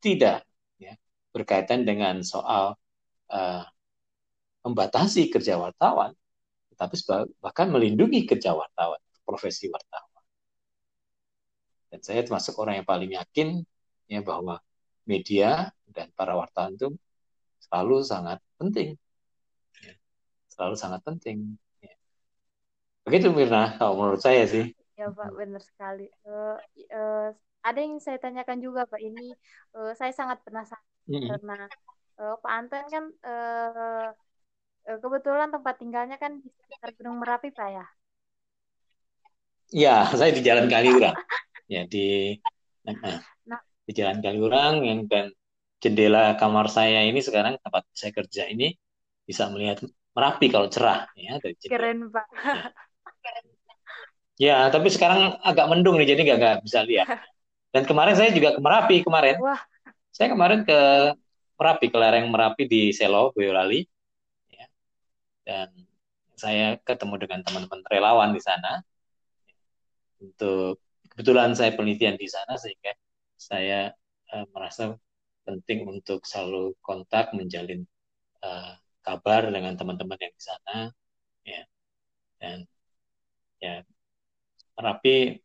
tidak 0.00 0.48
ya, 0.80 0.96
berkaitan 1.28 1.84
dengan 1.84 2.24
soal 2.24 2.80
uh, 3.28 3.64
membatasi 4.64 5.28
kerja 5.28 5.60
wartawan, 5.60 6.16
tetapi 6.82 7.30
bahkan 7.38 7.70
melindungi 7.70 8.26
kerja 8.26 8.58
wartawan, 8.58 8.98
profesi 9.22 9.70
wartawan. 9.70 10.22
Dan 11.94 12.02
saya 12.02 12.26
termasuk 12.26 12.58
orang 12.58 12.82
yang 12.82 12.88
paling 12.88 13.14
yakin 13.14 13.62
ya 14.10 14.18
bahwa 14.18 14.58
media 15.06 15.70
dan 15.86 16.10
para 16.18 16.34
wartawan 16.34 16.74
itu 16.74 16.90
selalu 17.62 18.02
sangat 18.02 18.42
penting, 18.58 18.98
ya, 19.78 19.94
selalu 20.50 20.74
sangat 20.74 21.00
penting. 21.06 21.54
Ya. 21.78 21.94
Begitu 23.06 23.30
Mirna, 23.30 23.78
kalau 23.78 23.94
menurut 23.94 24.18
saya 24.18 24.42
sih. 24.50 24.74
Ya 24.98 25.06
Pak, 25.06 25.30
benar 25.38 25.62
sekali. 25.62 26.10
Uh, 26.26 26.58
uh, 26.90 27.30
ada 27.62 27.78
yang 27.78 28.02
saya 28.02 28.18
tanyakan 28.18 28.58
juga 28.58 28.90
Pak. 28.90 28.98
Ini 28.98 29.38
uh, 29.78 29.94
saya 29.94 30.10
sangat 30.10 30.42
penasaran 30.42 30.82
mm 31.06 31.14
-hmm. 31.14 31.28
karena 31.30 31.58
uh, 32.18 32.34
Pak 32.42 32.52
Anton 32.58 32.84
kan 32.90 33.04
uh, 33.22 34.08
kebetulan 34.82 35.48
tempat 35.50 35.74
tinggalnya 35.78 36.16
kan 36.18 36.42
di 36.42 36.48
sekitar 36.50 36.90
Gunung 36.98 37.22
Merapi, 37.22 37.54
Pak 37.54 37.68
ya? 37.70 37.86
Iya, 39.72 39.96
saya 40.12 40.30
di 40.34 40.42
Jalan 40.44 40.66
Kaliurang. 40.68 41.16
ya, 41.74 41.86
di 41.88 42.36
nah, 42.84 43.22
nah, 43.48 43.60
di 43.88 43.92
Jalan 43.94 44.20
Kaliurang 44.20 44.84
yang 44.84 45.08
dan 45.08 45.32
jendela 45.82 46.36
kamar 46.36 46.68
saya 46.68 47.02
ini 47.08 47.18
sekarang 47.22 47.58
tempat 47.62 47.88
saya 47.96 48.12
kerja 48.14 48.46
ini 48.50 48.76
bisa 49.24 49.48
melihat 49.50 49.82
Merapi 50.12 50.52
kalau 50.52 50.68
cerah 50.68 51.08
ya 51.16 51.40
dari 51.40 51.56
jendela. 51.56 51.72
Keren, 51.72 51.98
Pak. 52.12 52.26
Ya. 52.28 52.54
ya, 54.52 54.58
tapi 54.68 54.92
sekarang 54.92 55.40
agak 55.40 55.66
mendung 55.72 55.96
nih 55.96 56.12
jadi 56.12 56.20
nggak 56.20 56.38
nggak 56.38 56.58
bisa 56.68 56.84
lihat. 56.84 57.08
Dan 57.72 57.88
kemarin 57.88 58.12
saya 58.12 58.28
juga 58.34 58.52
ke 58.52 58.60
Merapi 58.60 59.00
kemarin. 59.00 59.40
Wah. 59.40 59.62
Saya 60.12 60.28
kemarin 60.28 60.68
ke 60.68 60.80
Merapi, 61.56 61.86
ke 61.88 61.96
lereng 61.96 62.28
Merapi 62.28 62.68
di 62.68 62.92
Selo, 62.92 63.32
Boyolali 63.32 63.88
dan 65.42 65.68
saya 66.38 66.78
ketemu 66.82 67.14
dengan 67.22 67.40
teman-teman 67.46 67.82
relawan 67.90 68.30
di 68.34 68.42
sana. 68.42 68.82
Untuk 70.22 70.78
kebetulan 71.12 71.52
saya 71.58 71.74
penelitian 71.74 72.14
di 72.14 72.30
sana 72.30 72.54
sehingga 72.58 72.94
saya 73.34 73.90
uh, 74.32 74.46
merasa 74.54 74.94
penting 75.42 75.86
untuk 75.90 76.22
selalu 76.22 76.78
kontak 76.78 77.34
menjalin 77.34 77.82
uh, 78.42 78.78
kabar 79.02 79.50
dengan 79.50 79.74
teman-teman 79.74 80.18
yang 80.18 80.34
di 80.34 80.42
sana 80.42 80.76
ya. 81.42 81.62
Dan 82.38 82.58
ya 83.62 83.82
Merapi 84.72 85.36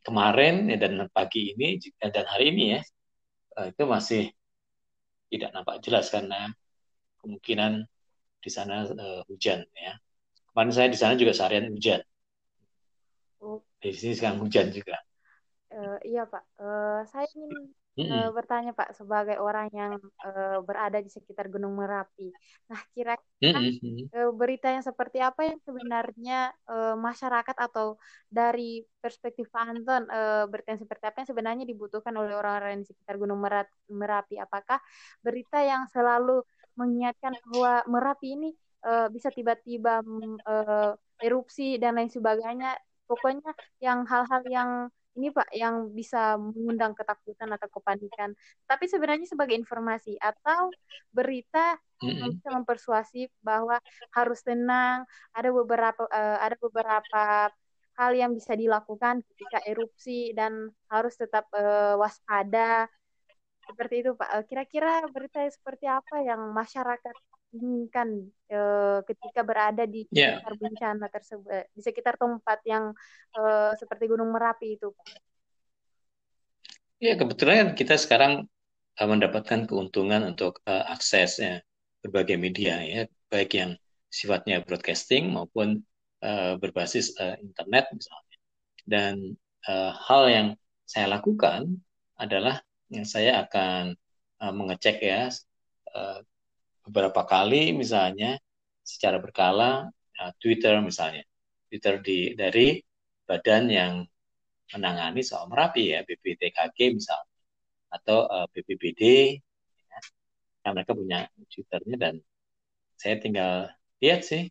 kemarin 0.00 0.72
ya, 0.72 0.80
dan 0.80 1.04
pagi 1.12 1.52
ini 1.52 1.76
dan 2.00 2.24
hari 2.24 2.50
ini 2.50 2.64
ya 2.74 2.80
uh, 3.60 3.66
itu 3.68 3.84
masih 3.84 4.22
tidak 5.30 5.52
nampak 5.52 5.84
jelas 5.84 6.08
karena 6.08 6.50
kemungkinan 7.20 7.84
di 8.40 8.50
sana 8.50 8.88
uh, 8.88 9.22
hujan 9.28 9.62
ya. 9.76 9.94
Kemarin 10.50 10.72
saya 10.74 10.88
di 10.90 10.98
sana 10.98 11.14
juga 11.14 11.36
seharian 11.36 11.70
hujan. 11.70 12.00
Oh. 13.40 13.62
Di 13.78 13.94
sini 13.94 14.18
sekarang 14.18 14.42
hujan 14.42 14.74
juga. 14.74 14.98
Uh, 15.70 16.02
iya 16.02 16.26
Pak, 16.26 16.44
uh, 16.58 17.06
saya 17.06 17.30
ingin 17.30 17.70
uh, 18.10 18.30
bertanya 18.34 18.74
Pak 18.74 18.96
sebagai 18.98 19.38
orang 19.38 19.70
yang 19.70 20.02
uh, 20.26 20.58
berada 20.66 20.98
di 20.98 21.06
sekitar 21.06 21.46
Gunung 21.46 21.78
Merapi. 21.78 22.34
Nah 22.66 22.80
kira-kira 22.90 23.60
uh, 24.18 24.34
berita 24.34 24.66
yang 24.70 24.82
seperti 24.82 25.22
apa 25.22 25.46
yang 25.46 25.58
sebenarnya 25.62 26.50
uh, 26.66 26.98
masyarakat 26.98 27.54
atau 27.54 28.02
dari 28.26 28.82
perspektif 28.98 29.46
Pak 29.54 29.62
Anton 29.62 30.02
uh, 30.10 30.50
berita 30.50 30.74
yang 30.74 30.82
seperti 30.82 31.04
apa 31.06 31.16
yang 31.22 31.28
sebenarnya 31.30 31.64
dibutuhkan 31.66 32.14
oleh 32.18 32.34
orang-orang 32.34 32.82
di 32.82 32.90
sekitar 32.90 33.14
Gunung 33.14 33.38
Merapi? 33.86 34.42
Apakah 34.42 34.82
berita 35.22 35.62
yang 35.62 35.86
selalu 35.90 36.42
mengingatkan 36.80 37.36
bahwa 37.44 37.84
Merapi 37.84 38.28
ini 38.32 38.50
uh, 38.88 39.12
bisa 39.12 39.28
tiba-tiba 39.28 40.00
uh, 40.48 40.92
erupsi 41.20 41.76
dan 41.76 42.00
lain 42.00 42.08
sebagainya. 42.08 42.80
Pokoknya 43.04 43.52
yang 43.82 44.06
hal-hal 44.06 44.42
yang 44.48 44.70
ini 45.18 45.34
Pak 45.34 45.50
yang 45.50 45.90
bisa 45.90 46.38
mengundang 46.38 46.94
ketakutan 46.94 47.50
atau 47.50 47.68
kepanikan. 47.68 48.30
Tapi 48.64 48.86
sebenarnya 48.86 49.26
sebagai 49.26 49.58
informasi 49.58 50.14
atau 50.16 50.70
berita 51.10 51.76
yang 52.00 52.32
bisa 52.32 52.48
mempersuasi 52.54 53.28
bahwa 53.42 53.76
harus 54.14 54.40
tenang. 54.40 55.04
Ada 55.34 55.50
beberapa 55.50 56.06
uh, 56.06 56.38
ada 56.40 56.56
beberapa 56.56 57.50
hal 57.98 58.12
yang 58.16 58.32
bisa 58.32 58.56
dilakukan 58.56 59.20
ketika 59.34 59.60
erupsi 59.68 60.32
dan 60.32 60.72
harus 60.88 61.18
tetap 61.20 61.44
uh, 61.52 62.00
waspada 62.00 62.88
seperti 63.70 63.94
itu 64.02 64.10
Pak. 64.18 64.28
Eh, 64.34 64.44
kira-kira 64.50 65.06
berita 65.08 65.46
seperti 65.46 65.86
apa 65.86 66.20
yang 66.26 66.50
masyarakat 66.50 67.14
inginkan 67.50 68.30
uh, 68.54 69.02
ketika 69.02 69.42
berada 69.42 69.82
di 69.82 70.06
yeah. 70.14 70.38
sekitar 70.38 70.54
bencana 70.54 71.06
tersebut, 71.10 71.50
eh, 71.50 71.66
di 71.74 71.82
sekitar 71.82 72.14
tempat 72.14 72.62
yang 72.62 72.94
seperti 73.74 74.10
Gunung 74.10 74.30
Merapi 74.30 74.78
itu 74.78 74.94
Pak? 74.94 75.06
Ya 77.00 77.16
kebetulan 77.16 77.72
kita 77.72 77.96
sekarang 77.96 78.46
uh, 79.00 79.08
mendapatkan 79.08 79.64
keuntungan 79.64 80.28
untuk 80.28 80.60
uh, 80.68 80.84
akses 80.92 81.40
ya, 81.40 81.64
berbagai 82.04 82.36
media 82.36 82.84
ya, 82.84 83.08
baik 83.32 83.56
yang 83.56 83.72
sifatnya 84.12 84.60
broadcasting 84.60 85.32
maupun 85.32 85.80
uh, 86.20 86.60
berbasis 86.60 87.16
uh, 87.16 87.40
internet 87.40 87.88
misalnya. 87.94 88.36
Dan 88.84 89.14
uh, 89.64 89.92
hal 89.96 90.22
yang 90.28 90.48
saya 90.84 91.08
lakukan 91.08 91.80
adalah 92.20 92.60
saya 93.06 93.46
akan 93.46 93.94
uh, 94.42 94.52
mengecek 94.54 94.98
ya 95.02 95.30
uh, 95.94 96.18
beberapa 96.86 97.22
kali 97.22 97.70
misalnya 97.70 98.38
secara 98.82 99.22
berkala 99.22 99.90
uh, 100.18 100.32
Twitter 100.42 100.82
misalnya 100.82 101.22
Twitter 101.70 102.02
di 102.02 102.34
dari 102.34 102.82
badan 103.28 103.64
yang 103.70 103.94
menangani 104.74 105.22
soal 105.22 105.46
Merapi 105.46 105.94
ya 105.94 106.02
BPTKG 106.02 106.78
misalnya 106.94 107.30
atau 107.90 108.26
uh, 108.26 108.46
BPBD 108.50 109.02
ya. 109.90 109.98
Nah, 110.66 110.70
mereka 110.74 110.94
punya 110.94 111.26
Twitternya 111.50 111.96
dan 111.98 112.14
saya 112.94 113.18
tinggal 113.18 113.70
lihat 113.98 114.22
sih 114.22 114.46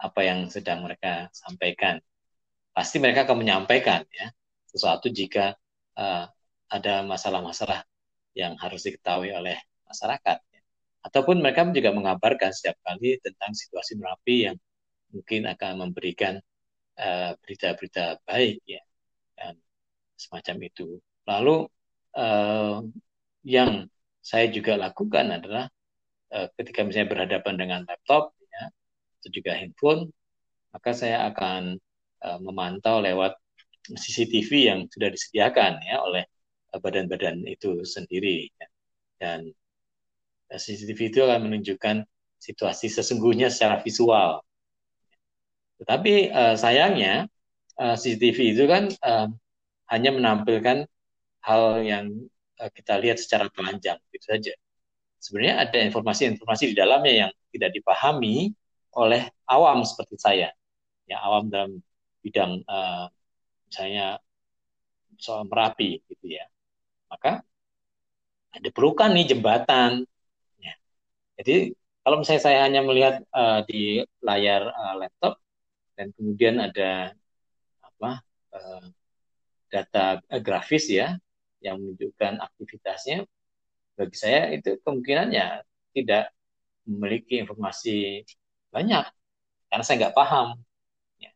apa 0.00 0.20
yang 0.26 0.50
sedang 0.50 0.82
mereka 0.84 1.30
sampaikan 1.30 2.02
pasti 2.74 2.98
mereka 2.98 3.28
akan 3.28 3.38
menyampaikan 3.44 4.02
ya 4.10 4.32
sesuatu 4.66 5.12
jika 5.12 5.54
uh, 5.94 6.26
ada 6.72 7.04
masalah-masalah 7.04 7.84
yang 8.32 8.56
harus 8.56 8.88
diketahui 8.88 9.28
oleh 9.36 9.60
masyarakat. 9.84 10.40
Ataupun 11.04 11.44
mereka 11.44 11.68
juga 11.68 11.92
mengabarkan 11.92 12.54
setiap 12.54 12.80
kali 12.80 13.20
tentang 13.20 13.52
situasi 13.52 14.00
Merapi 14.00 14.48
yang 14.48 14.56
mungkin 15.12 15.44
akan 15.44 15.72
memberikan 15.84 16.40
eh, 16.96 17.32
berita-berita 17.44 18.24
baik 18.24 18.64
ya 18.64 18.80
dan 19.36 19.60
semacam 20.16 20.56
itu. 20.64 20.96
Lalu 21.28 21.68
uh, 22.16 22.82
yang 23.42 23.86
saya 24.22 24.46
juga 24.50 24.78
lakukan 24.78 25.26
adalah 25.34 25.66
uh, 26.30 26.46
ketika 26.58 26.86
misalnya 26.86 27.10
berhadapan 27.10 27.54
dengan 27.58 27.80
laptop 27.86 28.34
ya, 28.46 28.70
atau 29.18 29.28
juga 29.30 29.52
handphone, 29.58 30.10
maka 30.70 30.90
saya 30.94 31.26
akan 31.30 31.78
uh, 32.22 32.38
memantau 32.42 33.02
lewat 33.02 33.34
CCTV 33.82 34.50
yang 34.70 34.80
sudah 34.86 35.10
disediakan 35.10 35.82
ya 35.82 35.98
oleh 36.06 36.24
badan-badan 36.80 37.44
itu 37.44 37.84
sendiri. 37.84 38.48
Dan 39.20 39.52
CCTV 40.52 41.00
itu 41.12 41.20
akan 41.24 41.48
menunjukkan 41.48 42.04
situasi 42.42 42.90
sesungguhnya 42.90 43.48
secara 43.48 43.80
visual. 43.80 44.42
Tetapi 45.78 46.30
uh, 46.30 46.54
sayangnya 46.58 47.26
uh, 47.78 47.94
eh, 47.94 47.96
CCTV 47.98 48.38
itu 48.54 48.64
kan 48.66 48.90
uh, 49.02 49.28
hanya 49.90 50.10
menampilkan 50.14 50.86
hal 51.42 51.62
yang 51.82 52.10
uh, 52.58 52.70
kita 52.70 52.98
lihat 52.98 53.18
secara 53.18 53.50
telanjang, 53.50 53.98
gitu 54.14 54.26
saja. 54.26 54.54
Sebenarnya 55.22 55.62
ada 55.62 55.78
informasi-informasi 55.86 56.74
di 56.74 56.76
dalamnya 56.78 57.26
yang 57.26 57.32
tidak 57.54 57.70
dipahami 57.78 58.50
oleh 58.98 59.30
awam 59.46 59.86
seperti 59.86 60.18
saya, 60.18 60.48
ya 61.06 61.22
awam 61.22 61.46
dalam 61.46 61.78
bidang 62.22 62.62
uh, 62.66 63.06
misalnya 63.66 64.18
soal 65.18 65.46
merapi, 65.46 66.02
gitu 66.10 66.26
ya 66.26 66.51
maka 67.12 67.44
diperlukan 68.64 69.12
nih 69.12 69.36
jembatan. 69.36 70.08
Ya. 70.56 70.72
Jadi 71.36 71.76
kalau 72.00 72.16
misalnya 72.24 72.42
saya 72.42 72.58
hanya 72.64 72.80
melihat 72.80 73.20
uh, 73.30 73.60
di 73.68 74.00
layar 74.24 74.64
uh, 74.72 74.94
laptop 74.96 75.36
dan 75.94 76.08
kemudian 76.16 76.56
ada 76.56 77.12
apa 77.84 78.24
uh, 78.56 78.84
data 79.68 80.24
uh, 80.24 80.40
grafis 80.40 80.88
ya 80.88 81.20
yang 81.62 81.78
menunjukkan 81.78 82.42
aktivitasnya, 82.42 83.22
bagi 83.94 84.16
saya 84.18 84.50
itu 84.50 84.80
kemungkinannya 84.82 85.62
tidak 85.94 86.34
memiliki 86.88 87.38
informasi 87.38 88.26
banyak 88.74 89.06
karena 89.70 89.84
saya 89.86 89.96
nggak 90.08 90.16
paham. 90.16 90.58
Ya. 91.22 91.30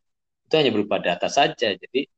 Itu 0.48 0.54
hanya 0.58 0.72
berupa 0.74 0.98
data 0.98 1.30
saja. 1.30 1.78
Jadi 1.78 2.10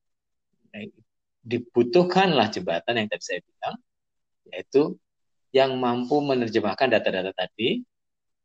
dibutuhkanlah 1.49 2.53
jembatan 2.53 3.01
yang 3.01 3.09
tadi 3.09 3.25
saya 3.25 3.41
bilang, 3.41 3.77
yaitu 4.53 4.83
yang 5.57 5.81
mampu 5.81 6.21
menerjemahkan 6.21 6.93
data-data 6.93 7.33
tadi 7.33 7.81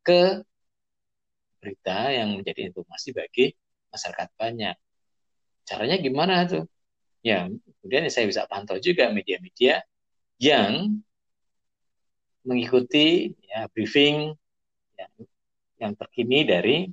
ke 0.00 0.40
berita 1.60 2.12
yang 2.12 2.32
menjadi 2.40 2.72
informasi 2.72 3.12
bagi 3.12 3.52
masyarakat 3.92 4.28
banyak. 4.40 4.76
Caranya 5.68 5.96
gimana 6.00 6.48
tuh? 6.48 6.64
Ya, 7.24 7.48
kemudian 7.80 8.08
saya 8.12 8.28
bisa 8.28 8.44
pantau 8.44 8.76
juga 8.80 9.08
media-media 9.08 9.80
yang 10.40 11.00
mengikuti 12.44 13.32
ya, 13.48 13.64
briefing 13.72 14.36
ya, 14.96 15.08
yang 15.80 15.96
terkini 15.96 16.44
dari 16.44 16.84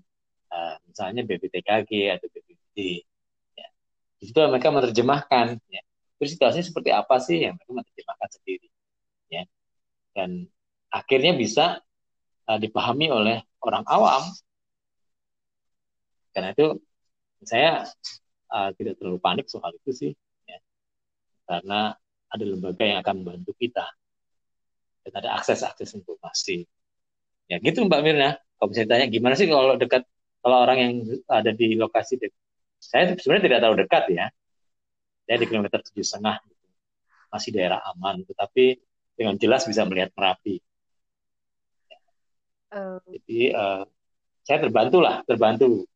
uh, 0.51 0.75
misalnya 0.87 1.27
BPTKG 1.27 1.91
atau 2.15 2.27
BPBD. 2.31 3.03
Ya. 3.59 3.67
Di 4.19 4.23
situ 4.31 4.39
mereka 4.39 4.71
menerjemahkan 4.71 5.59
ya, 5.67 5.83
situasinya 6.27 6.65
seperti 6.65 6.89
apa 6.93 7.17
sih 7.21 7.45
yang 7.45 7.57
mereka 7.57 7.71
menerjemahkan 7.71 8.29
sendiri. 8.29 8.67
Ya. 9.31 9.43
Dan 10.11 10.49
akhirnya 10.91 11.33
bisa 11.33 11.65
uh, 12.49 12.59
dipahami 12.59 13.07
oleh 13.09 13.37
orang 13.63 13.85
awam. 13.87 14.23
Karena 16.31 16.55
itu 16.55 16.79
saya 17.43 17.87
uh, 18.51 18.69
tidak 18.75 18.99
terlalu 18.99 19.19
panik 19.19 19.47
soal 19.51 19.73
itu 19.75 19.91
sih, 19.91 20.11
ya. 20.47 20.59
karena 21.49 21.95
ada 22.31 22.43
lembaga 22.47 22.83
yang 22.87 22.99
akan 23.03 23.15
membantu 23.23 23.51
kita 23.59 23.83
dan 25.03 25.13
ada 25.19 25.29
akses-akses 25.35 25.91
informasi. 25.97 26.63
Ya 27.51 27.59
gitu 27.59 27.83
Mbak 27.83 28.01
Mirna. 28.05 28.39
Kalau 28.55 28.69
bisa 28.71 28.87
ditanya 28.87 29.09
gimana 29.11 29.33
sih 29.35 29.49
kalau 29.49 29.75
dekat 29.75 30.07
kalau 30.39 30.57
orang 30.63 30.77
yang 30.79 30.93
ada 31.27 31.51
di 31.51 31.75
lokasi 31.75 32.15
dekat. 32.15 32.39
Saya 32.81 33.13
sebenarnya 33.13 33.43
tidak 33.51 33.59
terlalu 33.61 33.77
dekat 33.85 34.03
ya. 34.09 34.25
Saya 35.31 35.39
di 35.39 35.47
kilometer 35.47 35.79
tujuh 35.79 36.03
setengah, 36.03 36.43
masih 37.31 37.55
daerah 37.55 37.79
aman, 37.95 38.19
tetapi 38.27 38.83
dengan 39.15 39.39
jelas 39.39 39.63
bisa 39.63 39.87
melihat 39.87 40.11
Merapi. 40.11 40.59
Uh. 42.67 42.99
Jadi 43.07 43.55
uh, 43.55 43.87
saya 44.43 44.59
terbantu 44.59 44.99
lah, 44.99 45.23
terbantu. 45.23 45.87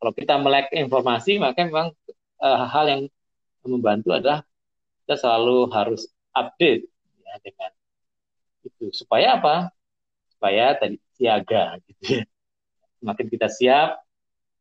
Kalau 0.00 0.12
kita 0.16 0.40
melek 0.40 0.72
informasi, 0.72 1.36
maka 1.36 1.68
memang 1.68 1.92
uh, 2.40 2.64
hal 2.64 2.88
yang 2.88 3.02
membantu 3.60 4.16
adalah 4.16 4.40
kita 5.04 5.20
selalu 5.20 5.68
harus 5.68 6.08
update 6.32 6.88
ya, 7.28 7.34
dengan 7.44 7.76
itu. 8.64 8.88
Supaya 8.96 9.36
apa? 9.36 9.68
Supaya 10.32 10.80
tadi 10.80 10.96
siaga 11.12 11.76
gitu 11.92 12.02
ya. 12.08 12.24
Semakin 13.04 13.26
kita 13.28 13.52
siap, 13.52 14.00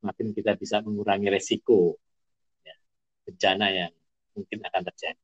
makin 0.03 0.35
kita 0.35 0.59
bisa 0.59 0.83
mengurangi 0.83 1.31
resiko 1.31 1.95
ya, 2.67 2.75
bencana 3.23 3.71
yang 3.71 3.93
mungkin 4.35 4.59
akan 4.63 4.81
terjadi. 4.91 5.21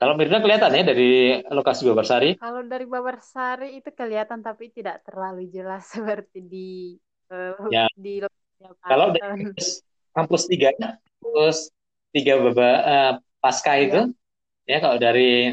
Kalau 0.00 0.16
Mirna 0.16 0.40
kelihatan 0.40 0.72
ya 0.72 0.82
dari 0.88 1.44
lokasi 1.52 1.84
Babarsari? 1.84 2.40
Kalau 2.40 2.64
dari 2.64 2.88
Babarsari 2.88 3.76
itu 3.76 3.92
kelihatan 3.92 4.40
tapi 4.40 4.72
tidak 4.72 5.04
terlalu 5.04 5.44
jelas 5.52 5.84
seperti 5.92 6.40
di 6.40 6.96
uh, 7.28 7.68
ya. 7.68 7.84
di 7.92 8.24
lokasi 8.24 8.88
Kalau 8.88 9.12
dari 9.12 9.52
kampus, 10.16 10.42
tiga, 10.48 10.72
kampus 10.80 11.68
tiga 12.16 12.40
Baba 12.40 12.70
uh, 12.80 13.12
pasca 13.44 13.76
ya. 13.76 13.84
itu, 13.84 14.00
ya 14.64 14.80
kalau 14.80 14.96
dari 14.96 15.52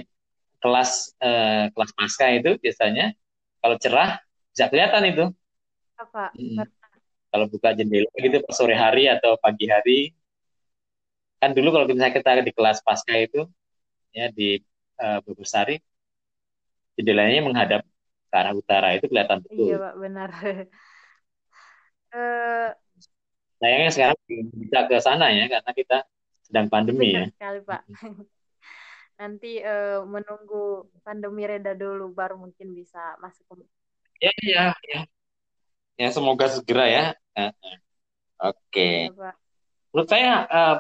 kelas 0.63 1.11
uh, 1.19 1.67
kelas 1.75 1.91
pasca 1.91 2.25
itu 2.32 2.55
biasanya 2.63 3.11
kalau 3.59 3.75
cerah 3.84 4.23
bisa 4.55 4.71
kelihatan 4.71 5.03
itu. 5.11 5.25
Apa? 5.99 6.32
Hmm. 6.39 6.63
Kalau 7.36 7.45
buka 7.51 7.75
jendela 7.75 8.07
gitu 8.15 8.39
pas 8.47 8.55
sore 8.55 8.80
hari 8.80 9.11
atau 9.11 9.36
pagi 9.43 9.67
hari, 9.67 10.15
kan 11.38 11.54
dulu 11.54 11.70
kalau 11.70 11.86
misalnya 11.86 12.14
kita 12.18 12.42
di 12.42 12.54
kelas 12.54 12.82
pasca 12.82 13.14
itu 13.14 13.46
ya 14.14 14.34
di 14.34 14.58
uh, 14.98 15.22
Bogosari 15.22 15.78
jendelanya 16.98 17.46
menghadap 17.46 17.82
ke 18.28 18.36
arah 18.36 18.54
utara 18.58 18.98
itu 18.98 19.06
kelihatan 19.06 19.46
betul. 19.46 19.70
Iya 19.70 19.78
pak 19.78 19.96
benar. 20.02 20.30
uh, 22.12 22.70
Sayangnya 23.62 23.92
sekarang 23.94 24.18
bisa 24.30 24.80
ke 24.86 24.98
sana 25.02 25.34
ya 25.34 25.46
karena 25.50 25.72
kita 25.74 25.98
sedang 26.46 26.68
pandemi 26.70 27.14
benar 27.14 27.30
ya. 27.30 27.34
Sekali 27.38 27.60
pak. 27.66 27.82
Nanti 29.22 29.52
uh, 29.66 30.06
menunggu 30.06 30.90
pandemi 31.02 31.46
reda 31.46 31.74
dulu 31.74 32.14
baru 32.14 32.38
mungkin 32.38 32.74
bisa 32.74 33.18
masuk 33.22 33.46
ke. 33.50 33.66
Ya 34.22 34.34
ya 34.42 34.66
ya. 34.86 35.02
Ya 35.98 36.10
semoga 36.14 36.50
segera 36.50 36.86
ya. 36.86 37.06
Uh, 37.34 37.50
uh. 37.50 37.54
Oke. 38.54 38.58
Okay. 38.70 38.98
Ya, 39.10 39.34
Menurut 39.90 40.10
saya 40.14 40.46
uh, 40.46 40.78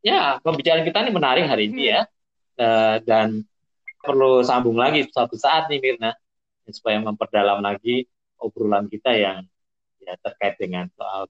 ya 0.00 0.40
pembicaraan 0.40 0.84
kita 0.84 1.04
ini 1.06 1.12
menarik 1.12 1.44
hari 1.48 1.68
ini 1.72 1.84
ya. 1.92 2.02
Eh, 2.56 2.96
dan 3.04 3.44
perlu 4.00 4.40
sambung 4.40 4.80
lagi 4.80 5.04
suatu 5.12 5.36
saat 5.36 5.68
nih 5.68 5.76
Mirna 5.82 6.16
supaya 6.72 6.98
memperdalam 7.04 7.60
lagi 7.60 8.08
obrolan 8.40 8.88
kita 8.88 9.12
yang 9.12 9.44
ya 10.00 10.16
terkait 10.24 10.56
dengan 10.56 10.88
soal 10.96 11.28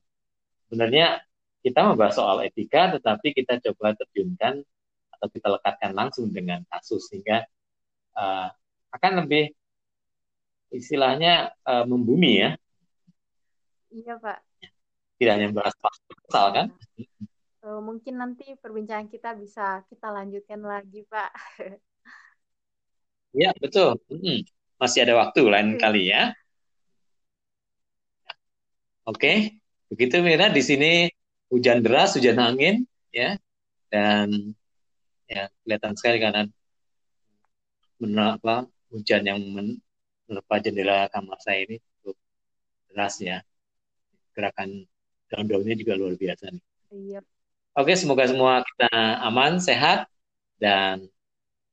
sebenarnya 0.68 1.18
kita 1.66 1.82
membahas 1.82 2.14
soal 2.14 2.46
etika 2.46 2.94
tetapi 2.94 3.34
kita 3.34 3.58
coba 3.58 3.98
terjunkan 3.98 4.62
atau 5.18 5.26
kita 5.32 5.48
lekatkan 5.50 5.92
langsung 5.96 6.30
dengan 6.30 6.62
kasus 6.70 7.10
sehingga 7.10 7.42
uh, 8.14 8.48
akan 8.94 9.26
lebih 9.26 9.50
istilahnya 10.70 11.56
uh, 11.66 11.82
membumi 11.88 12.44
ya. 12.44 12.50
Iya 13.90 14.14
Pak. 14.20 14.38
Tidak 15.16 15.32
hanya 15.32 15.48
membahas 15.50 15.74
pasal 15.80 16.46
kan. 16.52 16.66
Uh, 17.66 17.82
mungkin 17.82 18.14
nanti 18.14 18.54
perbincangan 18.62 19.10
kita 19.10 19.34
bisa 19.34 19.82
kita 19.90 20.06
lanjutkan 20.14 20.62
lagi, 20.62 21.02
Pak. 21.10 21.30
Ya, 23.36 23.52
betul. 23.58 24.00
Hmm, 24.08 24.48
masih 24.80 25.04
ada 25.04 25.18
waktu 25.20 25.44
lain 25.44 25.76
hmm. 25.76 25.82
kali 25.82 26.08
ya. 26.08 26.32
Oke, 29.04 29.60
begitu 29.92 30.24
Mira. 30.24 30.48
Di 30.48 30.64
sini 30.64 31.12
hujan 31.52 31.84
deras, 31.84 32.16
hujan 32.16 32.40
angin, 32.40 32.88
ya, 33.12 33.36
dan 33.92 34.56
ya 35.28 35.52
kelihatan 35.66 35.92
sekali 36.00 36.16
kanan 36.22 36.48
menapa 38.00 38.64
hujan 38.88 39.26
yang 39.28 39.42
menerpa 39.52 40.56
jendela 40.62 41.12
kamar 41.12 41.36
saya 41.44 41.66
ini 41.68 41.76
cukup 42.00 42.16
deras 42.88 43.20
ya. 43.20 43.44
Gerakan 44.32 44.88
daun-daunnya 45.28 45.76
juga 45.76 45.92
luar 45.92 46.16
biasa 46.16 46.56
nih. 46.56 46.64
Iya. 46.94 47.20
Oke, 47.76 47.92
semoga 47.92 48.24
semua 48.24 48.64
kita 48.64 48.88
aman, 49.20 49.60
sehat, 49.60 50.08
dan 50.56 51.12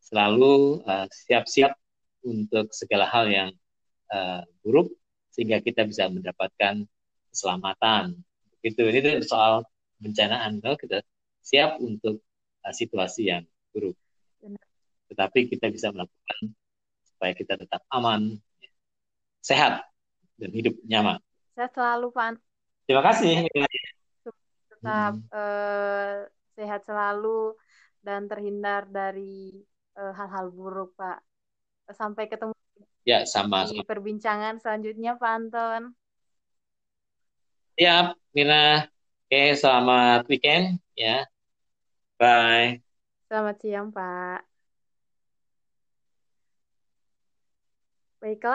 selalu 0.04 0.84
uh, 0.84 1.08
siap-siap 1.08 1.72
uh, 1.72 2.28
untuk 2.28 2.76
segala 2.76 3.08
hal 3.08 3.32
yang 3.32 3.49
uh, 4.12 4.43
buruk, 4.68 4.91
sehingga 5.32 5.64
kita 5.64 5.88
bisa 5.88 6.12
mendapatkan 6.12 6.84
keselamatan. 7.32 8.20
Itu 8.60 8.84
ini 8.84 9.24
soal 9.24 9.64
bencanaan, 10.04 10.60
no? 10.60 10.76
kita 10.76 11.08
siap 11.39 11.80
untuk 11.80 12.20
uh, 12.68 12.74
situasi 12.76 13.32
yang 13.32 13.47
buruk. 13.72 13.95
Tetapi 15.08 15.56
kita 15.56 15.72
bisa 15.72 15.95
melakukan 15.95 16.51
supaya 17.08 17.32
kita 17.32 17.56
tetap 17.56 17.80
aman, 17.88 18.43
sehat, 19.39 19.88
dan 20.36 20.51
hidup 20.51 20.76
nyaman. 20.84 21.24
Saya 21.56 21.72
selalu, 21.72 22.12
Pak. 22.12 22.43
Terima 22.91 22.99
kasih 23.08 23.47
tetap 24.84 25.15
hmm. 25.15 25.31
uh, 25.31 26.27
sehat 26.59 26.84
selalu 26.84 27.55
dan 28.03 28.27
terhindar 28.27 28.84
dari 28.91 29.63
eh, 29.95 30.13
hal-hal 30.19 30.51
buruk 30.51 30.91
Pak. 30.99 31.23
Sampai 31.95 32.27
ketemu 32.27 32.51
ya 33.07 33.23
sama 33.23 33.63
di 33.63 33.79
perbincangan 33.79 34.59
selanjutnya 34.59 35.15
Pak 35.15 35.31
Anton. 35.31 35.81
Ya, 37.79 38.11
Mina. 38.36 38.91
Oke, 39.23 39.55
selamat 39.55 40.27
weekend 40.27 40.84
ya. 40.99 41.23
Bye. 42.19 42.84
Selamat 43.31 43.55
siang 43.63 43.88
Pak. 43.89 44.43
Baiklah. 48.19 48.51